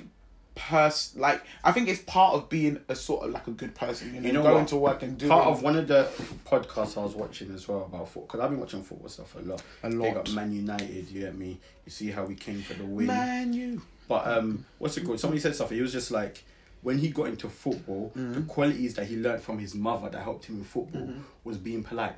person. 0.55 1.21
Like 1.21 1.43
I 1.63 1.71
think 1.71 1.87
it's 1.87 2.01
part 2.01 2.35
of 2.35 2.49
being 2.49 2.79
a 2.89 2.95
sort 2.95 3.25
of 3.25 3.31
like 3.31 3.47
a 3.47 3.51
good 3.51 3.73
person. 3.75 4.13
You 4.13 4.21
know, 4.21 4.27
You 4.27 4.33
know 4.33 4.43
going 4.43 4.55
what? 4.55 4.67
to 4.69 4.75
work 4.77 5.03
and 5.03 5.17
doing 5.17 5.29
Part 5.29 5.47
of 5.47 5.63
one 5.63 5.75
of 5.75 5.87
the 5.87 6.09
podcasts 6.45 6.97
I 6.97 7.03
was 7.03 7.15
watching 7.15 7.53
as 7.53 7.67
well 7.67 7.83
about 7.85 8.07
football, 8.07 8.23
because 8.27 8.39
I've 8.41 8.49
been 8.49 8.59
watching 8.59 8.83
football 8.83 9.09
stuff 9.09 9.35
a 9.35 9.39
lot. 9.39 9.61
A 9.83 9.89
They 9.89 9.95
lot. 9.95 10.13
got 10.15 10.33
Man 10.33 10.51
United, 10.53 11.09
you 11.09 11.21
get 11.21 11.35
me? 11.37 11.59
You 11.85 11.91
see 11.91 12.11
how 12.11 12.25
we 12.25 12.35
came 12.35 12.61
for 12.61 12.73
the 12.73 12.85
win. 12.85 13.07
man, 13.07 13.53
you. 13.53 13.81
But 14.07 14.27
um, 14.27 14.65
what's 14.77 14.97
it 14.97 15.05
called? 15.05 15.19
Somebody 15.19 15.39
said 15.39 15.55
something. 15.55 15.75
He 15.75 15.81
was 15.81 15.93
just 15.93 16.11
like, 16.11 16.43
when 16.81 16.97
he 16.97 17.09
got 17.09 17.27
into 17.27 17.47
football, 17.47 18.11
Mm-hmm. 18.17 18.33
the 18.33 18.41
qualities 18.41 18.95
that 18.95 19.05
he 19.05 19.15
learned 19.15 19.41
from 19.43 19.57
his 19.59 19.73
mother 19.75 20.09
that 20.09 20.21
helped 20.23 20.45
him 20.45 20.57
in 20.57 20.63
football 20.63 21.01
Mm-hmm. 21.01 21.21
was 21.45 21.57
being 21.57 21.83
polite, 21.83 22.15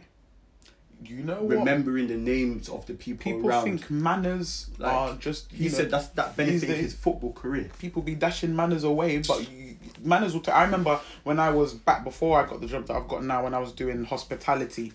You 1.05 1.23
know 1.23 1.41
what? 1.43 1.57
remembering 1.57 2.07
the 2.07 2.17
names 2.17 2.69
of 2.69 2.85
the 2.85 2.93
people, 2.93 3.31
People 3.31 3.49
around. 3.49 3.63
think 3.65 3.89
manners 3.91 4.69
Like, 4.77 4.91
are 4.93 5.15
just. 5.15 5.51
he 5.51 5.65
know, 5.65 5.69
said 5.71 5.91
that's 5.91 6.07
that 6.09 6.35
benefited 6.37 6.77
his 6.77 6.93
football 6.93 7.33
career. 7.33 7.69
people 7.79 8.01
be 8.01 8.15
dashing 8.15 8.55
manners 8.55 8.83
away, 8.83 9.19
but 9.19 9.49
you, 9.51 9.77
manners 10.01 10.33
will. 10.33 10.41
T- 10.41 10.51
I 10.51 10.63
remember 10.63 10.99
when 11.23 11.39
I 11.39 11.49
was 11.49 11.73
back 11.73 12.03
before 12.03 12.39
I 12.43 12.47
got 12.49 12.61
the 12.61 12.67
job 12.67 12.87
that 12.87 12.95
I've 12.95 13.07
got 13.07 13.23
now, 13.23 13.43
when 13.43 13.53
I 13.53 13.59
was 13.59 13.71
doing 13.71 14.03
hospitality, 14.05 14.93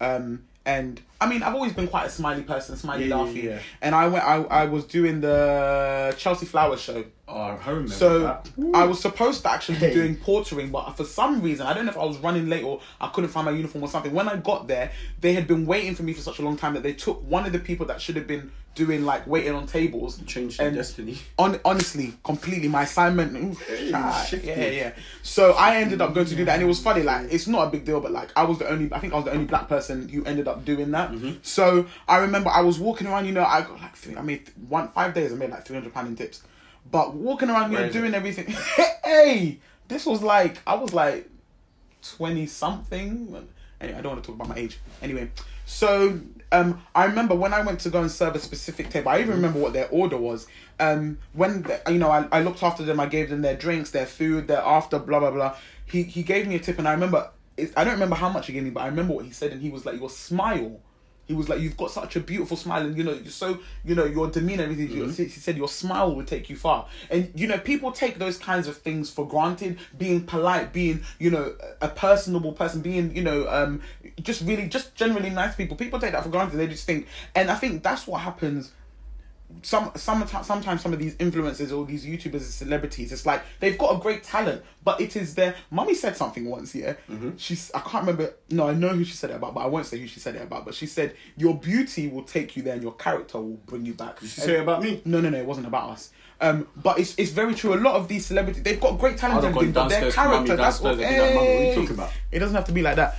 um, 0.00 0.44
and 0.66 1.00
I 1.20 1.26
mean 1.28 1.42
I've 1.42 1.54
always 1.54 1.72
been 1.72 1.88
quite 1.88 2.06
a 2.06 2.10
smiley 2.10 2.42
person, 2.42 2.76
smiley, 2.76 3.08
Yeah, 3.08 3.24
yeah, 3.30 3.42
yeah. 3.42 3.58
and 3.82 3.94
I 3.94 4.08
went. 4.08 4.24
I, 4.24 4.42
I 4.44 4.64
was 4.66 4.84
doing 4.84 5.20
the 5.20 6.14
Chelsea 6.18 6.46
Flower 6.46 6.76
show. 6.76 7.04
Oh, 7.28 7.34
I 7.64 7.68
remember 7.70 7.92
So 7.92 8.20
that. 8.20 8.50
I 8.74 8.84
was 8.84 9.00
supposed 9.00 9.42
to 9.42 9.50
actually 9.52 9.76
Hey. 9.78 9.88
be 9.88 9.94
doing 9.94 10.16
portering, 10.16 10.70
but 10.72 10.90
for 10.96 11.04
some 11.04 11.40
reason 11.40 11.66
I 11.66 11.72
don't 11.74 11.84
know 11.86 11.92
if 11.92 11.98
I 11.98 12.04
was 12.04 12.18
running 12.18 12.48
late 12.48 12.64
or 12.64 12.80
I 13.00 13.08
couldn't 13.08 13.30
find 13.30 13.44
my 13.46 13.52
uniform 13.52 13.84
or 13.84 13.88
something. 13.88 14.12
When 14.12 14.28
I 14.28 14.36
got 14.36 14.66
there, 14.68 14.90
they 15.20 15.32
had 15.32 15.46
been 15.46 15.64
waiting 15.66 15.94
for 15.94 16.02
me 16.02 16.12
for 16.12 16.20
such 16.22 16.38
a 16.38 16.42
long 16.42 16.56
time 16.56 16.74
that 16.74 16.82
they 16.82 16.92
took 16.92 17.22
one 17.28 17.46
of 17.46 17.52
the 17.52 17.58
people 17.60 17.86
that 17.86 18.00
should 18.00 18.16
have 18.16 18.26
been 18.26 18.50
doing 18.74 19.04
like 19.04 19.26
waiting 19.26 19.54
on 19.54 19.66
tables. 19.66 20.20
Changed 20.26 20.58
your 20.58 20.68
and 20.68 20.76
destiny. 20.76 21.18
On, 21.38 21.58
honestly, 21.64 22.14
completely 22.22 22.68
my 22.68 22.82
assignment. 22.82 23.36
oof, 23.36 23.66
Hey, 23.66 23.90
ah, 23.94 24.28
yeah, 24.32 24.66
yeah. 24.68 24.92
So 25.22 25.52
I 25.52 25.76
ended 25.76 26.00
up 26.00 26.14
going 26.14 26.26
to 26.26 26.36
do 26.36 26.44
that, 26.44 26.54
and 26.54 26.62
it 26.62 26.66
was 26.66 26.80
funny. 26.80 27.02
Like 27.02 27.32
it's 27.32 27.46
not 27.46 27.68
a 27.68 27.70
big 27.70 27.84
deal, 27.84 28.00
but 28.00 28.12
like 28.12 28.30
I 28.36 28.44
was 28.44 28.58
the 28.58 28.68
only. 28.68 28.92
I 28.92 28.98
think 29.00 29.12
I 29.12 29.16
was 29.16 29.24
the 29.24 29.32
only 29.32 29.46
black 29.46 29.68
person 29.68 30.08
who 30.08 30.24
ended 30.24 30.48
up 30.48 30.64
doing 30.64 30.90
that. 30.92 31.10
Mm-hmm. 31.10 31.38
So 31.42 31.86
I 32.08 32.18
remember 32.18 32.50
I 32.50 32.60
was 32.60 32.78
walking 32.78 33.06
around. 33.06 33.26
You 33.26 33.32
know, 33.32 33.44
I 33.44 33.62
got 33.62 33.80
like 33.80 33.96
three, 33.96 34.16
I 34.16 34.22
made 34.22 34.50
one 34.68 34.88
five 34.88 35.14
days. 35.14 35.32
I 35.32 35.36
made 35.36 35.50
like 35.50 35.64
three 35.64 35.76
hundred 35.76 35.92
pound 35.92 36.08
in 36.08 36.16
tips. 36.16 36.42
But 36.90 37.14
walking 37.14 37.50
around, 37.50 37.72
you 37.72 37.78
know, 37.78 37.88
doing 37.90 38.14
everything. 38.14 38.46
hey, 39.04 39.58
this 39.88 40.06
was 40.06 40.22
like 40.22 40.58
I 40.66 40.74
was 40.74 40.94
like 40.94 41.28
twenty 42.02 42.46
something. 42.46 43.48
Anyway, 43.80 43.98
I 43.98 44.02
don't 44.02 44.12
want 44.12 44.22
to 44.22 44.26
talk 44.26 44.36
about 44.36 44.48
my 44.48 44.56
age. 44.56 44.78
Anyway, 45.02 45.30
so 45.64 46.20
um, 46.52 46.82
I 46.94 47.04
remember 47.04 47.34
when 47.34 47.54
I 47.54 47.62
went 47.62 47.80
to 47.80 47.90
go 47.90 48.00
and 48.00 48.10
serve 48.10 48.34
a 48.34 48.40
specific 48.40 48.90
table. 48.90 49.10
I 49.10 49.20
even 49.20 49.30
remember 49.30 49.58
what 49.58 49.72
their 49.72 49.88
order 49.88 50.16
was. 50.16 50.46
Um, 50.78 51.18
when 51.32 51.62
the, 51.62 51.80
you 51.88 51.98
know, 51.98 52.10
I, 52.10 52.26
I 52.32 52.42
looked 52.42 52.62
after 52.62 52.82
them. 52.82 52.98
I 52.98 53.06
gave 53.06 53.30
them 53.30 53.42
their 53.42 53.56
drinks, 53.56 53.90
their 53.90 54.06
food, 54.06 54.48
their 54.48 54.60
after, 54.60 54.98
blah 54.98 55.20
blah 55.20 55.30
blah. 55.30 55.56
He 55.86 56.02
he 56.02 56.22
gave 56.22 56.46
me 56.46 56.56
a 56.56 56.58
tip, 56.58 56.78
and 56.78 56.88
I 56.88 56.92
remember. 56.92 57.30
It, 57.56 57.72
I 57.76 57.84
don't 57.84 57.94
remember 57.94 58.16
how 58.16 58.30
much 58.30 58.46
he 58.46 58.52
gave 58.52 58.62
me, 58.62 58.70
but 58.70 58.80
I 58.80 58.86
remember 58.86 59.14
what 59.14 59.24
he 59.24 59.32
said, 59.32 59.52
and 59.52 59.60
he 59.60 59.70
was 59.70 59.84
like, 59.84 59.98
"Your 59.98 60.10
smile." 60.10 60.80
He 61.30 61.36
was 61.36 61.48
like, 61.48 61.60
"You've 61.60 61.76
got 61.76 61.92
such 61.92 62.16
a 62.16 62.20
beautiful 62.20 62.56
smile, 62.56 62.84
and 62.84 62.98
you 62.98 63.04
know, 63.04 63.12
you're 63.12 63.26
so 63.30 63.60
you 63.84 63.94
know 63.94 64.04
your 64.04 64.28
demeanor, 64.28 64.64
everything." 64.64 64.88
He 64.88 65.28
said, 65.28 65.56
"Your 65.56 65.68
smile 65.68 66.12
will 66.12 66.24
take 66.24 66.50
you 66.50 66.56
far." 66.56 66.88
And 67.08 67.30
you 67.36 67.46
know, 67.46 67.56
people 67.56 67.92
take 67.92 68.18
those 68.18 68.36
kinds 68.36 68.66
of 68.66 68.78
things 68.78 69.10
for 69.12 69.28
granted. 69.28 69.78
Being 69.96 70.26
polite, 70.26 70.72
being 70.72 71.04
you 71.20 71.30
know 71.30 71.54
a 71.80 71.86
personable 71.86 72.50
person, 72.50 72.80
being 72.80 73.14
you 73.14 73.22
know 73.22 73.48
um 73.48 73.80
just 74.20 74.42
really 74.42 74.66
just 74.66 74.96
generally 74.96 75.30
nice 75.30 75.54
people. 75.54 75.76
People 75.76 76.00
take 76.00 76.10
that 76.10 76.24
for 76.24 76.30
granted. 76.30 76.56
They 76.56 76.66
just 76.66 76.84
think, 76.84 77.06
and 77.36 77.48
I 77.48 77.54
think 77.54 77.84
that's 77.84 78.08
what 78.08 78.22
happens 78.22 78.72
some 79.62 79.92
sometimes 79.96 80.46
sometimes 80.46 80.80
some 80.80 80.92
of 80.92 80.98
these 80.98 81.14
influencers 81.16 81.76
or 81.76 81.84
these 81.84 82.04
YouTubers 82.06 82.34
and 82.34 82.42
celebrities, 82.42 83.12
it's 83.12 83.26
like 83.26 83.42
they've 83.60 83.76
got 83.76 83.96
a 83.96 83.98
great 83.98 84.24
talent, 84.24 84.62
but 84.84 85.00
it 85.00 85.16
is 85.16 85.34
their 85.34 85.54
mummy 85.70 85.94
said 85.94 86.16
something 86.16 86.46
once, 86.46 86.74
yeah. 86.74 86.94
Mm-hmm. 87.08 87.36
She's 87.36 87.70
I 87.74 87.80
can't 87.80 88.06
remember 88.06 88.34
no, 88.50 88.68
I 88.68 88.74
know 88.74 88.88
who 88.88 89.04
she 89.04 89.14
said 89.14 89.30
it 89.30 89.36
about, 89.36 89.54
but 89.54 89.60
I 89.60 89.66
won't 89.66 89.86
say 89.86 89.98
who 89.98 90.06
she 90.06 90.20
said 90.20 90.36
it 90.36 90.42
about. 90.42 90.64
But 90.64 90.74
she 90.74 90.86
said 90.86 91.14
your 91.36 91.56
beauty 91.56 92.08
will 92.08 92.24
take 92.24 92.56
you 92.56 92.62
there 92.62 92.74
and 92.74 92.82
your 92.82 92.94
character 92.94 93.38
will 93.38 93.60
bring 93.66 93.86
you 93.86 93.94
back. 93.94 94.20
Did 94.20 94.30
she 94.30 94.40
say 94.40 94.56
it 94.56 94.60
about 94.60 94.82
me? 94.82 95.02
No, 95.04 95.20
no, 95.20 95.30
no, 95.30 95.38
it 95.38 95.46
wasn't 95.46 95.66
about 95.66 95.90
us. 95.90 96.10
Um, 96.42 96.66
but 96.82 96.98
it's 96.98 97.14
it's 97.18 97.32
very 97.32 97.54
true. 97.54 97.74
A 97.74 97.76
lot 97.76 97.96
of 97.96 98.08
these 98.08 98.24
celebrities, 98.24 98.62
they've 98.62 98.80
got 98.80 98.98
great 98.98 99.18
talent 99.18 99.44
and 99.44 99.48
everything, 99.54 99.72
but 99.72 99.88
their 99.90 100.00
downstairs 100.00 100.14
to 100.14 100.20
mummy, 100.20 100.46
character, 100.46 100.56
that's 100.56 100.80
what, 100.80 100.90
downstairs 100.98 101.12
and 101.12 101.16
be 101.16 101.20
like, 101.20 101.34
"Mum, 101.34 101.44
what 101.44 101.60
are 101.60 101.64
you 101.64 101.74
talking 101.74 101.94
about?" 101.94 102.12
It 102.32 102.38
doesn't 102.38 102.54
have 102.54 102.64
to 102.64 102.72
be 102.72 102.80
like 102.82 102.96
that. 102.96 103.16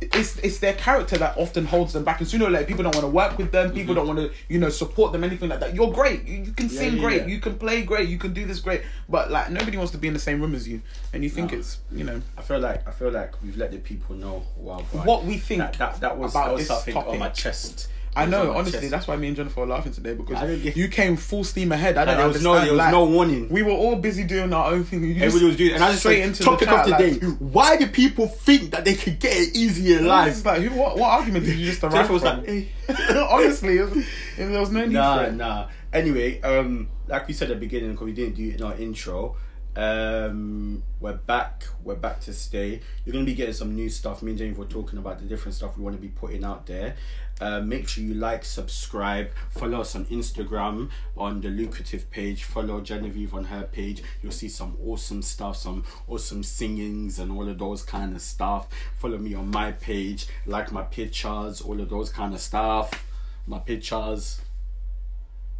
It's 0.00 0.38
it's 0.38 0.58
their 0.58 0.72
character 0.74 1.16
that 1.18 1.38
often 1.38 1.66
holds 1.66 1.92
them 1.92 2.02
back, 2.02 2.18
and 2.18 2.28
sooner 2.28 2.46
or 2.46 2.50
later, 2.50 2.64
people 2.66 2.82
don't 2.82 2.94
want 2.96 3.04
to 3.04 3.10
work 3.12 3.38
with 3.38 3.52
them. 3.52 3.72
People 3.72 3.94
don't 3.94 4.08
want 4.08 4.18
to, 4.18 4.32
you 4.48 4.58
know, 4.58 4.70
support 4.70 5.12
them, 5.12 5.22
anything 5.22 5.48
like 5.48 5.60
that. 5.60 5.72
You're 5.74 5.92
great. 5.92 6.24
You, 6.26 6.38
you 6.42 6.52
can 6.52 6.68
Yeah, 6.68 6.78
sing 6.80 6.94
yeah, 6.96 7.00
great. 7.02 7.22
yeah. 7.22 7.28
You 7.28 7.38
can 7.40 7.56
play 7.58 7.82
great. 7.82 8.08
You 8.08 8.18
can 8.18 8.32
do 8.32 8.44
this 8.44 8.58
great. 8.58 8.82
But 9.08 9.30
like 9.30 9.50
nobody 9.50 9.76
wants 9.76 9.92
to 9.92 9.98
be 9.98 10.08
in 10.08 10.14
the 10.14 10.20
same 10.20 10.40
room 10.40 10.54
as 10.56 10.66
you, 10.66 10.82
and 11.12 11.22
you 11.22 11.30
think 11.30 11.52
No. 11.52 11.58
it's 11.58 11.78
you 11.92 12.02
know 12.02 12.20
I 12.36 12.42
feel 12.42 12.58
like 12.58 12.88
I 12.88 12.90
feel 12.90 13.10
like 13.12 13.40
we've 13.40 13.56
let 13.56 13.70
the 13.70 13.78
people 13.78 14.16
know 14.16 14.42
wow, 14.56 14.80
what 15.04 15.24
we 15.24 15.38
think 15.38 15.60
that, 15.60 15.74
that, 15.74 16.00
that 16.00 16.18
was 16.18 16.32
about 16.32 16.46
that 16.46 16.52
was 16.54 16.60
this 16.62 16.68
something 16.68 16.94
topic. 16.94 17.10
on 17.12 17.18
my 17.20 17.28
chest. 17.28 17.88
I 18.16 18.26
know, 18.26 18.52
honestly, 18.52 18.88
that's 18.88 19.08
why 19.08 19.16
me 19.16 19.28
and 19.28 19.36
Jennifer 19.36 19.60
were 19.60 19.66
laughing 19.66 19.92
today 19.92 20.14
because 20.14 20.40
get- 20.62 20.76
you 20.76 20.88
came 20.88 21.16
full 21.16 21.42
steam 21.42 21.72
ahead. 21.72 21.96
I 21.98 22.04
don't 22.04 22.16
there 22.16 22.28
was 22.28 22.42
no, 22.42 22.54
there 22.54 22.70
was 22.70 22.78
like, 22.78 22.92
no 22.92 23.04
warning. 23.06 23.48
We 23.48 23.62
were 23.62 23.72
all 23.72 23.96
busy 23.96 24.24
doing 24.24 24.52
our 24.52 24.72
own 24.72 24.84
thing. 24.84 25.02
You 25.02 25.14
Everybody 25.16 25.44
was 25.46 25.56
doing, 25.56 25.74
and 25.74 25.82
I 25.82 25.88
just 25.88 26.00
straight 26.00 26.20
like, 26.20 26.28
into 26.28 26.42
topic 26.44 26.68
the 26.68 26.74
of 26.76 26.84
the 26.86 26.90
chat, 26.90 27.20
day: 27.20 27.26
Why 27.38 27.76
do 27.76 27.86
people 27.88 28.28
think 28.28 28.70
that 28.70 28.84
they 28.84 28.94
could 28.94 29.18
get 29.18 29.36
it 29.36 29.56
easy 29.56 29.94
in 29.94 30.06
life? 30.06 30.44
like, 30.44 30.62
who, 30.62 30.78
what, 30.78 30.96
what 30.96 31.10
argument 31.10 31.44
did 31.46 31.56
you 31.58 31.66
just 31.66 31.82
arrive 31.82 31.92
Jennifer 31.92 32.12
was 32.12 32.22
from? 32.22 32.38
like, 32.38 32.46
"Hey." 32.46 32.68
Honestly, 33.30 33.78
it 33.78 33.90
was, 33.90 34.06
there 34.36 34.60
was 34.60 34.70
no 34.70 34.84
need 34.84 34.92
nah, 34.92 35.18
for 35.18 35.24
it. 35.24 35.34
nah. 35.34 35.68
Anyway, 35.92 36.40
um, 36.42 36.88
like 37.08 37.26
we 37.26 37.34
said 37.34 37.50
at 37.50 37.54
the 37.54 37.60
beginning, 37.60 37.92
because 37.92 38.06
we 38.06 38.12
didn't 38.12 38.34
do 38.34 38.48
it 38.48 38.56
in 38.56 38.62
our 38.62 38.74
intro, 38.76 39.36
um, 39.76 40.82
we're 41.00 41.14
back. 41.14 41.64
We're 41.82 41.96
back 41.96 42.20
to 42.22 42.32
stay. 42.32 42.80
You're 43.04 43.12
gonna 43.12 43.24
be 43.24 43.34
getting 43.34 43.54
some 43.54 43.74
new 43.74 43.88
stuff. 43.88 44.22
Me 44.22 44.30
and 44.30 44.38
James 44.38 44.56
were 44.56 44.66
talking 44.66 44.98
about 44.98 45.18
the 45.18 45.24
different 45.24 45.54
stuff 45.54 45.76
we 45.76 45.82
want 45.82 45.96
to 45.96 46.02
be 46.02 46.08
putting 46.08 46.44
out 46.44 46.66
there. 46.66 46.96
Uh, 47.40 47.60
make 47.60 47.88
sure 47.88 48.04
you 48.04 48.14
like, 48.14 48.44
subscribe, 48.44 49.30
follow 49.50 49.80
us 49.80 49.96
on 49.96 50.04
Instagram 50.06 50.88
on 51.16 51.40
the 51.40 51.48
lucrative 51.48 52.10
page. 52.10 52.44
Follow 52.44 52.80
Genevieve 52.80 53.34
on 53.34 53.44
her 53.44 53.64
page. 53.64 54.02
You'll 54.22 54.32
see 54.32 54.48
some 54.48 54.76
awesome 54.86 55.22
stuff, 55.22 55.56
some 55.56 55.84
awesome 56.08 56.42
singings 56.42 57.18
and 57.18 57.32
all 57.32 57.48
of 57.48 57.58
those 57.58 57.82
kind 57.82 58.14
of 58.14 58.22
stuff. 58.22 58.68
Follow 58.96 59.18
me 59.18 59.34
on 59.34 59.50
my 59.50 59.72
page, 59.72 60.26
like 60.46 60.70
my 60.72 60.82
pictures, 60.82 61.60
all 61.60 61.80
of 61.80 61.88
those 61.90 62.10
kind 62.10 62.34
of 62.34 62.40
stuff. 62.40 63.04
My 63.46 63.58
pictures. 63.58 64.40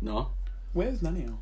No? 0.01 0.31
Where's 0.73 1.01
Naniel? 1.01 1.39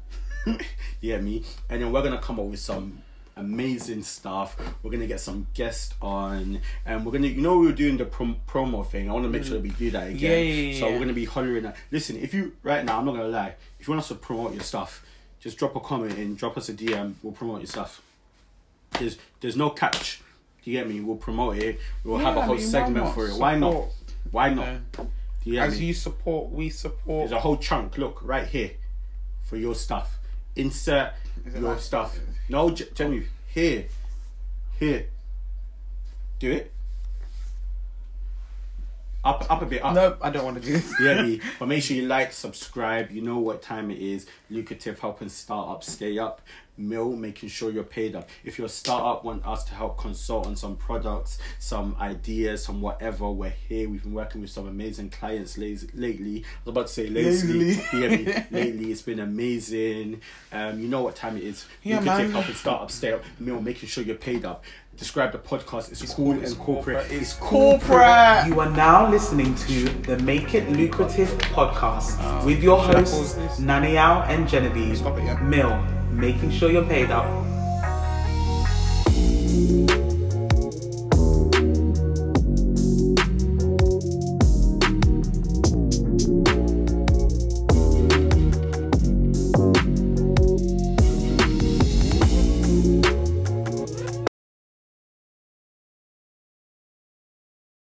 yeah, 1.01 1.18
me. 1.18 1.45
And 1.68 1.83
then 1.83 1.92
we're 1.92 2.03
gonna 2.03 2.18
come 2.18 2.40
up 2.40 2.47
with 2.47 2.61
some 2.61 3.03
amazing 3.37 4.03
stuff. 4.03 4.57
We're 4.83 4.90
gonna 4.90 5.07
get 5.07 5.21
some 5.21 5.47
guests 5.55 5.95
on, 6.01 6.61
and 6.87 7.05
we're 7.05 7.12
gonna, 7.12 7.29
you 7.29 7.40
know, 7.42 7.59
we 7.59 7.66
were 7.66 7.73
doing 7.73 7.97
the 7.97 8.05
prom- 8.05 8.37
promo 8.49 8.87
thing. 8.87 9.09
I 9.11 9.12
want 9.12 9.25
to 9.25 9.29
make 9.31 9.45
sure 9.45 9.55
that 9.55 9.62
we 9.62 9.71
do 9.71 9.90
that 9.92 10.09
again. 10.09 10.18
Yeah, 10.18 10.37
yeah, 10.38 10.73
yeah, 10.73 10.81
so 10.81 10.87
yeah. 10.87 10.92
we're 10.95 11.01
gonna 11.01 11.12
be 11.12 11.25
hollering 11.25 11.64
at. 11.66 11.77
Listen, 11.90 12.16
if 12.16 12.35
you 12.35 12.53
right 12.62 12.85
now, 12.85 12.99
I'm 12.99 13.05
not 13.05 13.12
gonna 13.12 13.29
lie. 13.29 13.55
If 13.79 13.87
you 13.88 13.92
want 13.92 14.03
us 14.03 14.09
to 14.09 14.14
promote 14.14 14.53
your 14.55 14.62
stuff, 14.62 15.05
just 15.40 15.59
drop 15.59 15.75
a 15.77 15.81
comment 15.81 16.16
and 16.18 16.37
drop 16.37 16.57
us 16.57 16.68
a 16.68 16.75
DM. 16.75 17.14
We'll 17.23 17.33
promote 17.33 17.61
your 17.61 17.66
stuff. 17.66 18.03
There's 18.99 19.16
there's 19.40 19.57
no 19.57 19.71
catch. 19.71 20.21
Do 20.62 20.71
you 20.71 20.79
get 20.79 20.88
me? 20.88 21.01
We'll 21.01 21.16
promote 21.16 21.59
it. 21.59 21.81
We'll 22.05 22.18
have 22.18 22.35
a 22.35 22.38
Yeah, 22.38 22.42
I 22.42 22.47
whole 22.47 22.55
mean, 22.57 22.64
segment 22.66 23.14
for 23.14 23.27
it. 23.27 23.35
Why 23.37 23.59
not? 23.59 23.87
Why 24.31 24.55
not? 24.55 24.66
Do 24.92 25.51
you 25.51 25.55
get 25.55 25.68
As 25.68 25.81
me? 25.81 25.87
you 25.87 25.95
support, 25.95 26.53
we 26.53 26.71
support. 26.71 27.29
There's 27.29 27.33
a 27.33 27.40
whole 27.40 27.57
chunk. 27.57 27.99
Look 27.99 28.21
right 28.23 28.47
here 28.47 28.71
for 29.42 29.57
your 29.57 29.75
stuff. 29.75 30.18
Insert 30.55 31.12
Is 31.14 31.21
it 31.21 31.21
your 31.53 31.61
like- 31.62 31.81
stuff. 31.81 32.18
No, 32.49 32.71
Genevieve. 32.71 33.31
Here, 33.49 33.87
here. 34.79 35.07
Do 36.38 36.51
it. 36.51 36.71
Up, 39.24 39.48
up 39.48 39.62
a 39.62 39.66
bit. 39.66 39.85
Up. 39.85 39.94
Nope, 39.94 40.18
I 40.20 40.30
don't 40.30 40.44
want 40.44 40.61
to 40.61 40.66
do 40.66 40.72
this. 40.72 40.92
Yeah, 41.00 41.22
me. 41.26 41.40
But 41.58 41.68
make 41.68 41.82
sure 41.82 41.96
you 41.96 42.06
like, 42.06 42.32
subscribe. 42.32 43.12
You 43.12 43.22
know 43.22 43.38
what 43.38 43.62
time 43.62 43.90
it 43.90 43.98
is. 43.98 44.26
Lucrative 44.50 44.98
helping 44.98 45.28
startups 45.28 45.92
stay 45.92 46.18
up. 46.18 46.40
Mill 46.78 47.11
making 47.11 47.50
sure 47.50 47.70
you're 47.70 47.85
paid 47.85 48.16
up. 48.16 48.28
If 48.44 48.58
you're 48.58 48.66
a 48.66 48.70
startup, 48.70 49.24
want 49.24 49.46
us 49.46 49.62
to 49.64 49.74
help 49.74 49.98
consult 49.98 50.46
on 50.46 50.56
some 50.56 50.74
products, 50.76 51.38
some 51.58 51.94
ideas, 52.00 52.64
some 52.64 52.80
whatever, 52.80 53.30
we're 53.30 53.50
here. 53.50 53.88
We've 53.90 54.02
been 54.02 54.14
working 54.14 54.40
with 54.40 54.50
some 54.50 54.66
amazing 54.66 55.11
clients 55.11 55.58
lately. 55.58 56.44
I 56.44 56.58
was 56.64 56.72
about 56.72 56.87
to 56.87 56.92
say 56.92 57.08
lazily. 57.08 57.74
Lazily. 57.76 57.82
Yeah, 57.92 58.44
lately 58.50 58.90
it's 58.90 59.02
been 59.02 59.20
amazing. 59.20 60.22
Um, 60.50 60.80
you 60.80 60.88
know 60.88 61.02
what 61.02 61.14
time 61.14 61.37
it 61.37 61.42
is. 61.44 61.66
Yeah, 61.82 62.00
Lucrative 62.00 62.26
man. 62.26 62.30
helping 62.32 62.54
startups 62.54 62.94
stay 62.94 63.12
up. 63.12 63.22
Mill 63.38 63.61
making 63.61 63.88
sure 63.88 64.02
you're 64.02 64.16
paid 64.16 64.44
up. 64.46 64.64
Describe 64.96 65.33
the 65.33 65.38
podcast. 65.38 65.90
It's, 65.90 66.14
cool 66.14 66.33
and 66.33 66.59
corporate. 66.59 66.98
corporate. 66.98 67.11
It's 67.11 67.33
Corporate. 67.35 68.46
You 68.46 68.61
are 68.61 68.70
now 68.70 69.11
listening 69.11 69.55
to 69.55 69.88
the 70.02 70.18
Make 70.18 70.55
It 70.55 70.68
Lucrative 70.70 71.28
podcast 71.38 72.18
ah. 72.20 72.42
with 72.44 72.62
your 72.62 72.78
hosts? 72.78 73.35
Naniao 73.59 74.28
and 74.28 74.46
Genevieve. 74.46 74.98
Stop 74.98 75.18
it, 75.18 75.24
yeah. 75.24 75.40
Mill, 75.40 75.76
making 76.12 76.50
sure 76.50 76.70
you're 76.70 76.85
paid 76.85 77.11
up. 77.11 77.24